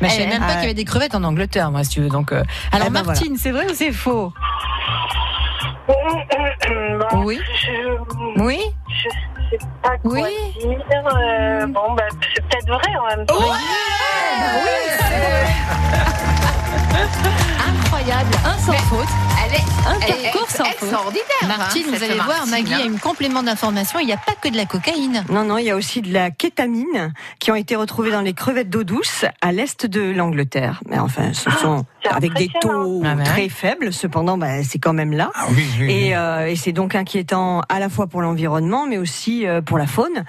Mais 0.03 0.09
je 0.09 0.15
savais 0.15 0.27
même 0.27 0.41
pas 0.41 0.47
ouais. 0.47 0.53
qu'il 0.55 0.61
y 0.63 0.65
avait 0.65 0.75
des 0.75 0.85
crevettes 0.85 1.15
en 1.15 1.25
Angleterre, 1.25 1.71
moi, 1.71 1.83
si 1.85 1.91
tu 1.91 2.01
veux. 2.03 2.09
Donc, 2.09 2.33
euh, 2.33 2.43
Alors, 2.73 2.89
Eh 2.89 2.91
ben, 2.91 3.03
Martine, 3.03 3.37
c'est 3.39 3.51
vrai 3.53 3.65
ou 3.71 3.75
c'est 3.75 3.93
faux 3.93 4.33
Bon, 5.89 5.95
Oui. 7.25 7.39
Je, 7.63 8.43
Oui 8.43 8.59
je 8.89 9.09
sais 9.57 9.65
pas 9.83 9.97
quoi 9.99 10.13
Oui. 10.13 10.23
dire. 10.61 10.79
euh, 11.17 11.67
bon, 11.67 11.95
bah, 11.97 12.05
c'est 12.35 12.43
peut-être 12.43 12.69
vrai 12.69 12.93
en 13.01 13.17
même 13.17 13.27
temps. 13.27 13.35
Incroyable. 17.69 18.31
Un 18.45 18.59
sans 18.59 18.79
faute. 18.89 19.09
Elle 19.53 19.57
est, 19.57 19.63
Un 19.89 19.99
elle 20.03 20.11
est 20.27 20.31
parcours 20.31 20.51
sans 20.51 20.65
faute. 20.65 20.73
extraordinaire. 20.83 21.25
Martine, 21.49 21.83
hein, 21.87 21.91
vous 21.91 21.95
cette 21.99 22.03
allez 22.11 22.15
voir, 22.21 22.47
Martine, 22.47 22.51
Maggie 22.51 22.75
a 22.75 22.77
hein. 22.87 22.93
un 22.95 22.99
complément 22.99 23.43
d'information. 23.43 23.99
Il 23.99 24.07
n'y 24.07 24.13
a 24.13 24.17
pas 24.17 24.35
que 24.41 24.49
de 24.49 24.57
la 24.57 24.65
cocaïne. 24.65 25.25
Non, 25.31 25.45
non, 25.45 25.59
il 25.59 25.65
y 25.65 25.71
a 25.71 25.77
aussi 25.77 26.03
de 26.03 26.13
la 26.13 26.31
kétamine 26.31 27.13
qui 27.41 27.51
ont 27.51 27.57
été 27.57 27.75
retrouvées 27.75 28.13
dans 28.13 28.21
les 28.21 28.33
crevettes 28.33 28.71
d'eau 28.71 28.85
douce 28.85 29.25
à 29.41 29.53
l'est 29.53 29.87
de 29.87 30.01
l'Angleterre. 30.13 30.81
Mais 30.89 30.99
enfin, 30.99 31.33
ce 31.33 31.51
sont 31.51 31.85
c'est 32.05 32.11
avec 32.13 32.33
des 32.35 32.49
taux 32.61 33.03
Ah, 33.05 33.17
très 33.25 33.43
ouais. 33.43 33.49
faibles. 33.49 33.93
Cependant, 33.93 34.39
bah, 34.39 34.63
c'est 34.63 34.79
quand 34.79 34.93
même 34.93 35.13
là. 35.13 35.31
Ah 35.35 35.47
oui, 35.51 35.67
oui, 35.81 35.87
oui. 35.87 35.93
Et, 35.93 36.17
euh, 36.17 36.47
et 36.47 36.55
c'est 36.57 36.73
donc 36.73 36.95
inquiétant 36.95 37.63
à 37.69 37.81
la 37.81 37.89
fois 37.89 38.07
pour 38.07 38.23
l'environnement, 38.23 38.87
mais 38.87 38.99
aussi 38.99 39.47
euh, 39.47 39.61
pour 39.63 39.79
la 39.79 39.87
faune. 39.87 40.25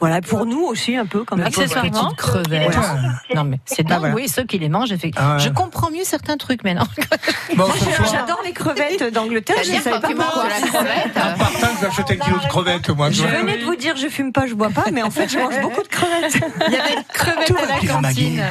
Voilà, 0.00 0.20
pour 0.20 0.46
nous 0.46 0.62
aussi 0.64 0.96
un 0.96 1.06
peu 1.06 1.24
même. 1.36 1.46
Accessoirement. 1.46 1.90
Petite 1.90 2.16
crevette. 2.16 2.72
Voilà. 2.72 2.98
Non, 3.34 3.44
mais 3.44 3.58
c'est 3.66 3.82
dingue, 3.84 4.00
voilà. 4.00 4.14
oui, 4.14 4.28
ceux 4.28 4.44
qui 4.44 4.58
les 4.58 4.68
mangent, 4.68 4.92
effectivement. 4.92 5.30
Ah 5.32 5.36
ouais. 5.36 5.42
Je 5.42 5.48
comprends 5.50 5.90
mieux 5.90 6.04
certains 6.04 6.36
trucs 6.36 6.64
maintenant. 6.64 6.86
Bon, 7.56 7.66
J'adore 8.10 8.40
les 8.44 8.52
crevettes 8.52 8.63
d'Angleterre. 9.12 9.56
Je 9.62 9.72
ne 9.72 9.80
savais 9.80 10.00
pas 10.00 10.08
pourquoi. 10.08 10.44
de 10.44 10.48
la 10.48 10.60
crevette. 10.60 11.16
en 11.16 11.38
partant, 11.38 11.66
je 11.76 11.80
vais 11.80 11.86
acheter 11.86 12.14
un 12.14 12.24
kilo 12.24 12.38
de 12.38 12.48
crevettes, 12.48 12.88
moi. 12.90 13.10
Je 13.10 13.22
venais 13.22 13.58
de 13.58 13.64
vous 13.64 13.76
dire, 13.76 13.96
je 13.96 14.08
fume 14.08 14.32
pas, 14.32 14.46
je 14.46 14.54
bois 14.54 14.70
pas, 14.70 14.86
mais 14.92 15.02
en 15.02 15.10
fait, 15.10 15.28
je 15.28 15.38
mange 15.38 15.60
beaucoup 15.60 15.82
de 15.82 15.88
crevettes. 15.88 16.38
Il 16.66 16.72
y 16.72 16.76
avait 16.76 16.96
des 16.96 17.02
crevettes 17.12 17.50
à 17.50 17.66
la 17.66 17.92
cantine. 17.92 18.44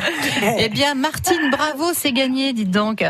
Eh 0.57 0.69
bien, 0.69 0.95
Martine, 0.95 1.49
bravo, 1.51 1.91
c'est 1.93 2.11
gagné, 2.11 2.53
dites 2.53 2.71
donc. 2.71 3.03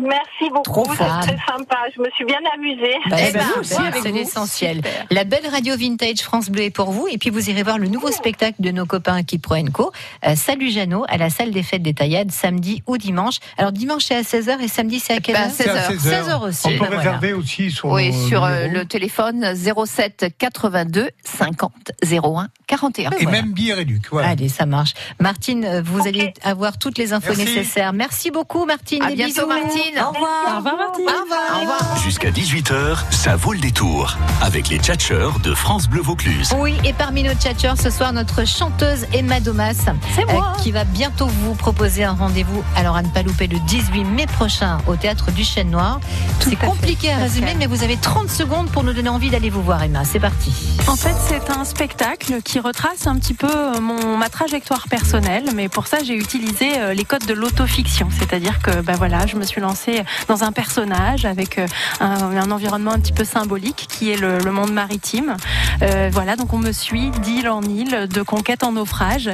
Merci 0.00 0.50
Trop 0.64 0.82
beaucoup, 0.84 0.94
fort. 0.94 1.20
c'est 1.22 1.28
très 1.36 1.38
sympa. 1.46 1.76
Je 1.96 2.00
me 2.00 2.08
suis 2.10 2.24
bien 2.24 2.38
amusée. 2.54 2.94
Bah, 3.10 3.16
Eh 3.18 3.24
eh 3.28 3.32
ben, 3.32 3.40
ben, 3.70 3.84
avec 3.86 4.02
c'est 4.02 4.12
l'essentiel. 4.12 4.82
La 5.10 5.24
belle 5.24 5.46
radio 5.50 5.76
vintage 5.76 6.18
France 6.20 6.50
Bleu 6.50 6.62
est 6.62 6.70
pour 6.70 6.90
vous. 6.92 7.08
Et 7.08 7.18
puis 7.18 7.30
vous 7.30 7.50
irez 7.50 7.62
voir 7.62 7.78
le 7.78 7.88
nouveau 7.88 8.10
spectacle 8.12 8.56
de 8.60 8.70
nos 8.70 8.86
copains 8.86 9.22
qui 9.22 9.38
Pro 9.38 9.56
Co. 9.72 9.92
Euh, 10.26 10.34
Salut 10.36 10.70
Jeannot 10.70 11.04
à 11.08 11.16
la 11.16 11.30
salle 11.30 11.50
des 11.50 11.62
fêtes 11.62 11.82
des 11.82 11.94
Taillades 11.94 12.30
samedi 12.30 12.82
ou 12.86 12.96
dimanche. 12.98 13.36
Alors 13.56 13.72
dimanche 13.72 14.04
c'est 14.04 14.14
à 14.16 14.22
16h 14.22 14.60
et 14.60 14.68
samedi 14.68 15.00
c'est 15.00 15.14
à 15.14 15.20
quelle 15.20 15.34
Bah, 15.34 15.42
heure 15.46 15.50
C'est 15.52 15.68
à 15.68 15.88
16 15.88 15.98
16 16.00 16.12
16 16.12 16.28
heures 16.28 16.42
aussi. 16.42 16.66
On 16.66 16.70
peut 16.70 16.78
bah, 16.78 16.86
voilà. 16.86 16.98
réserver 16.98 17.32
aussi 17.32 17.70
sur 17.70 17.88
Oui, 17.90 18.12
sur 18.28 18.44
euh, 18.44 18.68
le 18.68 18.84
téléphone 18.84 19.54
07 19.54 20.34
82 20.38 21.10
50 21.24 21.72
01 22.02 22.48
41. 22.66 23.10
Et 23.12 23.22
voilà. 23.24 23.30
même 23.42 23.52
billet 23.52 23.74
réduc. 23.74 24.02
Voilà. 24.10 24.28
Allez, 24.28 24.48
ça 24.48 24.66
marche. 24.66 24.92
Martine, 25.20 25.64
euh, 25.64 25.82
vous 25.82 26.06
allez 26.06 26.32
avoir 26.44 26.78
toutes 26.78 26.98
les 26.98 27.12
infos 27.12 27.32
Merci. 27.36 27.44
nécessaires. 27.54 27.92
Merci 27.92 28.30
beaucoup, 28.30 28.64
Martine. 28.66 29.02
À 29.02 29.08
Des 29.08 29.14
bientôt, 29.16 29.46
bisous. 29.46 29.48
Martine. 29.48 29.87
Au 29.96 30.08
revoir. 30.10 30.30
Au 30.52 30.56
revoir, 30.58 30.76
Martine. 30.76 31.04
Au 31.08 31.22
revoir. 31.22 31.56
Au 31.56 31.60
revoir. 31.60 31.96
Jusqu'à 32.04 32.30
18h, 32.30 32.98
ça 33.10 33.36
vaut 33.36 33.52
le 33.52 33.58
détour. 33.58 34.16
Avec 34.42 34.68
les 34.68 34.78
tchatcheurs 34.78 35.38
de 35.40 35.54
France 35.54 35.88
Bleu 35.88 36.02
Vaucluse. 36.02 36.52
Oui, 36.58 36.74
et 36.84 36.92
parmi 36.92 37.22
nos 37.22 37.32
tchatcheurs 37.34 37.76
ce 37.80 37.90
soir, 37.90 38.12
notre 38.12 38.46
chanteuse 38.46 39.06
Emma 39.12 39.40
Domas, 39.40 39.74
C'est 40.14 40.24
moi. 40.26 40.52
euh, 40.56 40.62
qui 40.62 40.72
va 40.72 40.84
bientôt 40.84 41.26
vous 41.26 41.54
proposer 41.54 42.04
un 42.04 42.12
rendez-vous. 42.12 42.62
Alors 42.76 42.96
à 42.96 43.02
ne 43.02 43.08
pas 43.08 43.22
louper 43.22 43.46
le 43.46 43.58
18 43.60 44.04
mai 44.04 44.26
prochain 44.26 44.78
au 44.86 44.96
théâtre 44.96 45.30
du 45.32 45.44
Chêne 45.44 45.70
Noir. 45.70 46.00
C'est 46.40 46.50
fait, 46.56 46.66
compliqué 46.66 47.10
à 47.12 47.16
résumer, 47.16 47.54
mais 47.58 47.66
vous 47.66 47.82
avez 47.82 47.96
30 47.96 48.28
secondes 48.30 48.70
pour 48.70 48.84
nous 48.84 48.92
donner 48.92 49.08
envie 49.08 49.30
d'aller 49.30 49.50
vous 49.50 49.62
voir, 49.62 49.82
Emma. 49.82 50.04
C'est 50.04 50.20
parti. 50.20 50.52
En 50.86 50.96
fait, 50.96 51.14
c'est 51.28 51.50
un 51.50 51.64
spectacle 51.64 52.40
qui 52.42 52.60
retrace 52.60 53.06
un 53.06 53.16
petit 53.16 53.34
peu 53.34 53.48
euh, 53.50 53.80
mon, 53.80 54.16
ma 54.16 54.28
trajectoire 54.28 54.86
personnelle, 54.88 55.44
mais 55.54 55.68
pour 55.68 55.86
ça, 55.86 55.98
j'ai 56.04 56.14
utilisé 56.14 56.78
euh, 56.78 56.94
les 56.94 57.04
codes 57.04 57.26
de 57.26 57.34
l'autofiction. 57.34 58.08
C'est-à-dire 58.18 58.58
que, 58.60 58.80
ben 58.82 58.96
voilà, 58.96 59.26
je 59.26 59.36
me 59.36 59.44
suis 59.44 59.60
lancée 59.60 59.77
lancer 59.78 60.04
dans 60.28 60.44
un 60.44 60.52
personnage 60.52 61.24
avec 61.24 61.58
euh, 61.58 61.66
un, 62.00 62.36
un 62.36 62.50
environnement 62.50 62.92
un 62.92 62.98
petit 62.98 63.12
peu 63.12 63.24
symbolique 63.24 63.86
qui 63.88 64.10
est 64.10 64.16
le, 64.16 64.38
le 64.38 64.50
monde 64.50 64.72
maritime. 64.72 65.36
Euh, 65.82 66.10
voilà, 66.12 66.36
donc 66.36 66.52
on 66.52 66.58
me 66.58 66.72
suit 66.72 67.10
d'île 67.22 67.48
en 67.48 67.62
île, 67.62 68.08
de 68.12 68.22
conquête 68.22 68.62
en 68.64 68.72
naufrage, 68.72 69.30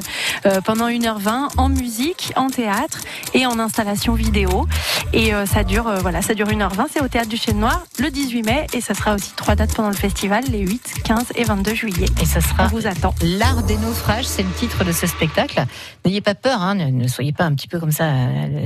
euh, 0.47 0.61
pendant 0.61 0.89
1h20 0.89 1.49
en 1.57 1.69
musique, 1.69 2.33
en 2.37 2.49
théâtre 2.49 3.01
et 3.33 3.47
en 3.47 3.59
installation 3.59 4.15
vidéo. 4.15 4.67
Et 5.13 5.35
euh, 5.35 5.47
ça 5.47 5.65
dure, 5.65 5.91
voilà, 6.01 6.23
ça 6.23 6.35
dure 6.35 6.49
1h20. 6.49 6.87
C'est 6.93 7.03
au 7.03 7.09
théâtre 7.09 7.29
du 7.29 7.37
Chêne 7.37 7.61
Noir 7.61 7.85
le 7.99 8.11
18 8.11 8.43
mai 8.43 8.67
et 8.73 8.81
ça 8.81 8.95
sera 8.95 9.15
aussi 9.15 9.33
trois 9.37 9.55
dates 9.55 9.75
pendant 9.75 9.89
le 9.91 9.97
festival, 9.97 10.45
les 10.51 10.61
8, 10.61 10.95
15 11.05 11.25
et 11.37 11.45
22 11.45 11.75
juillet. 11.75 12.07
Et 12.21 12.27
ça 12.27 12.41
sera 12.41 12.65
On 12.65 12.69
vous 12.69 12.87
attend. 12.87 13.15
L'art 13.23 13.63
des 13.63 13.77
naufrages, 13.79 14.27
c'est 14.27 14.43
le 14.43 14.51
titre 14.51 14.85
de 14.85 14.93
ce 14.93 15.07
spectacle. 15.07 15.65
N'ayez 16.05 16.21
pas 16.21 16.35
peur, 16.35 16.61
hein, 16.61 16.75
ne, 16.75 16.87
ne 16.87 17.09
soyez 17.09 17.33
pas 17.33 17.45
un 17.45 17.55
petit 17.55 17.69
peu 17.69 17.81
comme 17.81 17.93
ça, 17.93 18.11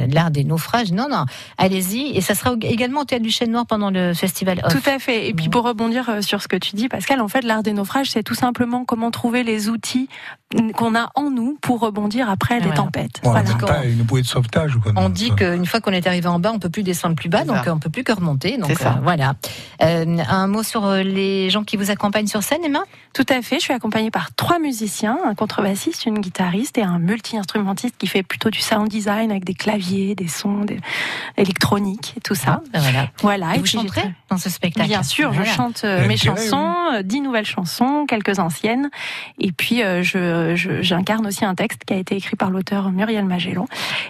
l'art 0.09 0.31
des 0.31 0.45
naufrages. 0.45 0.93
Non, 0.93 1.09
non, 1.09 1.25
allez-y. 1.69 2.17
Et 2.17 2.21
ça 2.21 2.35
sera 2.35 2.55
également 2.63 3.03
au 3.03 3.05
théâtre 3.05 3.23
du 3.23 3.31
Chêne 3.31 3.53
Noir 3.53 3.67
pendant 3.67 3.91
le 3.91 4.15
festival 4.15 4.61
Off. 4.65 4.73
Tout 4.73 4.91
à 4.91 4.99
fait. 4.99 5.29
Et 5.29 5.35
puis 5.35 5.49
pour 5.49 5.65
rebondir 5.65 6.09
euh, 6.09 6.21
sur 6.23 6.43
ce 6.43 6.49
que 6.49 6.57
tu 6.57 6.75
dis, 6.75 6.89
Pascal, 6.89 7.21
en 7.21 7.29
fait, 7.29 7.43
l'art 7.43 7.63
des 7.63 7.73
naufrages, 7.73 8.11
c'est 8.11 8.23
tout 8.23 8.35
simplement 8.35 8.85
comment 8.85 9.11
trouver 9.11 9.43
les 9.43 9.69
outils 9.69 10.09
qu'on 10.75 10.95
a 10.95 11.11
en 11.15 11.31
nous 11.31 11.59
pour 11.61 11.81
rebondir 11.81 12.31
après 12.31 12.59
les 12.61 12.71
tempêtes. 12.71 13.21
Bon, 13.23 13.31
Voilà. 13.33 13.85
une 13.85 14.03
bouée 14.03 14.23
de 14.23 14.27
sauvetage 14.27 14.77
ou 14.77 14.81
quoi. 14.81 14.93
On 14.97 15.11
dit 15.11 15.31
qu'une 15.37 15.67
fois 15.67 15.81
qu'on 15.83 15.93
est 15.93 16.07
arrivé 16.07 16.27
en 16.27 16.39
bas, 16.41 16.53
on 16.55 16.59
peut 16.59 16.71
plus 16.71 16.83
descendre 16.83 17.17
plus 17.17 17.29
bas, 17.29 17.45
donc 17.45 17.59
ça. 17.65 17.75
on 17.75 17.79
peut 17.79 17.91
plus 17.91 18.03
que 18.03 18.13
remonter. 18.13 18.57
Donc 18.57 18.69
C'est 18.69 18.83
ça. 18.83 18.93
euh, 18.97 19.03
voilà. 19.03 19.35
Euh, 19.83 20.17
un 20.27 20.47
mot 20.47 20.63
sur 20.63 20.87
euh, 20.87 21.03
les 21.03 21.51
gens 21.51 21.65
qui 21.65 21.77
vous 21.77 21.91
accompagnent 21.91 22.27
sur 22.29 22.43
scène, 22.43 22.65
Emma? 22.65 22.81
Tout 23.13 23.27
à 23.29 23.43
fait. 23.43 23.57
Je 23.57 23.63
suis 23.65 23.75
accompagnée 23.75 24.11
par 24.11 24.35
trois 24.35 24.59
musiciens, 24.59 25.19
un 25.27 25.35
contrebassiste, 25.35 26.07
une 26.07 26.19
guitariste 26.21 26.79
et 26.79 26.83
un 26.83 26.99
multi-instrumentiste 26.99 27.97
qui 27.99 28.07
fait 28.07 28.23
plutôt 28.23 28.49
du 28.49 28.61
sound 28.61 28.89
design 28.89 29.31
avec 29.31 29.45
des 29.45 29.55
claviers, 29.55 30.15
des 30.15 30.29
sons 30.29 30.65
des... 30.65 30.81
électroniques 31.37 32.15
et 32.17 32.21
tout 32.21 32.35
ça. 32.35 32.63
Ben 32.73 32.81
voilà. 32.81 33.09
Voilà. 33.21 33.57
Et 33.57 33.59
vous 33.59 33.67
chanterez 33.67 34.15
dans 34.31 34.39
ce 34.39 34.49
spectacle 34.51 34.87
Bien 34.89 35.03
sûr, 35.03 35.33
je 35.35 35.45
chante 35.45 35.85
mes 35.85 36.17
chansons, 36.17 36.75
dix 37.05 37.21
nouvelles 37.21 37.45
chansons, 37.47 38.07
quelques 38.09 38.39
anciennes, 38.39 38.91
et 39.39 39.53
puis 39.53 39.83
euh, 39.83 40.03
je- 40.03 40.38
j'incarne 40.55 41.27
aussi 41.27 41.45
un 41.45 41.55
texte 41.55 41.85
qui 41.87 41.95
a 41.95 41.97
été 41.97 42.17
écrit 42.17 42.37
par 42.37 42.51
l'auteur 42.51 42.91
Muriel 42.91 43.25
Magellan, 43.25 43.67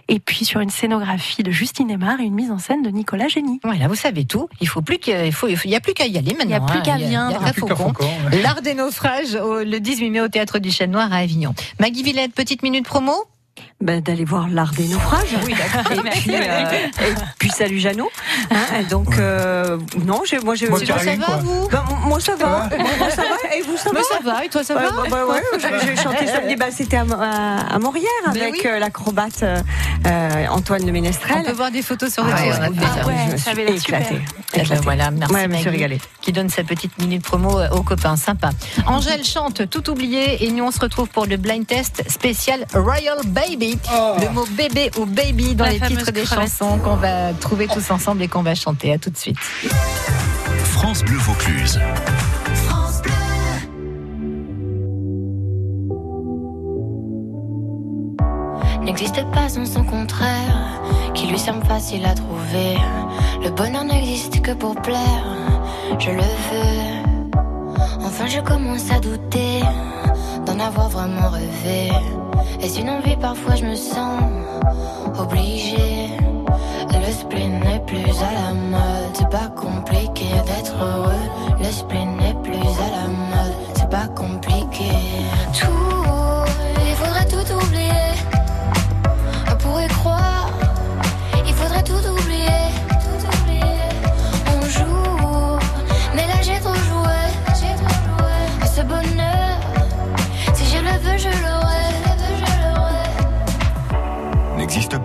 et 0.08 0.18
puis 0.20 0.44
sur 0.44 0.60
une 0.60 0.70
scénographie 0.70 1.42
de 1.42 1.50
Justine 1.50 1.90
Aymar 1.90 2.20
et 2.20 2.24
une 2.24 2.34
mise 2.34 2.50
en 2.50 2.58
scène 2.58 2.82
de 2.82 2.90
Nicolas 2.90 3.28
Génie. 3.28 3.60
Voilà, 3.64 3.88
vous 3.88 3.94
savez 3.94 4.24
tout. 4.24 4.48
Il 4.60 4.68
faut 4.68 4.82
plus 4.82 4.98
que, 4.98 5.26
il 5.26 5.32
faut, 5.32 5.48
il 5.48 5.70
y 5.70 5.74
a 5.76 5.80
plus 5.80 5.94
qu'à 5.94 6.06
y 6.06 6.16
aller 6.18 6.32
maintenant. 6.32 6.44
Il 6.46 6.50
y 6.50 6.54
a 6.54 6.60
plus 6.60 6.78
hein. 6.78 6.82
qu'à 6.82 6.94
a- 6.94 6.98
viendre. 6.98 7.40
L'art 8.42 8.62
des 8.62 8.74
naufrages 8.74 9.34
au- 9.34 9.62
le 9.62 9.78
18 9.80 10.10
mai 10.10 10.20
au 10.20 10.28
théâtre 10.28 10.58
du 10.58 10.70
Chêne 10.70 10.90
Noir 10.92 11.12
à 11.12 11.16
Avignon. 11.16 11.54
Maggie 11.80 12.02
Villette, 12.02 12.32
petite 12.34 12.62
minute 12.62 12.84
promo. 12.84 13.12
Ben, 13.80 14.00
d'aller 14.00 14.24
voir 14.24 14.48
l'art 14.48 14.72
des 14.72 14.88
naufrages. 14.88 15.36
Oui, 15.46 15.54
d'accord. 15.54 15.92
Et 15.92 16.10
puis, 16.10 16.34
euh, 16.34 16.40
et 17.00 17.14
puis 17.38 17.48
salut 17.48 17.78
Jeannot. 17.78 18.10
Hein, 18.50 18.82
donc 18.90 19.16
euh, 19.18 19.78
non, 20.04 20.22
j'ai- 20.24 20.40
moi 20.40 20.56
je. 20.56 20.66
Moi, 20.66 20.80
ça 20.84 20.94
va, 20.96 21.16
quoi. 21.16 21.36
vous 21.36 21.68
Ben, 21.68 21.84
moi 22.06 22.18
ça 22.18 22.34
va. 22.34 22.68
Moi, 22.76 22.78
moi, 22.98 23.10
ça 23.10 23.22
va. 23.22 23.54
Et 23.56 23.62
vous 23.62 23.76
ça 23.76 23.90
Mais 23.94 24.00
va 24.00 24.04
ça 24.04 24.18
va, 24.24 24.44
et 24.44 24.48
toi 24.48 24.64
ça 24.64 24.74
Ouais, 24.74 24.82
va 24.82 24.90
bah, 24.90 25.02
bah, 25.08 25.26
ouais, 25.28 25.42
J'ai 25.84 25.94
chanté 26.02 26.26
samedi, 26.34 26.56
bah, 26.56 26.66
c'était 26.72 26.96
à, 26.96 27.02
à, 27.20 27.74
à 27.74 27.78
Morières 27.78 28.02
Mais 28.34 28.42
avec 28.42 28.54
oui. 28.54 28.60
euh, 28.66 28.80
l'acrobate 28.80 29.44
euh, 29.44 29.62
euh, 30.08 30.46
Antoine 30.50 30.82
Le 30.82 30.88
On 30.88 30.92
Ménestrel. 30.92 31.44
peut 31.44 31.52
voir 31.52 31.70
des 31.70 31.82
photos 31.82 32.12
sur 32.12 32.24
le 32.24 32.32
Ah, 32.36 32.42
ouais, 32.42 32.50
on 32.60 32.62
ah, 32.82 33.06
ouais, 33.06 33.14
je 33.26 33.36
je 33.36 33.56
me 33.60 33.66
suis 33.66 33.76
éclatée. 33.76 34.06
Eh 34.54 34.56
ben 34.56 34.62
éclatée. 34.64 34.80
voilà, 34.82 35.10
merci 35.12 35.34
Ouais, 35.34 35.42
je 35.44 35.48
me 35.50 35.54
suis 35.54 35.64
Maggie, 35.66 35.68
régalée. 35.76 36.00
qui 36.20 36.32
donne 36.32 36.48
sa 36.48 36.64
petite 36.64 36.98
minute 36.98 37.22
promo 37.22 37.60
euh, 37.60 37.68
aux 37.70 37.82
copains, 37.82 38.16
sympa. 38.16 38.50
Angèle 38.86 39.22
chante 39.24 39.70
Tout 39.70 39.88
oublié 39.88 40.44
et 40.44 40.50
nous 40.50 40.64
on 40.64 40.72
se 40.72 40.80
retrouve 40.80 41.08
pour 41.10 41.26
le 41.26 41.36
blind 41.36 41.64
test 41.64 42.02
spécial 42.10 42.66
Royal 42.74 43.18
Baby. 43.26 43.67
Oh. 43.92 44.16
Le 44.20 44.30
mot 44.30 44.46
bébé 44.56 44.90
ou 44.98 45.04
baby 45.04 45.54
dans 45.54 45.64
La 45.64 45.72
les 45.72 45.80
titres 45.80 46.10
des 46.12 46.24
chansons 46.24 46.78
qu'on 46.78 46.96
va 46.96 47.32
trouver 47.34 47.66
tous 47.66 47.90
ensemble 47.90 48.22
et 48.22 48.28
qu'on 48.28 48.42
va 48.42 48.54
chanter. 48.54 48.92
À 48.92 48.98
tout 48.98 49.10
de 49.10 49.16
suite. 49.16 49.38
France 50.64 51.02
Bleu 51.04 51.18
Vaucluse. 51.18 51.78
n'existe 59.00 59.30
pas 59.30 59.48
sans 59.48 59.66
son 59.66 59.84
contraire, 59.84 60.80
qui 61.14 61.26
lui 61.26 61.38
semble 61.38 61.64
facile 61.66 62.04
à 62.06 62.14
trouver. 62.14 62.74
Le 63.44 63.50
bonheur 63.50 63.84
n'existe 63.84 64.40
que 64.40 64.52
pour 64.52 64.74
plaire, 64.76 65.24
je 65.98 66.10
le 66.10 66.30
veux. 66.48 67.38
Enfin, 68.00 68.26
je 68.26 68.40
commence 68.40 68.90
à 68.90 68.98
douter 68.98 69.60
d'en 70.46 70.58
avoir 70.58 70.88
vraiment 70.88 71.28
rêvé. 71.28 71.90
Est-ce 72.60 72.80
une 72.80 72.90
envie 72.90 73.16
Parfois, 73.16 73.54
je 73.56 73.64
me 73.64 73.74
sens 73.74 74.20
obligée. 75.18 76.08
Le 76.92 77.12
spleen 77.12 77.60
n'est 77.60 77.80
plus 77.86 78.10
à 78.22 78.32
la 78.32 78.54
mode, 78.54 79.14
c'est 79.14 79.30
pas 79.30 79.48
compliqué 79.56 80.26
d'être 80.46 80.74
heureux. 80.76 81.58
Le 81.58 81.64
spleen 81.66 82.16
n'est 82.16 82.34
plus 82.42 82.52
à 82.54 82.56
la 82.58 82.62
mode, 82.62 82.87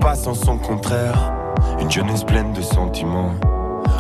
pas 0.04 0.16
sans 0.16 0.34
son 0.34 0.58
contraire. 0.58 1.32
Une 1.80 1.90
jeunesse 1.90 2.26
pleine 2.26 2.52
de 2.52 2.62
sentiments. 2.62 3.32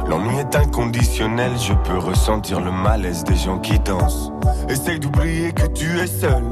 L'ennui 0.05 0.37
est 0.37 0.53
inconditionnel, 0.53 1.53
je 1.57 1.73
peux 1.73 1.97
ressentir 1.97 2.59
le 2.59 2.71
malaise 2.71 3.23
des 3.23 3.37
gens 3.37 3.57
qui 3.57 3.79
dansent. 3.79 4.29
Essaye 4.67 4.99
d'oublier 4.99 5.53
que 5.53 5.65
tu 5.67 5.97
es 5.99 6.07
seul. 6.07 6.43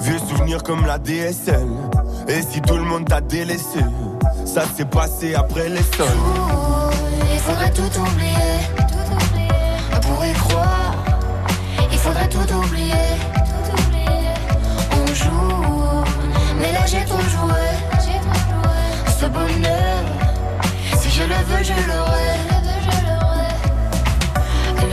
Vieux 0.00 0.18
souvenirs 0.18 0.62
comme 0.62 0.86
la 0.86 0.98
DSL. 0.98 1.68
Et 2.26 2.40
si 2.40 2.62
tout 2.62 2.76
le 2.76 2.84
monde 2.84 3.04
t'a 3.04 3.20
délaissé, 3.20 3.80
ça 4.46 4.62
s'est 4.64 4.86
passé 4.86 5.34
après 5.34 5.68
les 5.68 5.82
sols. 5.96 6.06
Il 7.34 7.38
faudrait 7.40 7.72
tout 7.72 8.00
oublier. 8.00 8.56
Tout 8.78 9.12
oublier. 9.12 9.50
On 9.94 10.00
pourrait 10.00 10.32
croire. 10.32 10.94
Il 11.92 11.98
faudrait 11.98 12.28
tout 12.30 12.54
oublier. 12.54 12.94
Tout. 13.66 13.82
On 14.92 15.14
joue, 15.14 16.04
mais 16.58 16.72
là 16.72 16.86
j'ai 16.86 17.04
trop 17.04 17.20
joué. 17.20 17.75
Le 21.48 21.62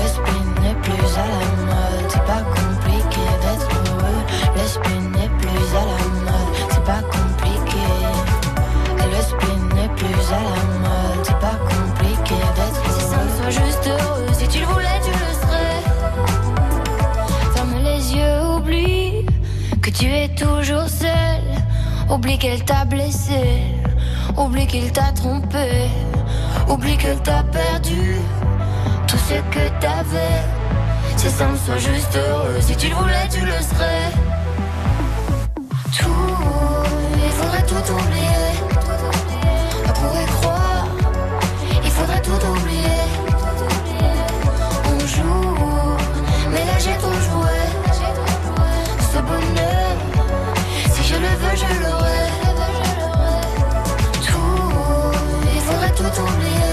spleen 0.07 0.49
n'est 0.61 0.79
plus 0.81 1.11
à 1.17 1.25
la 1.27 1.45
mode. 1.65 2.07
C'est 2.09 2.25
pas 2.25 2.43
compliqué 2.55 3.23
d'être 3.41 3.69
heureux. 3.89 4.21
Le 4.55 4.65
spleen 4.67 5.05
n'est 5.11 5.33
plus 5.39 5.67
à 5.75 5.83
la 5.85 5.99
mode. 6.25 6.53
C'est 6.69 6.83
pas 6.83 7.01
compliqué. 7.11 7.83
Le 8.97 9.21
spleen 9.21 9.63
n'est 9.75 9.93
plus 9.95 10.25
à 10.31 10.41
la 10.41 10.63
mode, 10.79 11.21
c'est 11.23 11.39
pas 11.39 11.57
compliqué 11.69 12.35
d'être 12.55 12.81
heureux. 12.85 12.99
Si 12.99 13.03
ça 13.05 13.17
me 13.45 13.51
juste 13.51 13.85
heureux, 13.87 14.27
si 14.33 14.47
tu 14.47 14.59
le 14.59 14.65
voulais, 14.65 14.99
tu 15.03 15.11
le 15.11 15.33
serais. 15.41 15.81
Ferme 17.53 17.75
les 17.83 18.03
yeux, 18.15 18.37
oublie 18.55 19.25
que 19.81 19.89
tu 19.89 20.05
es 20.05 20.29
toujours 20.29 20.87
seul. 20.87 21.43
Oublie 22.09 22.37
qu'elle 22.37 22.63
t'a 22.63 22.85
blessé, 22.85 23.61
oublie 24.37 24.67
qu'il 24.67 24.91
t'a 24.91 25.11
trompé, 25.13 25.89
oublie 26.67 26.97
qu'elle 26.97 27.21
t'a 27.21 27.43
perdu 27.43 28.17
tout 29.07 29.17
ce 29.17 29.35
que 29.53 29.69
t'avais. 29.79 30.41
Si 31.17 31.29
ça 31.29 31.47
me 31.47 31.55
soit 31.57 31.77
juste 31.77 32.15
heureux, 32.15 32.59
si 32.59 32.75
tu 32.75 32.89
le 32.89 32.95
voulais, 32.95 33.27
tu 33.31 33.41
le 33.41 33.51
serais. 33.69 34.11
Tout, 35.97 36.09
il 37.25 37.31
faudrait 37.31 37.65
tout 37.65 37.93
oublier. 37.93 38.49
On 39.87 39.93
pourrait 39.93 40.25
croire, 40.25 40.87
il 41.83 41.91
faudrait 41.91 42.21
tout 42.21 42.45
oublier. 42.51 43.01
On 44.85 44.99
joue, 45.07 45.97
mais 46.51 46.65
là 46.65 46.77
j'ai 46.79 46.97
trop 46.97 47.19
joué. 47.27 47.57
Ce 49.13 49.19
bonheur, 49.19 49.95
si 50.93 51.03
je 51.03 51.15
le 51.15 51.27
veux, 51.41 51.55
je 51.55 51.83
l'aurai. 51.83 52.22
Faudrait 56.13 56.72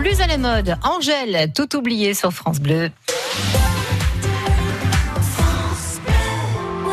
plus 0.00 0.20
à 0.20 0.26
la 0.26 0.38
mode. 0.38 0.76
Angèle, 0.82 1.52
tout 1.54 1.76
oublié 1.76 2.14
sur 2.14 2.32
France 2.32 2.58
Bleu. 2.58 2.90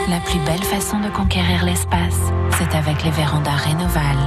La 0.09 0.19
plus 0.19 0.39
belle 0.39 0.63
façon 0.63 0.99
de 0.99 1.09
conquérir 1.09 1.63
l'espace, 1.65 2.19
c'est 2.57 2.75
avec 2.75 3.03
les 3.03 3.11
vérandas 3.11 3.51
Rénoval. 3.51 4.17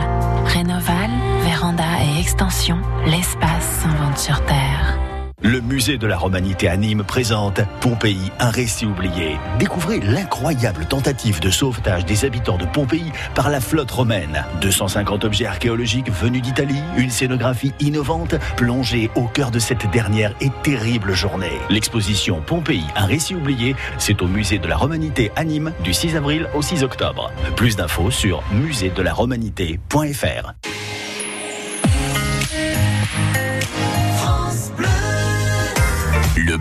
Rénoval, 0.44 1.10
véranda 1.42 1.84
et 2.04 2.20
extension, 2.20 2.78
l'espace 3.06 3.80
s'invente 3.82 4.18
sur 4.18 4.44
Terre. 4.44 4.99
Le 5.42 5.62
musée 5.62 5.96
de 5.96 6.06
la 6.06 6.18
Romanité 6.18 6.68
à 6.68 6.76
Nîmes 6.76 7.02
présente 7.02 7.62
Pompéi, 7.80 8.30
un 8.38 8.50
récit 8.50 8.84
oublié. 8.84 9.38
Découvrez 9.58 9.98
l'incroyable 10.00 10.84
tentative 10.84 11.40
de 11.40 11.48
sauvetage 11.48 12.04
des 12.04 12.26
habitants 12.26 12.58
de 12.58 12.66
Pompéi 12.66 13.10
par 13.34 13.48
la 13.48 13.58
flotte 13.58 13.90
romaine. 13.90 14.44
250 14.60 15.24
objets 15.24 15.46
archéologiques 15.46 16.10
venus 16.10 16.42
d'Italie, 16.42 16.82
une 16.98 17.08
scénographie 17.08 17.72
innovante, 17.80 18.34
plongée 18.58 19.10
au 19.14 19.28
cœur 19.28 19.50
de 19.50 19.58
cette 19.58 19.90
dernière 19.90 20.34
et 20.42 20.50
terrible 20.62 21.14
journée. 21.14 21.58
L'exposition 21.70 22.42
Pompéi, 22.42 22.84
un 22.94 23.06
récit 23.06 23.34
oublié, 23.34 23.74
c'est 23.96 24.20
au 24.20 24.26
musée 24.26 24.58
de 24.58 24.68
la 24.68 24.76
Romanité 24.76 25.32
à 25.36 25.44
Nîmes 25.44 25.72
du 25.82 25.94
6 25.94 26.16
avril 26.16 26.48
au 26.54 26.60
6 26.60 26.84
octobre. 26.84 27.32
Plus 27.56 27.76
d'infos 27.76 28.10
sur 28.10 28.42
muséedelaromanité.fr. 28.52 30.52
Le 30.52 31.09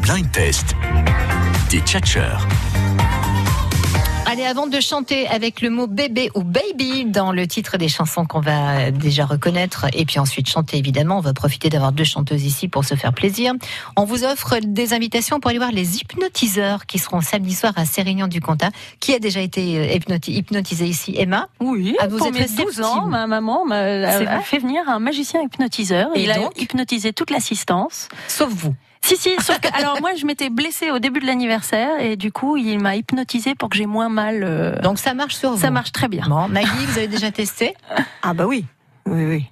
blind 0.01 0.31
test 0.31 0.75
des 1.69 1.79
tchatcheurs. 1.81 2.47
Allez, 4.25 4.45
avant 4.45 4.67
de 4.67 4.79
chanter 4.79 5.27
avec 5.27 5.59
le 5.61 5.71
mot 5.71 5.87
bébé 5.87 6.29
ou 6.35 6.43
baby 6.43 7.05
dans 7.05 7.31
le 7.31 7.47
titre 7.47 7.77
des 7.77 7.87
chansons 7.87 8.25
qu'on 8.25 8.41
va 8.41 8.91
déjà 8.91 9.25
reconnaître, 9.25 9.87
et 9.93 10.05
puis 10.05 10.19
ensuite 10.19 10.47
chanter 10.47 10.77
évidemment, 10.77 11.17
on 11.17 11.21
va 11.21 11.33
profiter 11.33 11.69
d'avoir 11.69 11.91
deux 11.91 12.03
chanteuses 12.03 12.43
ici 12.43 12.67
pour 12.67 12.85
se 12.85 12.93
faire 12.93 13.11
plaisir. 13.11 13.53
On 13.95 14.03
vous 14.05 14.23
offre 14.25 14.59
des 14.61 14.93
invitations 14.93 15.39
pour 15.39 15.49
aller 15.49 15.57
voir 15.57 15.71
les 15.71 15.97
hypnotiseurs 15.97 16.85
qui 16.85 16.99
seront 16.99 17.21
samedi 17.21 17.55
soir 17.55 17.73
à 17.75 17.85
Sérignan 17.85 18.27
du 18.27 18.39
Comtat. 18.39 18.69
Qui 18.99 19.15
a 19.15 19.19
déjà 19.19 19.41
été 19.41 19.77
euh, 19.79 19.95
hypnoti- 19.97 20.31
hypnotisé 20.33 20.85
ici 20.85 21.15
Emma 21.17 21.47
Oui, 21.59 21.95
Ah, 21.99 22.07
vous 22.07 22.17
pour 22.19 22.27
êtes 22.27 22.33
mes 22.35 22.63
12 22.65 22.81
ans, 22.81 23.07
ma 23.07 23.25
maman 23.25 23.65
m'a 23.65 24.41
fait 24.41 24.59
venir 24.59 24.83
un 24.87 24.99
magicien 24.99 25.41
hypnotiseur. 25.41 26.09
Et 26.13 26.23
il 26.25 26.33
donc 26.33 26.53
a 26.55 26.61
hypnotisé 26.61 27.13
toute 27.13 27.31
l'assistance. 27.31 28.09
Sauf 28.27 28.49
vous. 28.53 28.75
Si, 29.01 29.17
si, 29.17 29.35
sauf 29.41 29.59
que, 29.59 29.67
alors 29.73 29.99
moi, 30.01 30.13
je 30.15 30.25
m'étais 30.25 30.49
blessée 30.49 30.91
au 30.91 30.99
début 30.99 31.19
de 31.19 31.25
l'anniversaire 31.25 31.99
et 31.99 32.15
du 32.15 32.31
coup, 32.31 32.57
il 32.57 32.79
m'a 32.79 32.95
hypnotisé 32.95 33.55
pour 33.55 33.69
que 33.69 33.77
j'ai 33.77 33.85
moins 33.87 34.09
mal. 34.09 34.43
euh, 34.43 34.75
Donc 34.81 34.99
ça 34.99 35.13
marche 35.13 35.35
sur 35.35 35.51
vous 35.51 35.57
Ça 35.59 35.71
marche 35.71 35.91
très 35.91 36.07
bien. 36.07 36.25
Bon, 36.27 36.47
Maggie, 36.47 36.69
vous 36.87 36.97
avez 36.97 37.07
déjà 37.07 37.31
testé? 37.31 37.73
Ah 38.21 38.33
bah 38.33 38.45
oui, 38.45 38.65
oui, 39.07 39.25
oui. 39.25 39.45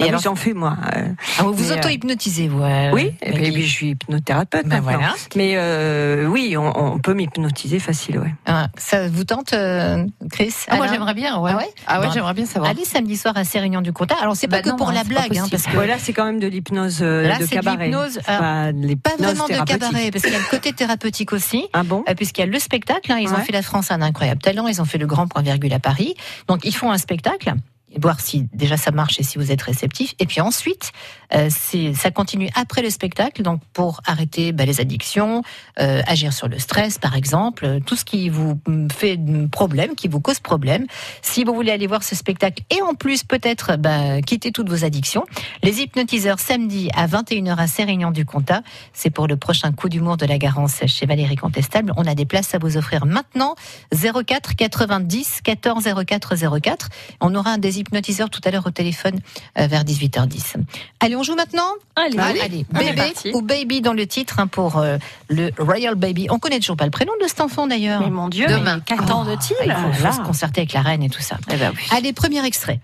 Et 0.00 0.04
Ah 0.04 0.04
oui, 0.04 0.08
alors 0.10 0.20
j'en 0.22 0.36
fais 0.36 0.52
moi. 0.54 0.76
euh, 0.96 1.08
Ah, 1.38 1.42
Vous 1.42 1.52
vous 1.54 1.72
euh, 1.72 1.76
auto-hypnotisez, 1.76 2.46
vous 2.46 2.62
euh, 2.62 2.92
Oui, 2.92 3.10
et 3.20 3.32
puis, 3.32 3.40
Maggie 3.40 3.52
puis 3.52 3.62
je 3.66 3.70
suis 3.72 3.88
hypnothérapeute 3.90 4.66
Ben 4.68 4.80
maintenant. 4.80 4.98
voilà. 4.98 5.14
Mais 5.34 5.54
euh, 5.56 6.26
oui, 6.26 6.56
on, 6.56 6.94
on 6.94 6.98
peut 7.00 7.14
m'hypnotiser 7.14 7.80
facile, 7.80 8.20
ouais. 8.20 8.32
Ah, 8.46 8.68
Ça 8.76 9.08
vous 9.08 9.24
tente, 9.24 9.54
euh, 9.54 10.06
Chris 10.30 10.54
Ah, 10.68 10.76
moi, 10.76 10.86
j'aimerais 10.86 11.14
bien, 11.14 11.38
ouais. 11.40 11.50
Ah 11.52 11.56
ouais, 11.56 11.68
Ah 11.88 12.00
ouais, 12.00 12.06
Bon, 12.06 12.12
j'aimerais 12.12 12.34
bien 12.34 12.46
savoir. 12.46 12.70
Allez 12.70 12.84
samedi 12.84 13.16
soir 13.16 13.36
à 13.36 13.42
Sérignan 13.42 13.80
du 13.82 13.92
Comtat. 13.92 14.14
Alors 14.22 14.36
c'est 14.36 14.46
Bah 14.46 14.58
pas 14.58 14.62
que 14.62 14.68
non, 14.68 14.76
pour 14.76 14.90
hein, 14.90 14.94
la 14.94 15.02
blague, 15.02 15.36
hein, 15.36 15.46
parce 15.50 15.64
que 15.64 15.76
Ouais, 15.76 15.88
là, 15.88 15.96
c'est 15.98 16.12
quand 16.12 16.26
même 16.26 16.38
de 16.38 16.46
l'hypnose 16.46 16.98
euh, 17.02 17.26
Là, 17.26 17.38
de 17.38 17.46
c'est 17.46 17.56
de 17.56 17.60
cabaret. 17.60 17.86
l'hypnose, 17.86 18.20
pas, 18.24 18.72
de 18.72 18.94
Pas 18.94 19.16
vraiment 19.18 19.48
de 19.48 19.64
cabaret, 19.64 20.10
parce 20.12 20.22
qu'il 20.22 20.32
y 20.32 20.36
a 20.36 20.38
le 20.38 20.48
côté 20.48 20.72
thérapeutique 20.72 21.32
aussi. 21.32 21.66
Ah 21.72 21.82
bon 21.82 22.04
Euh, 22.08 22.14
Puisqu'il 22.14 22.42
y 22.42 22.44
a 22.44 22.46
le 22.46 22.58
spectacle, 22.60 23.10
hein, 23.10 23.18
ils 23.20 23.30
ont 23.32 23.38
fait 23.38 23.52
la 23.52 23.62
France 23.62 23.90
un 23.90 24.00
incroyable 24.00 24.40
talent, 24.40 24.68
ils 24.68 24.80
ont 24.80 24.84
fait 24.84 24.98
le 24.98 25.06
grand 25.08 25.26
point 25.26 25.42
virgule 25.42 25.72
à 25.72 25.80
Paris. 25.80 26.14
Donc 26.46 26.60
ils 26.64 26.74
font 26.74 26.92
un 26.92 26.98
spectacle, 26.98 27.52
voir 27.96 28.20
si 28.20 28.48
déjà 28.52 28.76
ça 28.76 28.90
marche 28.90 29.18
et 29.18 29.22
si 29.22 29.38
vous 29.38 29.50
êtes 29.50 29.62
réceptif. 29.62 30.14
Et 30.18 30.26
puis 30.26 30.40
ensuite, 30.40 30.92
euh, 31.34 31.48
ça 31.94 32.10
continue 32.10 32.48
après 32.54 32.82
le 32.82 32.90
spectacle, 32.90 33.42
donc 33.42 33.60
pour 33.72 34.00
arrêter 34.06 34.52
bah, 34.52 34.64
les 34.64 34.80
addictions, 34.80 35.42
euh, 35.80 36.02
agir 36.06 36.32
sur 36.32 36.48
le 36.48 36.58
stress 36.58 36.98
par 36.98 37.16
exemple, 37.16 37.64
euh, 37.64 37.80
tout 37.84 37.96
ce 37.96 38.04
qui 38.04 38.28
vous 38.28 38.60
fait 38.92 39.18
problème, 39.50 39.94
qui 39.94 40.08
vous 40.08 40.20
cause 40.20 40.40
problème. 40.40 40.86
Si 41.22 41.44
vous 41.44 41.54
voulez 41.54 41.72
aller 41.72 41.86
voir 41.86 42.02
ce 42.02 42.14
spectacle 42.14 42.62
et 42.70 42.82
en 42.82 42.94
plus 42.94 43.24
peut-être 43.24 43.76
bah, 43.76 44.20
quitter 44.22 44.52
toutes 44.52 44.68
vos 44.68 44.84
addictions, 44.84 45.24
les 45.62 45.80
hypnotiseurs 45.80 46.38
samedi 46.38 46.90
à 46.94 47.06
21h 47.06 47.56
à 47.56 47.66
Sérignan 47.66 48.10
du 48.10 48.24
Comtat, 48.24 48.62
c'est 48.92 49.10
pour 49.10 49.26
le 49.26 49.36
prochain 49.36 49.72
coup 49.72 49.88
d'humour 49.88 50.16
de 50.16 50.26
la 50.26 50.38
Garance 50.38 50.80
chez 50.86 51.06
Valérie 51.06 51.36
Contestable. 51.36 51.92
On 51.96 52.04
a 52.06 52.14
des 52.14 52.26
places 52.26 52.54
à 52.54 52.58
vous 52.58 52.76
offrir 52.76 53.06
maintenant 53.06 53.54
04 53.92 54.56
90 54.56 55.40
14 55.42 55.88
04 56.06 56.60
04. 56.60 56.88
On 57.20 57.34
aura 57.34 57.50
un 57.52 57.58
des 57.78 57.80
hypnotiseurs 57.82 58.30
tout 58.30 58.40
à 58.44 58.50
l'heure 58.50 58.66
au 58.66 58.70
téléphone 58.70 59.18
euh, 59.58 59.66
vers 59.66 59.84
18h10. 59.84 60.54
Allez, 61.00 61.16
on 61.16 61.22
joue 61.22 61.34
maintenant 61.34 61.68
Allez, 61.96 62.18
Allez, 62.18 62.66
on 62.74 62.80
est 62.80 62.92
bébé 62.92 63.12
ou 63.34 63.42
baby 63.42 63.80
dans 63.80 63.92
le 63.92 64.06
titre 64.06 64.40
hein, 64.40 64.46
pour 64.46 64.78
euh, 64.78 64.98
le 65.28 65.50
Royal 65.58 65.94
Baby. 65.94 66.26
On 66.30 66.38
connaît 66.38 66.58
toujours 66.60 66.76
pas 66.76 66.84
le 66.84 66.90
prénom 66.90 67.12
de 67.22 67.26
cet 67.28 67.40
enfant 67.40 67.66
d'ailleurs. 67.66 68.00
Mais 68.00 68.10
mon 68.10 68.28
Dieu, 68.28 68.46
Demain. 68.46 68.76
mais 68.76 68.82
qu'attendent-ils 68.96 69.56
Il 69.64 69.72
faut, 69.72 69.92
faut 69.92 70.04
Là. 70.04 70.12
se 70.12 70.20
concerter 70.20 70.60
avec 70.62 70.72
la 70.72 70.82
reine 70.82 71.02
et 71.02 71.10
tout 71.10 71.22
ça. 71.22 71.36
Eh 71.52 71.56
ben 71.56 71.72
oui. 71.76 71.82
Allez, 71.90 72.12
premier 72.12 72.44
extrait. 72.44 72.80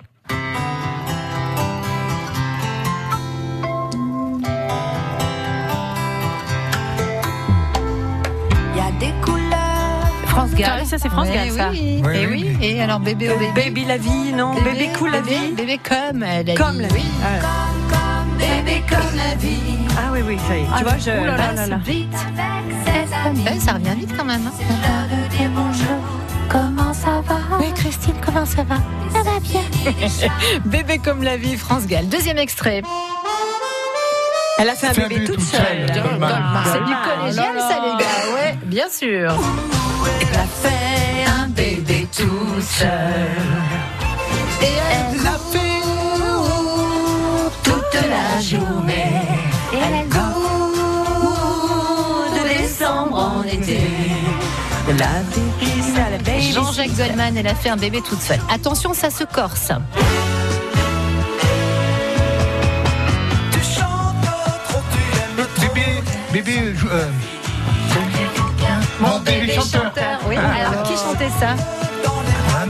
France 10.34 10.50
Ah 10.64 10.76
oui, 10.80 10.86
ça, 10.86 10.98
c'est 10.98 11.08
France 11.08 11.28
Gall, 11.28 11.50
ça. 11.50 11.68
Oui, 11.70 12.02
Oui, 12.04 12.16
et 12.16 12.26
oui. 12.26 12.56
oui. 12.60 12.66
Et 12.66 12.82
alors 12.82 12.98
bébé 13.00 13.30
ou 13.30 13.38
baby 13.38 13.52
Baby 13.70 13.84
la 13.84 13.96
vie, 13.98 14.32
non 14.32 14.54
Bébé, 14.54 14.90
cool 14.98 15.10
la 15.12 15.20
bébé, 15.20 15.36
vie 15.38 15.52
Bébé 15.52 15.78
comme 15.78 16.22
elle 16.22 16.50
a 16.50 16.54
Comme 16.54 16.80
la 16.80 16.88
Oui. 16.88 17.00
vie. 17.00 17.06
Ah, 17.22 18.24
Bébé 18.38 18.82
comme 18.88 19.16
la 19.16 19.34
vie. 19.36 19.78
Ah 19.96 20.10
oui, 20.12 20.20
oui, 20.26 20.36
ça 20.48 20.56
y 20.56 20.60
est. 20.60 20.78
Tu 20.78 20.82
vois, 20.84 20.98
je... 20.98 21.10
Ouh 21.22 21.24
là 21.24 21.36
là 21.36 21.52
là 21.52 21.66
là. 21.68 21.76
Vite. 21.84 22.08
Ouais, 23.46 23.58
ça 23.60 23.72
revient 23.74 23.94
vite 23.96 24.10
quand 24.16 24.24
même. 24.24 24.42
hein. 24.46 24.52
Comment 26.50 26.92
ça 26.92 27.20
va? 27.26 27.36
Oui, 27.60 27.72
Christine, 27.74 28.14
comment 28.24 28.44
ça 28.44 28.62
va? 28.64 28.76
Ça 29.12 29.22
va 29.22 29.38
bien. 29.40 29.62
Bébé 30.64 30.98
comme 30.98 31.22
la 31.22 31.36
vie, 31.36 31.56
France 31.56 31.86
Gall. 31.86 32.08
Deuxième 32.08 32.38
extrait. 32.38 32.82
Elle 34.58 34.68
a 34.68 34.74
fait 34.74 34.86
un 34.86 34.94
Fait 34.94 35.08
bébé 35.08 35.24
toute 35.24 35.36
toute 35.36 35.44
seule. 35.44 35.60
C'est 35.86 35.92
du 35.92 36.00
Goldman. 36.00 36.42
collégial, 37.18 37.58
ça, 37.58 37.80
les 37.82 38.04
gars. 38.04 38.34
Ouais, 38.34 38.58
bien 38.66 38.88
sûr. 38.88 39.34
Elle 40.20 40.38
a 40.38 40.46
fait 40.46 41.24
un 41.42 41.48
bébé 41.48 42.06
tout 42.16 42.60
seul. 42.60 42.88
Et 44.62 44.66
elle 44.90 45.22
La 45.22 45.32
fée 45.32 45.82
Toute 47.64 47.94
la 47.94 48.40
journée. 48.40 49.22
Et 49.72 49.76
elle 49.76 50.08
court 50.08 50.70
de 52.32 52.42
décembre 52.58 53.16
en 53.18 53.42
été. 53.42 53.80
La. 54.98 55.06
Jean-Jacques 56.52 56.94
Goldman, 56.96 57.36
elle 57.36 57.46
a 57.46 57.54
fait 57.54 57.70
un 57.70 57.76
bébé 57.76 58.00
toute 58.06 58.20
seule. 58.20 58.40
Attention, 58.50 58.92
ça 58.94 59.10
se 59.10 59.24
corse. 59.24 59.72
Bébé, 66.44 66.74
euh, 66.92 67.08
mon 69.00 69.18
bébé 69.20 69.54
chanteur. 69.54 69.92
Oui, 70.28 70.36
alors 70.36 70.82
qui 70.82 70.92
chantait 70.94 71.30
ça 71.40 71.54
Ah. 72.50 72.66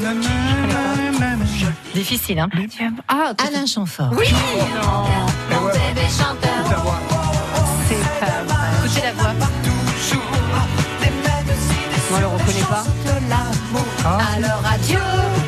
Difficile, 1.94 2.38
hein 2.38 2.48
Ah, 3.08 3.32
Alain 3.46 3.66
Chamfort. 3.66 4.10
Mon 4.12 4.16
bébé 4.16 6.06
chanteur. 6.08 6.84
C'est 7.88 8.20
pas. 8.20 8.32
Écoutez 8.84 9.02
la 9.02 9.12
voix. 9.12 9.32
Moi, 12.10 12.18
je 12.18 12.20
le 12.20 12.26
reconnais 12.26 12.66
pas. 12.68 12.84
Ah, 14.04 14.18
Alors 14.36 14.62
adieu, 14.72 14.98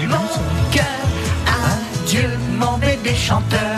mon 0.09 0.71
cœur. 0.73 0.85
Adieu, 2.05 2.31
mon 2.59 2.77
bébé 2.79 3.15
chanteur. 3.15 3.76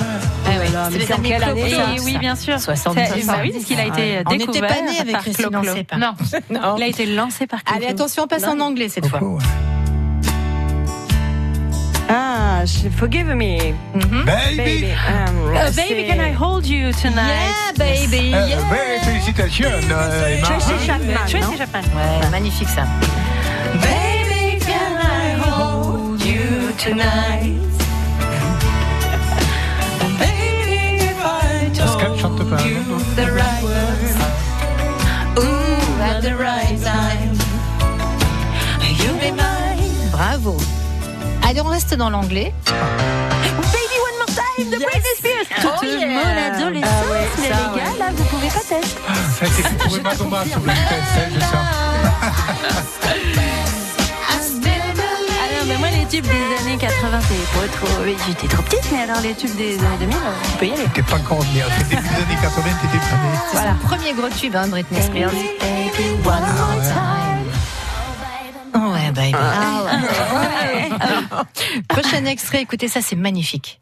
Ah 0.88 0.92
c'est 0.92 0.98
les 0.98 1.12
années 1.12 1.96
Et 1.96 2.00
oui, 2.00 2.18
bien 2.18 2.34
sûr. 2.36 2.58
70. 2.58 3.00
C'est- 3.20 3.26
Bah 3.26 3.34
oui, 3.42 3.52
parce 3.52 3.64
qu'il 3.64 3.78
a 3.80 3.84
été 3.86 4.22
On 4.26 4.30
n'était 4.32 4.46
découvert 4.46 4.68
pas 4.68 4.82
nés 4.82 5.00
avec 5.00 5.16
Christine. 5.18 5.48
Non, 5.52 5.60
Non. 6.50 6.76
il 6.76 6.82
a 6.82 6.86
été 6.86 7.06
lancé 7.06 7.46
par 7.46 7.62
Clo-Clo. 7.64 7.84
Allez, 7.84 7.92
attention, 7.92 8.24
on 8.24 8.26
passe 8.26 8.44
en 8.44 8.58
anglais 8.60 8.88
cette 8.88 9.06
fois. 9.06 9.20
Ah, 12.10 12.62
forgive 12.96 13.26
me. 13.34 13.72
Mhm. 13.94 14.24
Baby. 14.24 14.56
Baby. 14.56 14.84
Um, 14.86 15.52
Uh, 15.54 15.70
c'est- 15.72 15.88
baby, 15.88 16.06
can 16.08 16.20
I 16.24 16.32
hold 16.34 16.66
you 16.66 16.90
tonight? 16.92 17.18
Yeah, 17.18 17.72
baby. 17.76 18.32
Euh, 18.34 18.46
yeah. 18.48 18.56
ouais, 18.70 18.98
félicitations, 19.02 19.68
euh, 19.90 20.36
Emma. 20.38 20.46
Tracy 20.46 20.72
Chapman, 20.86 21.14
Tracy 21.28 21.40
non? 21.40 21.56
Chapman. 21.58 21.80
Ouais, 21.82 22.30
magnifique 22.30 22.68
ça. 22.68 22.84
Baby, 23.74 24.58
can 24.64 24.96
I 25.02 25.36
hold 25.38 26.22
you 26.24 26.72
tonight? 26.78 27.57
Be 39.18 39.32
mine. 39.32 40.10
Bravo. 40.12 40.56
Allez, 41.46 41.60
on 41.60 41.68
reste 41.68 41.94
dans 41.94 42.10
l'anglais. 42.10 42.52
Baby, 42.66 43.96
one 44.08 44.18
more 44.18 44.26
time, 44.26 44.70
the 44.70 44.78
Britney 44.78 45.14
Spears. 45.16 45.48
Toute 45.60 45.82
de 45.82 46.06
mon 46.06 46.20
adolescence. 46.20 46.90
Ah 46.90 47.12
ouais, 47.12 47.26
mais 47.38 47.48
ça, 47.48 47.54
les 47.74 47.80
gars, 47.80 47.94
là, 47.98 48.06
vous 48.14 48.24
pouvez 48.24 48.48
pas 48.48 48.60
tester. 48.60 48.98
Ça 49.38 49.44
a 49.44 49.46
été 49.46 49.62
fait 49.62 49.76
pour 49.76 49.96
Emma 49.96 50.16
Thomas 50.16 50.44
sur 50.44 50.60
le 50.60 50.66
test, 50.66 51.34
je 51.34 51.40
sens. 51.40 51.50
Tubes 56.20 56.30
des 56.30 56.66
années 56.66 56.78
80, 56.78 57.20
c'est 57.20 57.60
pas 57.60 57.68
trop. 57.68 57.86
oui, 58.02 58.16
J'étais 58.26 58.48
trop 58.48 58.62
petite, 58.62 58.90
mais 58.90 59.02
alors 59.02 59.20
les 59.20 59.34
tubes 59.34 59.54
des 59.56 59.78
années 59.78 59.98
2000, 60.00 60.16
on 60.16 60.56
peut 60.58 60.66
y 60.66 60.72
aller. 60.72 60.84
T'es 60.94 61.02
pas 61.02 61.16
encore 61.16 61.44
né. 61.54 61.62
Au 61.62 61.68
début 61.78 61.90
des 61.90 61.96
années 61.96 62.38
80, 62.42 62.64
t'étais 62.82 62.98
pas 62.98 63.16
né. 63.16 63.38
C'est 63.52 63.58
son 63.58 63.74
premier 63.86 64.12
gros 64.14 64.28
tube, 64.28 64.56
hein, 64.56 64.66
Britney 64.68 65.02
Spears. 65.02 65.30
Ouais, 68.74 69.10
baby. 69.12 69.34
Alors, 69.34 69.88
Prochain 71.88 72.24
extrait, 72.24 72.62
écoutez 72.62 72.88
ça, 72.88 73.00
c'est 73.00 73.16
magnifique. 73.16 73.80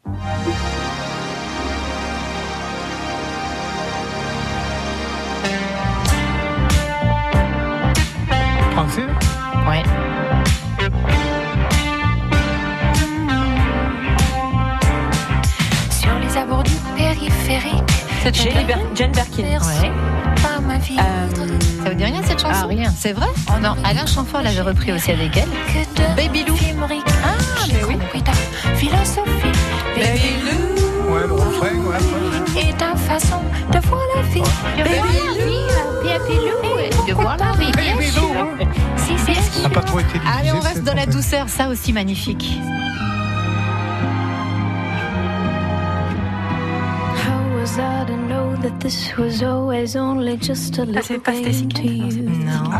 Périphérique. 18.31 18.53
Jenny 18.55 18.65
Ber- 18.65 18.95
Jane 18.95 19.11
Birkin. 19.11 19.43
Ouais. 19.43 19.91
Pas 20.41 20.59
ma 20.61 20.77
vie. 20.77 20.95
Ça 20.95 21.89
vous 21.89 21.95
dit 21.95 22.03
rien 22.05 22.21
cette 22.23 22.41
chanson 22.41 22.67
rien. 22.67 22.93
C'est 22.97 23.13
vrai 23.13 23.27
Non, 23.61 23.75
Alain 23.83 24.05
Chamfort 24.05 24.41
l'avait 24.41 24.61
repris 24.61 24.91
aussi 24.91 25.11
avec 25.11 25.37
elle. 25.37 25.47
Baby 26.15 26.43
Lou. 26.43 26.55
Ah, 27.23 27.29
mais 27.71 27.83
oui. 27.87 27.97
Philosophie. 28.75 29.51
Baby 29.95 30.33
Lou. 30.45 31.13
Ouais, 31.13 31.25
le 31.25 31.33
refrain, 31.33 31.69
ouais. 31.69 32.61
Et 32.61 32.73
ta 32.73 32.95
façon 32.95 33.41
de 33.71 33.79
voir 33.87 34.01
la 34.15 34.21
vie. 34.23 34.41
Baby 34.77 34.99
Lou. 35.39 36.03
Baby 36.03 36.35
Lou. 36.35 37.07
De 37.07 37.13
voir 37.13 37.37
la 37.37 37.51
vie. 37.53 37.71
Si, 38.97 39.17
sûr. 39.17 39.63
n'a 39.63 39.69
pas 39.69 39.81
trop 39.81 39.99
été 39.99 40.19
Allez, 40.37 40.51
on 40.51 40.59
reste 40.59 40.83
dans 40.83 40.93
la 40.93 41.05
douceur, 41.05 41.47
ça 41.47 41.69
aussi 41.69 41.93
magnifique. 41.93 42.59
Little 50.85 51.19
game 51.19 51.69
to 51.69 51.81
you? 51.81 52.29
Non. 52.45 52.71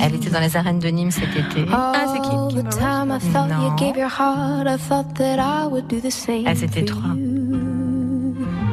Elle 0.00 0.14
était 0.14 0.30
dans 0.30 0.40
les 0.40 0.56
arènes 0.56 0.78
de 0.78 0.88
Nîmes 0.88 1.10
cet 1.10 1.30
été. 1.36 1.66
All 1.72 2.52
the 2.52 2.68
time 2.70 3.10
I 3.10 3.18
thought 3.32 3.50
you 3.50 3.74
gave 3.76 3.96
your 3.96 4.08
heart, 4.08 4.66
I 4.66 4.76
thought 4.76 5.14
that 5.14 5.38
I 5.38 5.66
would 5.66 5.88
do 5.88 6.00
the 6.00 6.10
same. 6.10 6.46
Elles 6.46 6.62
étaient 6.62 6.84
trois. 6.84 7.14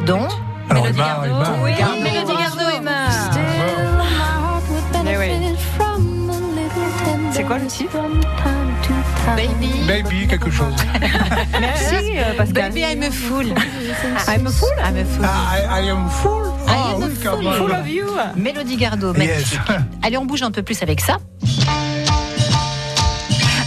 Donc 0.06 0.30
Alors, 0.70 0.88
Emma, 0.88 1.22
Emma. 1.26 1.56
Oui, 1.64 1.72
Mélodie 2.04 2.34
Gardot, 2.38 2.78
Emma. 2.78 3.08
Mais 5.04 5.18
oui. 5.18 5.56
C'est 7.32 7.44
quoi 7.44 7.58
le 7.58 7.68
titre 7.68 7.98
Baby. 9.36 9.72
Baby, 9.88 10.28
quelque 10.28 10.50
chose. 10.52 10.74
Merci, 11.60 12.18
euh, 12.18 12.34
Pascal. 12.38 12.72
Baby, 12.72 12.82
I'm 12.84 13.04
a 13.04 13.12
fool. 13.12 13.46
I'm 14.28 14.46
a 14.46 14.50
fool? 14.52 14.70
I'm 14.84 14.98
a 14.98 15.06
fool. 15.06 15.26
Ah, 15.26 15.56
I, 15.80 15.86
I 15.86 15.90
am 15.90 16.08
full. 16.10 16.46
I 16.68 16.70
Ah, 16.70 16.94
am 16.96 17.04
oui, 17.04 17.16
fool. 17.16 17.54
Full 17.54 17.72
of 17.72 17.88
you. 17.88 18.06
Mélodie 18.36 18.78
Gardot, 18.78 19.14
magnifique. 19.14 19.60
Allez, 20.04 20.18
on 20.18 20.26
bouge 20.26 20.44
un 20.44 20.52
peu 20.52 20.62
plus 20.64 20.82
avec 20.84 21.02
ça. 21.02 21.18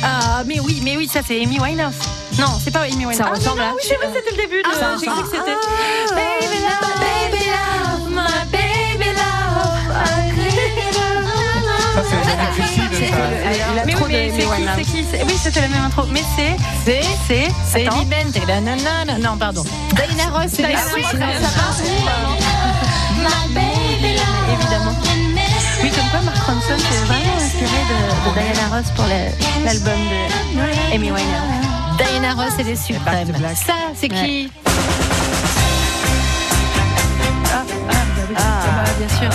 Ah, 0.02 0.42
mais 0.46 0.60
oui, 0.60 0.80
mais 0.84 0.96
oui, 0.96 1.08
ça 1.08 1.20
c'est 1.26 1.42
Amy 1.42 1.58
Winehouse. 1.60 1.94
Non, 2.38 2.46
c'est 2.62 2.70
pas 2.72 2.82
Amy 2.82 3.04
Winehouse. 3.04 3.16
Ça 3.16 3.24
Ah, 3.26 3.30
mais 3.32 3.38
ressemble 3.38 3.58
non, 3.60 3.66
à- 3.66 3.72
Oui, 3.74 3.80
c'est 3.82 3.96
vrai, 3.96 4.06
c'était 4.14 4.30
le 4.30 4.42
début. 4.42 4.62
de- 4.62 4.68
Ah, 4.70 4.78
ça 4.78 4.96
J'ai 5.00 5.06
cru 5.06 5.22
que 5.22 5.28
c'était. 5.28 5.56
Baby 6.14 6.58
love, 6.62 6.94
baby 7.00 7.44
love, 7.46 7.97
Ça, 11.98 12.04
c'est 12.10 12.16
les 13.00 13.12
années 13.12 13.82
Mais 13.86 13.94
oui, 13.94 14.02
mais 14.08 14.30
c'est 14.76 14.84
qui, 14.84 15.04
c'était 15.38 15.60
la 15.62 15.68
même 15.68 15.84
intro. 15.84 16.02
Mais 16.10 16.22
c'est. 16.36 16.56
C'est 16.84 17.02
C'est. 17.26 17.48
c'est. 17.66 17.84
Non, 19.20 19.36
pardon. 19.36 19.64
Diana 19.94 20.30
Ross, 20.32 20.50
c'est. 20.52 20.62
Évidemment. 24.52 24.94
Oui, 25.82 25.90
comme 25.90 26.08
quoi 26.10 26.20
Mark 26.22 26.38
Ronson 26.46 26.78
s'est 26.78 27.04
vraiment 27.04 27.36
inspiré 27.36 27.80
de, 27.88 27.98
de 28.28 28.34
Diana 28.34 28.76
Ross 28.76 28.90
pour 28.94 29.04
l'album 29.64 30.00
de 30.08 30.94
Amy 30.94 31.10
Winehouse. 31.10 31.66
Diana 31.98 32.34
Ross 32.34 32.54
et 32.58 32.64
les 32.64 32.76
Suprêmes. 32.76 33.32
Ça, 33.66 33.74
c'est 33.94 34.08
qui 34.08 34.50
Ah, 38.36 38.84
bien 38.98 39.08
sûr. 39.08 39.30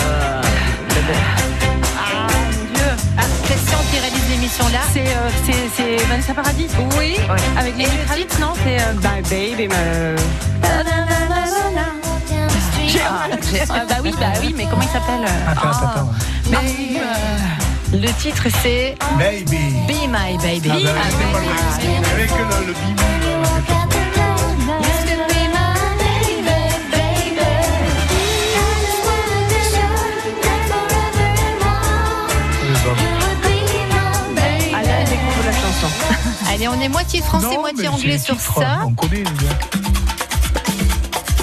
Christian 3.44 3.78
qui 3.90 3.98
réalise 3.98 4.28
l'émission 4.30 4.66
là. 4.68 4.80
C'est 4.92 5.04
euh, 5.06 5.98
Vanessa 6.08 6.34
Paradis 6.34 6.68
Oui. 6.98 7.16
Avec 7.58 7.76
les 7.76 7.84
Kravitz, 8.06 8.38
non 8.38 8.52
C'est. 8.64 8.80
euh, 8.80 8.92
Bye 9.02 9.22
baby, 9.22 9.68
me- 9.68 10.16
Ah, 13.06 13.28
ah, 13.70 13.84
bah 13.88 13.94
oui, 14.02 14.12
bah 14.18 14.26
oui, 14.40 14.54
mais 14.56 14.66
comment 14.70 14.82
il 14.82 14.88
s'appelle 14.88 15.24
euh, 15.24 15.50
Attends, 15.50 15.68
attends, 15.70 15.86
attends. 15.88 16.08
Mais 16.50 17.00
euh, 17.00 17.98
le 17.98 18.08
titre 18.14 18.44
c'est 18.62 18.94
Baby. 19.18 19.58
Be 19.86 20.08
My 20.08 20.36
Baby. 20.38 20.70
Ah, 20.70 20.74
bah, 20.74 20.80
le- 20.80 22.12
Avec 22.14 22.30
le, 22.30 22.66
le 22.66 22.72
bibi. 22.72 23.02
La. 35.86 36.50
Allez, 36.52 36.68
on 36.68 36.80
est 36.80 36.88
moitié 36.88 37.20
français, 37.22 37.46
Non, 37.46 37.60
moitié 37.60 37.82
mais 37.82 37.88
anglais 37.88 38.18
sur 38.18 38.36
titre, 38.36 38.54
ça. 38.60 38.80
On 38.84 38.92
connaît, 38.94 39.16
les 39.18 39.22
gars. 39.24 39.58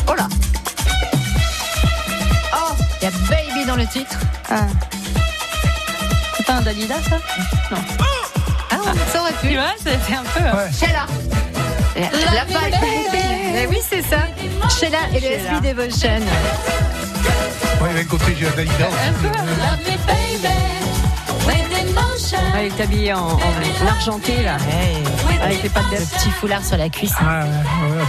Oh 0.08 0.14
là 0.16 0.28
Oh, 2.54 2.74
il 3.02 3.06
y 3.06 3.08
a 3.08 3.12
Baby 3.30 3.66
dans 3.66 3.76
le 3.76 3.88
titre. 3.88 4.16
Ah. 4.50 4.68
C'est 6.38 6.46
pas 6.46 6.54
un 6.54 6.62
Dalida, 6.62 6.96
ça? 7.10 7.18
Non. 7.72 7.78
Ah, 8.72 8.76
ça 9.12 9.22
aurait 9.22 9.34
Tu 9.42 9.48
pu. 9.48 9.54
vois, 9.56 9.74
c'est 9.84 10.00
c'est 10.08 10.16
un 10.16 10.24
peu. 10.24 10.40
euh, 10.44 10.54
Ouais. 10.54 10.72
Sheila. 10.78 11.06
La 12.34 12.46
balle. 12.46 12.80
Eh 13.56 13.68
oui, 13.68 13.78
c'est 13.88 14.02
ça. 14.02 14.18
Sheila 14.80 14.98
et 15.14 15.20
le 15.20 15.28
SB 15.28 15.74
Devotion. 15.74 16.20
Ouais, 17.82 17.90
avec 17.90 18.08
côté, 18.08 18.36
j'ai 18.40 18.50
Dalida. 18.52 18.88
Elle 22.58 22.66
est 22.68 22.82
habillée 22.82 23.14
en, 23.14 23.28
en 23.28 23.88
argenté, 23.88 24.44
là. 24.44 24.58
Avec 25.44 25.64
les 25.64 25.70
pattes 25.70 25.86
Le 25.92 25.98
petit 25.98 26.30
foulard 26.32 26.64
sur 26.64 26.78
la 26.78 26.90
cuisse. 26.90 27.12
Ouais, 27.20 27.28
ouais, 27.28 27.98
ouais, 27.98 28.06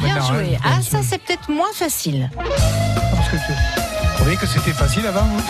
bien 0.00 0.14
maintenant, 0.14 0.28
joué. 0.34 0.56
hein, 0.56 0.60
Ah, 0.64 0.68
bien 0.78 0.82
ça, 0.82 0.98
c'est 1.08 1.18
peut-être 1.22 1.50
moins 1.50 1.72
facile. 1.74 2.30
Parce 2.36 3.28
que 3.30 3.36
tu- 3.36 3.52
Vous 4.18 4.24
voyez 4.24 4.36
que 4.38 4.46
c'était 4.46 4.72
facile 4.72 5.06
avant 5.06 5.22
vous 5.24 5.42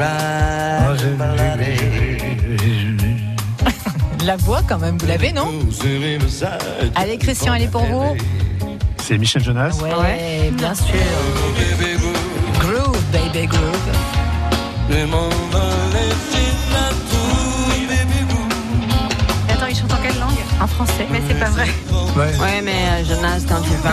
Ah, 0.00 0.94
j'ai- 0.96 1.16
La 4.26 4.36
voix, 4.36 4.60
quand 4.68 4.78
même, 4.78 4.98
vous 4.98 5.06
l'avez, 5.06 5.32
non 5.32 5.50
Allez, 6.94 7.16
Christian, 7.18 7.54
elle 7.54 7.62
est 7.62 7.68
pour 7.68 7.84
vous 7.84 8.16
C'est 9.02 9.16
Michel 9.18 9.42
Jonas. 9.42 9.78
Ouais, 9.82 10.50
bien 10.52 10.74
sûr. 10.74 10.94
Groove, 13.10 13.22
baby 13.22 13.46
groove. 13.46 13.90
Attends, 19.48 19.66
il 19.68 19.74
chante 19.76 19.92
en 19.92 19.96
quelle 19.96 20.18
langue? 20.18 20.38
En 20.60 20.66
français. 20.66 21.06
Mais 21.10 21.20
c'est 21.26 21.38
pas 21.38 21.50
vrai. 21.50 21.66
Ouais. 22.16 22.38
Ouais, 22.38 22.60
mais 22.62 22.72
euh, 22.72 23.04
Jonas, 23.04 23.40
quand 23.48 23.60
tu 23.62 23.70
vas. 23.82 23.90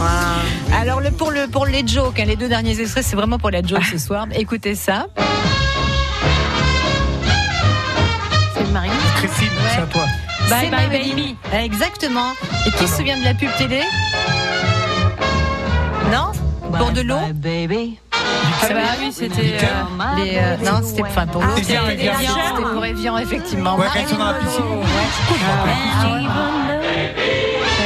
Ah, 0.00 0.78
Alors 0.80 1.00
le, 1.00 1.10
pour, 1.10 1.30
le, 1.30 1.46
pour 1.48 1.66
les 1.66 1.86
jokes, 1.86 2.20
hein, 2.20 2.24
les 2.26 2.36
deux 2.36 2.48
derniers 2.48 2.78
extraits, 2.80 3.04
c'est 3.04 3.16
vraiment 3.16 3.38
pour 3.38 3.50
la 3.50 3.62
joke 3.62 3.84
ce 3.84 3.98
soir. 3.98 4.26
Écoutez 4.34 4.74
ça. 4.74 5.06
C'est 8.54 8.70
Marie. 8.72 8.90
Christine, 9.16 9.48
c'est 9.74 9.80
à 9.80 9.86
toi. 9.86 10.04
Bye 10.48 10.58
C'est 10.64 10.70
bye 10.70 10.88
baby. 10.88 11.36
Exactement. 11.52 12.32
Et 12.66 12.70
qui 12.70 12.86
se 12.88 12.96
souvient 12.96 13.18
de 13.18 13.24
la 13.24 13.34
pub 13.34 13.48
télé 13.58 13.82
Non 16.12 16.32
Pour 16.76 16.90
de 16.92 17.00
l'eau 17.02 17.18
baby. 17.34 17.98
Ah 18.12 18.68
bah 18.70 18.80
oui, 19.00 19.10
c'était. 19.12 19.56
euh, 19.62 20.16
Les, 20.16 20.38
euh, 20.38 20.56
Non, 20.64 20.80
c'était 20.82 21.02
enfin 21.02 21.26
pour 21.26 21.42
l'eau. 21.42 21.48
Ah, 21.52 21.56
C'était 21.60 21.74
Evian, 21.74 22.12
Evian. 22.14 22.30
c'était 22.56 22.62
pour 22.72 22.84
Evian, 22.84 23.18
effectivement. 23.18 23.76
Ouais, 23.76 23.86
quand 23.92 24.00
ils 24.00 24.08
sont 24.08 24.16
dans 24.16 24.26
la 24.26 24.34
piscine. 24.34 24.62
Ah 26.00 26.06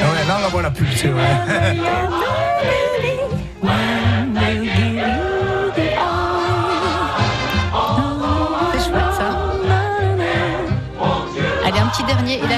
ouais, 0.07 0.27
là, 0.29 0.37
on 0.39 0.43
la 0.43 0.49
voit 0.49 0.63
la 0.63 0.71
pub, 0.71 0.87
c'est 0.95 1.09
vrai. 1.09 1.23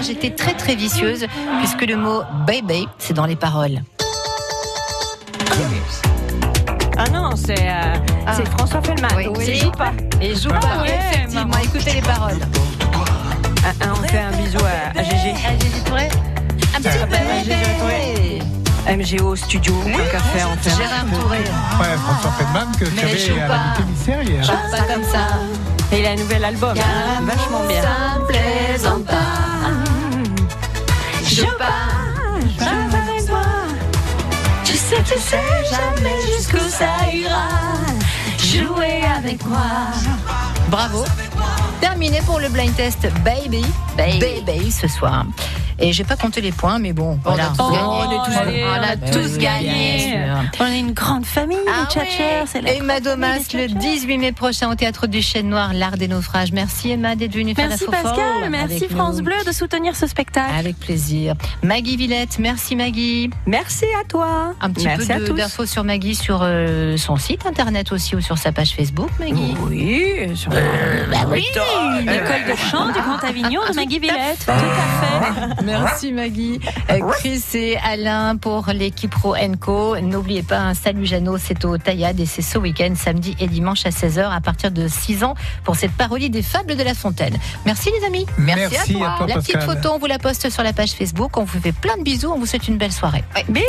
l'image 0.02 0.10
était 0.10 0.34
très 0.34 0.54
très 0.54 0.74
vicieuse 0.74 1.26
puisque 1.58 1.82
le 1.82 1.96
mot 1.96 2.22
baby, 2.46 2.88
c'est 2.98 3.14
dans 3.14 3.26
les 3.26 3.36
paroles. 3.36 3.82
Ah 6.96 7.08
non, 7.10 7.30
c'est 7.36 7.54
euh, 7.58 7.94
c'est 8.36 8.48
François 8.48 8.82
Fellman. 8.82 9.08
Oui, 9.16 9.26
oui. 9.36 9.58
joue 9.58 9.70
pas. 9.72 9.92
Et 10.20 10.34
joue 10.34 10.50
Ah 10.54 10.60
pas, 10.60 10.82
ouais, 10.82 10.98
effectivement. 11.12 11.58
Écoutez 11.62 11.94
les 11.94 12.02
paroles. 12.02 12.38
Ah, 13.64 13.72
ah, 13.80 13.86
on 13.92 14.08
fait 14.08 14.18
un 14.18 14.30
bisou 14.32 14.58
à, 14.58 14.98
à 14.98 15.02
GG. 15.02 15.14
À 15.14 15.58
Gégé 15.58 15.80
Touré 15.84 16.08
Un 16.74 16.80
petit 16.80 16.98
peu 16.98 17.14
À 17.14 17.42
GG 17.42 17.54
Touré. 17.78 18.38
MGO 18.96 19.36
Studio, 19.36 19.72
tant 19.84 19.98
qu'à 20.10 20.18
faire, 20.18 20.48
on 20.52 20.56
fait 20.56 20.70
un 20.70 20.76
Gérard. 20.76 21.04
Touré. 21.22 21.38
Ouais, 21.38 21.96
François 22.04 22.32
Feldman 22.32 22.68
que 22.78 22.84
tu 22.84 23.00
avais 23.00 23.40
à 23.40 23.48
l'invité 23.48 23.84
mystère 23.88 24.22
hier. 24.22 24.42
Joue 24.44 24.52
pas 24.70 24.92
comme 24.92 25.04
ça. 25.04 25.28
Et 25.92 26.00
il 26.00 26.06
a 26.06 26.10
un 26.10 26.16
nouvel 26.16 26.44
album, 26.44 26.74
vachement 26.74 27.64
bien. 27.68 27.82
Ça 27.82 28.18
me 28.18 28.26
plaisante 28.26 29.04
pas. 29.04 29.91
Joue 31.32 31.46
pas. 31.56 31.64
avec 32.60 33.26
toi. 33.26 33.40
Tu 34.64 34.74
sais, 34.76 35.02
tu 35.02 35.18
sais 35.18 35.40
jamais 35.70 36.14
jusqu'où 36.26 36.58
ça 36.68 37.10
ira. 37.10 37.48
Jouer 38.36 39.00
avec 39.16 39.42
moi. 39.46 39.58
Bravo. 40.68 41.04
Terminé 41.80 42.20
pour 42.26 42.38
le 42.38 42.50
blind 42.50 42.76
test 42.76 43.06
Baby. 43.24 43.64
Baby, 43.96 44.70
ce 44.70 44.86
soir. 44.88 45.24
Et 45.84 45.92
j'ai 45.92 46.04
pas 46.04 46.14
compté 46.16 46.40
les 46.40 46.52
points, 46.52 46.78
mais 46.78 46.92
bon, 46.92 47.18
voilà. 47.24 47.52
tous 47.58 47.70
gagné. 47.72 47.78
on 47.82 48.10
est 48.12 48.24
tous, 48.24 48.38
Allez, 48.38 48.64
on 48.64 48.82
a 48.82 48.86
a 48.86 48.96
tous 48.96 49.36
gagné. 49.38 49.68
gagné. 49.68 50.32
On 50.60 50.66
est 50.66 50.78
une 50.78 50.92
grande 50.92 51.26
famille, 51.26 51.58
les 51.58 51.90
Tchatchers. 51.92 52.60
Emma 52.66 53.00
Domas, 53.00 53.52
le 53.52 53.66
18 53.66 54.18
mai 54.18 54.32
prochain 54.32 54.70
au 54.70 54.76
Théâtre 54.76 55.08
du 55.08 55.20
Chêne 55.22 55.48
Noir, 55.48 55.72
l'art 55.74 55.96
des 55.96 56.06
naufrages. 56.06 56.52
Merci 56.52 56.92
Emma 56.92 57.16
d'être 57.16 57.34
venue 57.34 57.54
faire 57.54 57.68
Merci 57.68 57.84
la 57.90 57.98
Pascal, 58.02 58.50
merci 58.50 58.76
avec 58.76 58.90
France 58.90 59.16
nous. 59.18 59.24
Bleu 59.24 59.34
de 59.44 59.50
soutenir 59.52 59.96
ce 59.96 60.06
spectacle. 60.06 60.52
Avec 60.56 60.78
plaisir. 60.78 61.34
Maggie 61.62 61.96
Villette, 61.96 62.38
merci 62.38 62.76
Maggie. 62.76 63.30
Merci 63.46 63.86
à 64.00 64.04
toi. 64.06 64.54
Un 64.60 64.70
petit 64.70 64.86
Merci 64.86 65.08
peu 65.08 65.30
d'infos 65.34 65.66
sur 65.66 65.82
Maggie 65.82 66.14
sur 66.14 66.40
euh, 66.42 66.96
son 66.96 67.16
site 67.16 67.44
internet 67.44 67.90
aussi 67.90 68.14
ou 68.14 68.20
sur 68.20 68.38
sa 68.38 68.52
page 68.52 68.74
Facebook, 68.76 69.10
Maggie. 69.18 69.54
Oui, 69.68 70.36
sur 70.36 70.50
bah 70.50 70.58
oui. 71.28 71.44
L'école 72.06 72.52
de 72.52 72.56
chant 72.70 72.86
du 72.86 73.00
Grand 73.00 73.22
Avignon 73.28 73.60
de 73.68 73.74
Maggie 73.74 73.98
Villette. 73.98 74.44
Tout 74.46 74.50
à 74.52 75.56
fait. 75.56 75.71
Merci 75.80 76.12
Maggie. 76.12 76.60
Euh, 76.90 77.00
Chris 77.12 77.42
et 77.54 77.76
Alain 77.78 78.36
pour 78.36 78.66
l'équipe 78.74 79.10
Pro 79.10 79.34
Co. 79.60 79.96
N'oubliez 80.00 80.42
pas 80.42 80.58
un 80.58 80.74
salut 80.74 81.06
Jeannot, 81.06 81.38
c'est 81.38 81.64
au 81.64 81.78
Taillade 81.78 82.20
et 82.20 82.26
c'est 82.26 82.42
ce 82.42 82.58
week-end, 82.58 82.92
samedi 82.96 83.36
et 83.40 83.46
dimanche 83.46 83.86
à 83.86 83.90
16h 83.90 84.30
à 84.30 84.40
partir 84.40 84.70
de 84.70 84.88
6 84.88 85.24
ans 85.24 85.34
pour 85.64 85.76
cette 85.76 85.92
parodie 85.92 86.30
des 86.30 86.42
fables 86.42 86.76
de 86.76 86.82
La 86.82 86.94
Fontaine. 86.94 87.36
Merci 87.64 87.90
les 87.98 88.06
amis. 88.06 88.26
Merci, 88.38 88.62
Merci 88.72 88.94
à 88.94 88.98
toi. 88.98 89.12
à 89.14 89.16
toi, 89.18 89.26
La 89.28 89.34
petite 89.36 89.54
Pascal. 89.54 89.76
photo, 89.76 89.90
on 89.94 89.98
vous 89.98 90.06
la 90.06 90.18
poste 90.18 90.50
sur 90.50 90.62
la 90.62 90.72
page 90.72 90.92
Facebook. 90.92 91.36
On 91.36 91.44
vous 91.44 91.60
fait 91.60 91.72
plein 91.72 91.96
de 91.96 92.02
bisous. 92.02 92.30
On 92.32 92.38
vous 92.38 92.46
souhaite 92.46 92.68
une 92.68 92.76
belle 92.78 92.92
soirée. 92.92 93.24
Bisous. 93.48 93.66